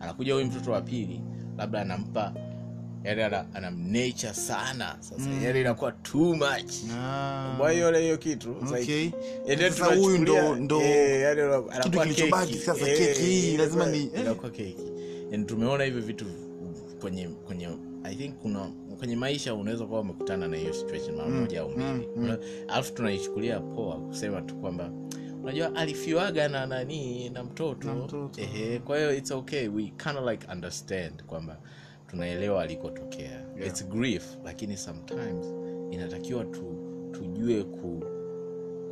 [0.00, 1.20] anakuja huyu mtoto wa pili
[1.56, 2.32] labda anampa
[3.04, 5.40] yani ana, anamnature sana sasa Mm.
[5.44, 7.54] yani inakuwa too much Ah.
[7.98, 9.10] hiyo kitu Okay.
[9.70, 11.62] Sasa huyu ndo- ndo eh, yani una-
[12.04, 14.56] kilichobaki sasa, Eh, keki hii lazima ni- inakuwa- eh.
[14.56, 14.92] keki
[15.30, 16.24] yani tumeona hivyo vitu
[17.00, 17.68] kwenye kwenye
[18.04, 22.08] i think kuna kwenye maisha unaweza kuwa umekutana na hiyo situation mara moja au mbili
[22.16, 22.36] mm,
[22.68, 24.90] alafu tunaichukulia poa kusema tu kwamba
[25.42, 28.40] unajua alifiwaga na nani na mtoto, Na mtoto.
[28.40, 31.56] Ehe, kwa hiyo it's okay we kind of like understand kwamba
[32.18, 33.68] tunaelewa alikotokea Yeah.
[33.68, 35.46] it's grief lakini sometimes
[35.90, 36.62] inatakiwa tu,
[37.12, 38.02] tujue ku,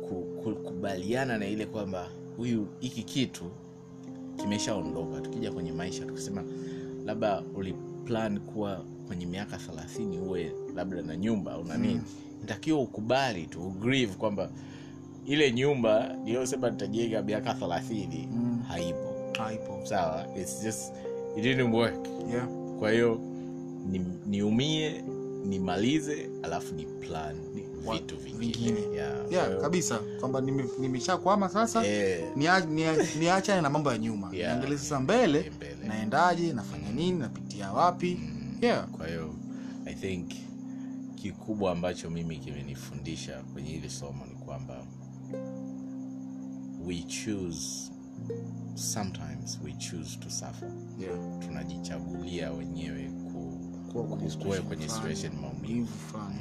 [0.09, 3.43] ku, ku, kubaliana na ile kwamba huyu hiki kitu
[4.37, 6.43] kimeshaondoka tukija kwenye maisha tukisema
[7.05, 12.01] labda uliplan kuwa kwenye miaka thelathini uwe labda na nyumba au na nini
[12.43, 14.49] ntakiwa ukubali tu ugrieve kwamba
[15.25, 18.61] ile nyumba niliyosema nitajenga miaka thelathini Mm.
[18.67, 19.79] haipo Haipo.
[19.83, 20.93] sawa it's just
[21.37, 22.47] it didn't work Yeah.
[22.83, 23.19] Kwa hiyo
[23.89, 25.03] ni- niumie
[25.45, 27.35] nimalize alafu ni plan
[27.93, 28.79] vitu vingine.
[28.95, 29.31] Yeah.
[29.31, 29.99] Yeah, kabisa.
[30.19, 31.87] Kwamba nime- nimeshakwama sasa.
[31.87, 34.29] Eh, nia- nia- niachane na mambo ya nyuma.
[34.33, 34.51] Yeah.
[34.51, 35.51] niangalie sasa mbele.
[35.55, 35.87] Mbele.
[35.87, 38.19] naendaje nafanya nini napitia wapi?
[38.21, 38.87] Mm, yeah.
[38.87, 39.33] kwa hiyo
[39.85, 40.31] i think
[41.15, 44.85] kikubwa ambacho mimi kimenifundisha kwenye hili somo ni kwamba
[46.85, 47.91] we choose
[48.75, 51.39] sometimes we choose to suffer Yeah.
[51.39, 53.59] tunajichagulia wenyewe ku,
[54.67, 55.89] kwenye situation maumivu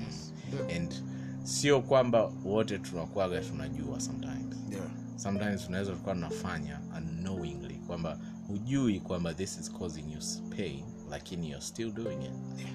[0.07, 0.33] yes.
[0.53, 0.77] Yeah.
[0.77, 0.95] and
[1.43, 4.87] sio kwamba wote tunakuaga tunajua sometimes Yeah.
[5.17, 8.19] sometimes tunaweza tukawa tunafanya unknowingly kwamba
[8.49, 10.21] hujui kwamba this is causing you
[10.57, 12.67] pain lakini you're still doing it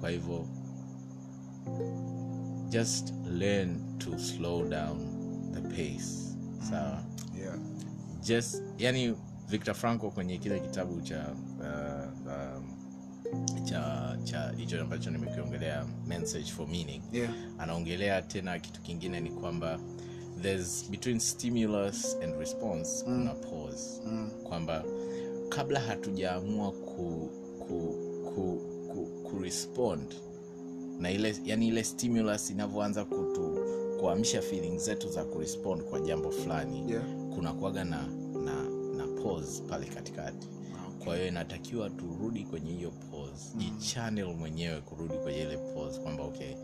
[0.00, 0.46] kwa hivyo
[2.68, 4.98] just learn to slow down
[5.54, 6.34] the pace
[6.70, 7.02] sawa
[7.38, 7.58] Yeah.
[8.22, 9.14] Just yani
[9.48, 12.64] victor franco kwenye kile kitabu cha uh, um,
[13.64, 17.30] cha cha hicho ambacho nimekiongelea message for meaning Yeah.
[17.58, 19.78] anaongelea tena kitu kingine ni kwamba
[20.42, 23.28] there's between stimulus and response Mm.
[23.50, 24.30] pause Mm.
[24.44, 24.84] kwamba
[25.48, 28.60] kabla hatujaamua ku, ku, ku,
[28.92, 30.14] ku, ku respond
[30.98, 33.58] na ile yani ile stimulus inavyoanza kutu
[34.00, 37.04] kuamsha feelings zetu za kurespond kwa jambo fulani Yeah.
[37.34, 38.06] kuna kuaga na,
[38.44, 38.64] na,
[38.96, 40.48] na pause pale katikati
[41.04, 43.60] kwa hiyo inatakiwa turudi kwenye hiyo pause Mm.
[43.60, 46.54] jichannel mwenyewe kurudi kwenye ile pause kwamba okay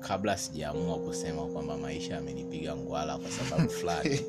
[0.00, 4.20] kabla sijaamua kusema kwamba maisha amenipiga ngwala kwa sababu fulani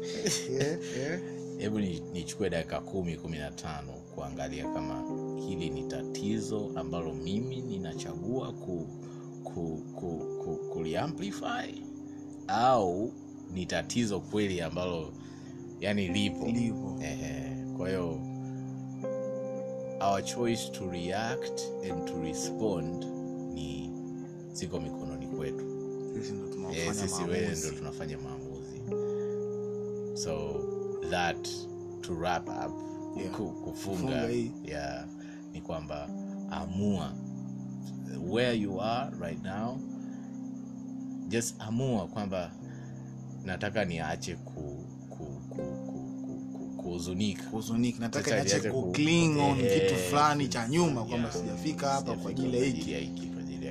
[0.52, 0.80] Yeah.
[0.98, 1.20] Yeah.
[1.58, 5.04] hebu ni- nichukue dakika kumi kumi na tano kuangalia kama
[5.48, 8.88] hili ni tatizo ambalo mimi ninachagua ku,
[9.44, 11.82] ku, ku, ku, kuliamplify
[12.48, 13.12] au
[13.54, 15.14] ni tatizo kweli ambalo
[15.80, 16.46] yani lipo.
[16.46, 17.00] Lipo.
[17.02, 18.20] Ehe, kwa hiyo
[20.02, 21.62] our choice to react
[21.92, 23.06] and to respond
[23.54, 23.92] ni
[24.54, 25.66] ziko mikononi kwetu.
[26.14, 28.82] Sisi ndo Eh, sisi wewe ndo tunafanya maamuzi.
[30.14, 30.54] So
[31.10, 31.50] that
[32.02, 32.74] to wrap up
[33.18, 33.32] Yeah.
[33.32, 34.30] Kufunga kufunga
[34.66, 35.06] yeah,
[35.52, 36.10] ni kwamba
[36.52, 37.14] amua
[38.30, 39.78] where you are right now
[41.34, 42.52] just amua kwamba
[43.46, 47.44] nataka niache ku, ku, ku, ku, ku, ku, kuhuzunika.
[47.44, 48.00] Kuhuzunika.
[48.00, 52.16] Nataka niache niache ku- kucling on eh, kitu fulani cha nyuma kwamba yeah, sijafika hapa
[52.16, 52.58] kwa ajili
[52.92, 53.30] ya hiki.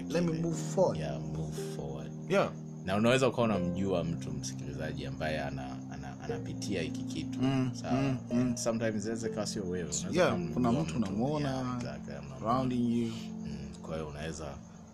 [0.08, 0.98] let me move forward.
[1.00, 2.10] Yeah, move forward.
[2.28, 2.52] Yeah.
[2.84, 7.38] Na unaweza ukawa unamjua mtu msikilizaji ambaye ana, ana, anapitia hiki kitu.
[7.42, 7.92] Mm, sawa?
[8.02, 8.56] mm, mm.
[8.56, 10.82] Sometimes inaweza ikawa sio wewe Yeah, kuna mtu.
[10.82, 13.06] mtu, unamuona yeah, exactly, surrounding you.
[13.46, 14.44] Mm, kwa hiyo unaweza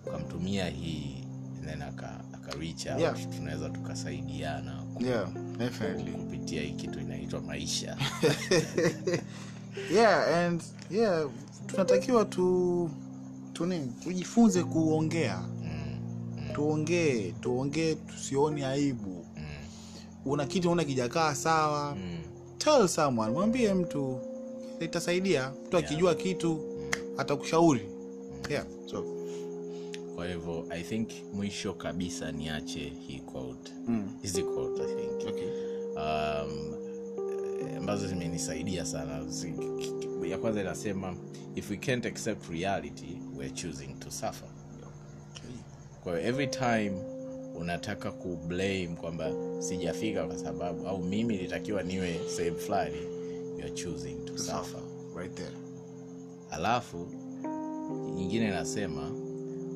[0.07, 1.24] ukamtumia hii
[1.69, 3.16] then aka, aka reach out Yeah.
[3.36, 5.28] tunaweza tukasaidiana ku- yeah
[5.59, 6.12] definitely.
[6.12, 7.97] kupitia hii kitu inaitwa maisha.
[9.95, 11.28] Yeah and yeah
[11.66, 12.90] tunatakiwa tu
[13.53, 13.66] tu
[14.05, 15.39] tujifunze kuongea.
[15.62, 15.69] Mm,
[16.39, 19.27] mm, tuongee tuongee tusione aibu.
[19.36, 19.43] Mm,
[20.24, 21.95] una kitu una kijakaa sawa.
[21.95, 22.19] Mm,
[22.59, 24.19] tell someone mwambie mtu
[24.81, 25.53] itasaidia.
[25.66, 26.61] Mtu akijua kitu
[27.19, 27.89] atakushauri.
[28.51, 29.05] Yeah so
[30.19, 33.73] kwa hivyo i think mwisho kabisa niache hii quote.
[33.86, 34.19] Mm.
[34.23, 35.28] hizi quote i think.
[35.28, 35.49] Okay.
[35.97, 36.74] Um,
[37.78, 39.27] ambazo zimenisaidia sana.
[40.28, 41.16] Ya kwanza inasema
[41.55, 44.49] if we can't accept reality weare choosing to suffer.
[46.03, 46.93] Kwa hiyo every time
[47.57, 52.97] unataka kublame kwamba sijafika kwa sababu au mimi nilitakiwa niwe sehemu fulani
[53.59, 54.81] youare choosing to suffer.
[55.16, 55.57] Right there.
[56.51, 57.07] Alafu
[58.15, 59.27] nyingine inasema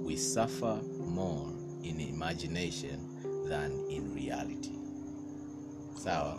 [0.05, 1.47] we suffer more
[1.83, 2.99] in imagination
[3.49, 4.71] than in reality.
[5.95, 6.39] Sawa?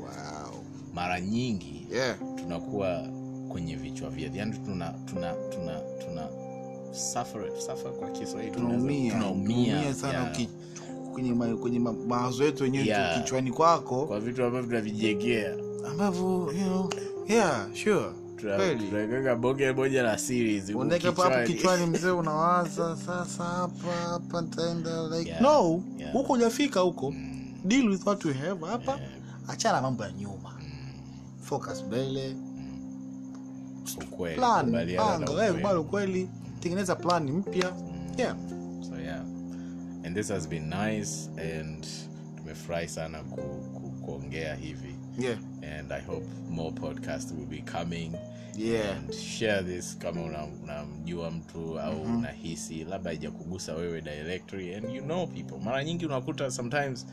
[0.00, 0.64] Wow.
[0.94, 2.18] mara nyingi yeah.
[2.36, 3.08] tunakuwa
[3.48, 4.36] kwenye vichwa vyetu.
[4.36, 6.28] Yani tuna tuna tuna tuna
[6.92, 8.52] suffer, suffer kwa kiswahili.
[8.52, 9.12] Tunaumia.
[9.12, 10.48] tunaumia tunaumia sana yeah,
[11.12, 13.22] kwenye ma- kwenye ma- mawazo yetu wenyewe Yeah.
[13.22, 14.06] kichwani kwako.
[14.06, 15.56] Kwa vitu ambavyo tunavijegea.
[15.90, 16.90] Ambavyo you know,
[17.28, 21.86] yeah sure tunaweka bonge moja la series unaweka hapo hapo kichwani.
[21.90, 25.42] mzee unawaza sasa hapa hapa nitaenda like Yeah.
[25.42, 26.12] no Yeah.
[26.12, 27.10] huko hujafika huko.
[27.10, 28.92] Mm, deal with what you have hapa.
[28.92, 29.10] Yeah,
[29.48, 30.54] achana mambo ya nyuma.
[30.60, 30.70] Mm,
[31.42, 32.34] focus mbele.
[34.36, 34.64] Na
[34.96, 35.30] panga.
[35.32, 35.54] Ukweli.
[35.54, 36.28] kubali ukweli
[36.60, 37.70] tengeneza plan mpya.
[37.70, 38.14] Mm.
[38.18, 38.36] yeah.
[38.88, 39.20] So yeah.
[40.04, 41.86] And this has been nice and
[42.36, 43.40] tumefurahi sana ku,
[43.74, 44.94] ku, kuongea hivi.
[45.18, 45.38] Yeah.
[45.62, 48.14] And i hope more podcast will be coming
[48.56, 48.96] yeah.
[49.38, 54.74] Share this kama una- unamjua mtu au unahisi labda haijakugusa wewe directly.
[54.74, 55.56] And you know people.
[55.64, 57.06] Mara nyingi unakuta sometimes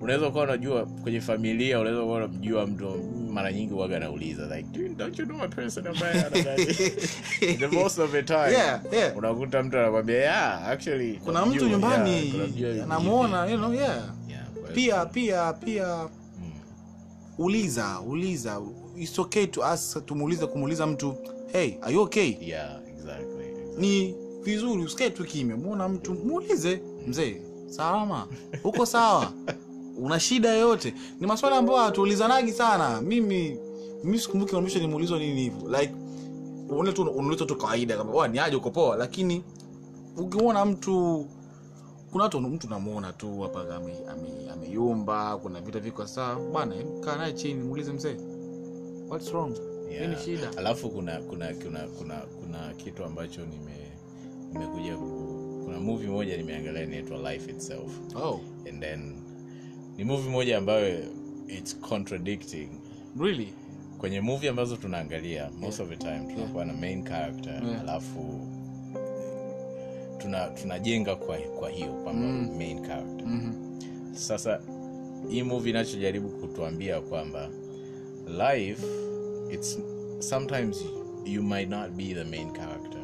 [0.00, 2.90] unaweza ukawa unajua kwenye familia unaweza ukawa unamjua mtu
[3.32, 6.22] mara nyingi waga anauliza like "Do- don't you know a person ambaye
[7.58, 9.16] the most of the time yeah yeah.
[9.16, 14.14] unakuta mtu anakwambia yeah actually kuna mtu nyumbani yeah, you know yeah.
[14.28, 14.44] Yeah,
[14.74, 16.08] pia pia pia
[16.42, 16.50] Mm,
[17.38, 18.60] uliza uliza
[18.96, 21.14] it's okay to ask tumuulize kumuuliza mtu
[21.52, 22.36] hey are you okay?
[22.40, 23.80] Yeah exactly, exactly.
[23.80, 28.26] ni vizuri usikae tu kimya muona mtu muulize mzee salama?
[28.64, 29.32] Uko sawa?
[29.98, 30.94] Una shida yoyote?
[31.20, 33.00] Ni maswala ambayo hatuulizanagi sana.
[33.00, 33.56] Mimi
[34.04, 35.70] mi sikumbuki mwisho nimeulizwa nini hivyo.
[35.80, 35.92] Like
[36.92, 38.96] tu unaulizwa tu kawaida kama ni aje uko poa?
[38.96, 39.44] Lakini
[40.16, 41.26] ukimwona mtu
[42.12, 44.50] kuna watu mtu namuona tu hapa ame- ame-
[45.38, 46.36] kuna vita viko sawa.
[46.52, 48.16] Bwana kaa naye chini muulize mzee
[49.14, 49.54] what's wrong?
[49.90, 50.00] Yeah.
[50.08, 50.50] nini shida?
[50.56, 53.92] Alafu kuna kuna kuna kuna kuna kitu ambacho nime
[54.52, 54.96] nimekuja
[55.64, 57.92] kuna movie moja nimeangalia inaitwa life itself.
[58.16, 58.40] Oh.
[58.68, 59.12] And then
[59.96, 60.98] ni movie moja ambayo
[61.48, 62.68] its contradicting.
[63.20, 63.52] Really?
[63.98, 67.80] Kwenye movie ambazo tunaangalia most of the time tunakuwa na main character Yeah.
[67.80, 68.48] alafu
[70.18, 72.56] tuna tunajenga kwa, kwa hiyo kwamba Mm.
[72.56, 73.26] main character.
[73.26, 73.64] Mhm
[74.12, 74.60] sasa
[75.30, 77.48] hii movie inachojaribu kutuambia kwamba
[78.26, 78.82] life
[79.50, 79.76] it's
[80.20, 80.82] sometimes
[81.24, 83.00] you might not be the main character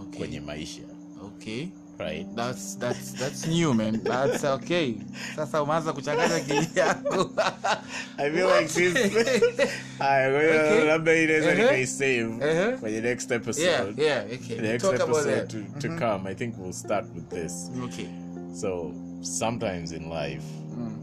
[0.00, 0.18] okay.
[0.18, 0.82] kwenye maisha.
[1.22, 1.68] Okay.
[1.98, 2.26] Right?
[2.34, 4.00] That's that's that's new man.
[4.02, 4.94] That's okay.
[5.36, 7.30] Sasa umeanza kuchanganya akili yako.
[8.18, 8.94] I feel like this.
[8.94, 9.20] Hiyo
[10.00, 10.84] Okay.
[10.84, 11.62] labda inaweza Uh-huh.
[11.62, 12.78] nikaisave Uh-huh.
[12.80, 13.64] kwenye next episode.
[13.66, 14.56] yeah yeah okay.
[14.56, 15.48] The next talk about episode
[15.80, 16.30] to, to come.
[16.30, 17.70] I think we'll start with this.
[17.84, 18.08] Okay.
[18.54, 18.92] So
[19.22, 20.44] sometimes in life
[20.78, 20.96] mm.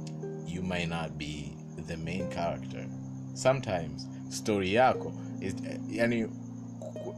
[0.48, 1.54] you might not be
[1.88, 2.86] the main character
[3.38, 5.56] sometimes story yako is,
[5.92, 6.28] yani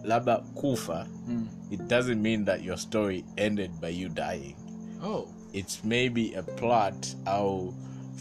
[0.03, 1.47] labda kufa Mm.
[1.71, 4.55] it doesn't mean that your story ended by you dying.
[5.03, 5.27] Oh.
[5.53, 7.73] It's maybe a plot au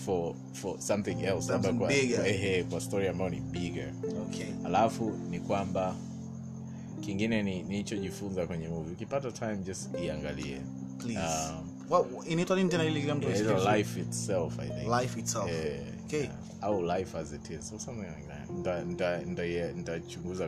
[0.04, 3.92] for for something else labda kwa, kwa, ehe, kwa story ambayo ni bigger.
[4.28, 4.46] Okay.
[4.64, 5.94] Alafu ni kwamba
[7.00, 8.92] kingine ni nilichojifunza kwenye movie.
[8.92, 10.60] Ukipata time just iangalie.
[10.98, 11.20] Please.
[11.20, 13.28] Um, well, inaitwa nini tena ile kila mtu
[13.76, 15.00] life itself i think.
[15.00, 15.50] Life itself.
[15.50, 16.28] Eh, okay.
[16.62, 17.72] Au life as it is.
[17.72, 18.48] Or something like that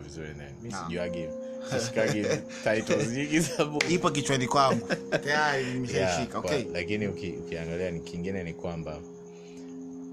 [0.01, 1.28] vizuri na mi sijuagi
[1.70, 2.23] sishikagi
[2.65, 3.43] titles nyingi
[3.89, 4.87] ipo kichwani kwangu.
[5.24, 6.65] Tayari nimeshaishika okay.
[6.73, 8.99] lakini uki, ukiangalia kingine ni kwamba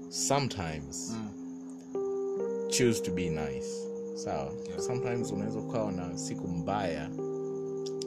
[0.08, 2.68] sometimes Mm.
[2.68, 3.68] choose to be nice.
[4.14, 4.52] Sawa?
[4.86, 7.10] Sometimes unaweza ukawa na siku mbaya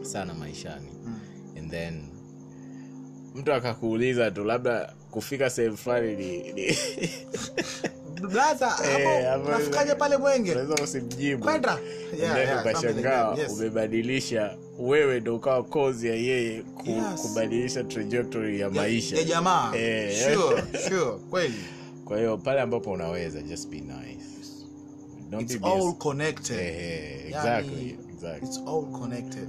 [0.01, 0.87] sana maishani.
[1.05, 1.19] Mm.
[1.57, 2.03] and then
[3.35, 6.77] mtu akakuuliza tu labda kufika sehemu fulani ni, ni.
[8.31, 10.55] Blaza Eh, hapo hapo- nafikaje pale mwenge?
[11.39, 11.77] kwenda
[12.61, 17.21] ukashangaa umebadilisha wewe ndo ukawa kozi ya yeye ku, Yes.
[17.21, 19.17] kubadilisha trajectory ya maisha.
[19.17, 19.73] ya jamaa.
[19.75, 20.33] Eh.
[20.33, 21.53] sure sure kweli.
[22.05, 24.25] Kwa hiyo pale ambapo unaweza just be nice.
[25.29, 26.59] Don't it's be all connected.
[26.59, 28.47] Eh, Yani, exactly, exactly.
[28.47, 29.47] it's all connected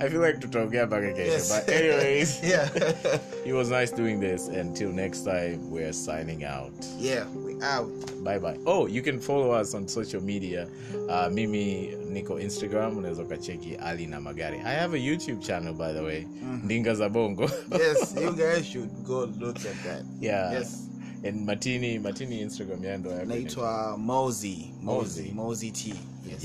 [0.00, 1.52] I feel like tutaongea mpaka kesho Yes.
[1.66, 2.42] but anyways.
[2.50, 2.70] Yeah.
[3.46, 4.48] It was nice doing this.
[4.48, 6.72] Until next time we're signing out.
[7.00, 7.90] Yeah we out.
[8.24, 8.58] Bye bye.
[8.66, 10.66] Oh you can follow us on social media.
[11.08, 14.58] Uh, mimi niko instagram unaweza ukacheki ali na magari.
[14.58, 16.26] I have a youtube channel by the way.
[16.64, 17.50] Ndinga za bongo.
[17.78, 20.02] Yes you guys should go look at that.
[20.20, 20.52] Yeah.
[20.52, 20.86] Yes.
[21.28, 24.72] And matini matini instagram yando naitwa mozi.
[24.82, 25.32] Mozi.
[25.34, 25.94] mozi t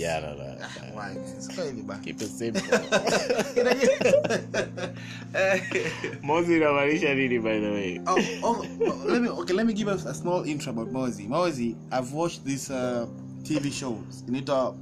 [6.23, 8.01] mozi inamaanisha nini by the way?
[8.07, 11.27] Oh, oh, oh, let me okay let me give us a small intro about mozi.
[11.27, 13.07] Mozi i've watched this uh,
[13.43, 14.75] tv shows inaitwa uh,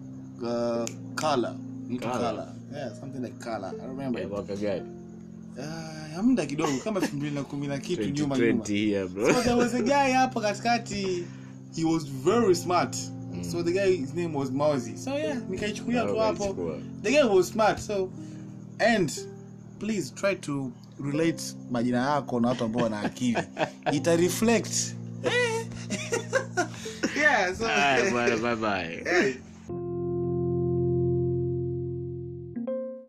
[1.15, 1.55] color
[1.89, 2.30] inaitwa Color.
[2.31, 4.89] color yeah something like color i remember Eh, mwaka gani?
[6.17, 8.63] Uh, muda kidogo kama elfu mbili na kumi na kitu nyuma nyuma.
[8.63, 11.23] 2020 so there was a guy hapo katikati.
[11.75, 12.97] He was very smart
[13.44, 14.98] so the guy his name was Mauzi.
[14.98, 16.80] So yeah nikaichukulia tu hapo.
[17.02, 18.10] the guy was smart so
[18.80, 19.11] and
[19.80, 23.38] please try to relate majina yako na watu ambao wana akili.
[23.91, 24.74] Ita reflect.
[27.15, 27.65] Yeah so
[28.11, 29.03] bwana, bye bye.
[29.11, 29.34] Hey.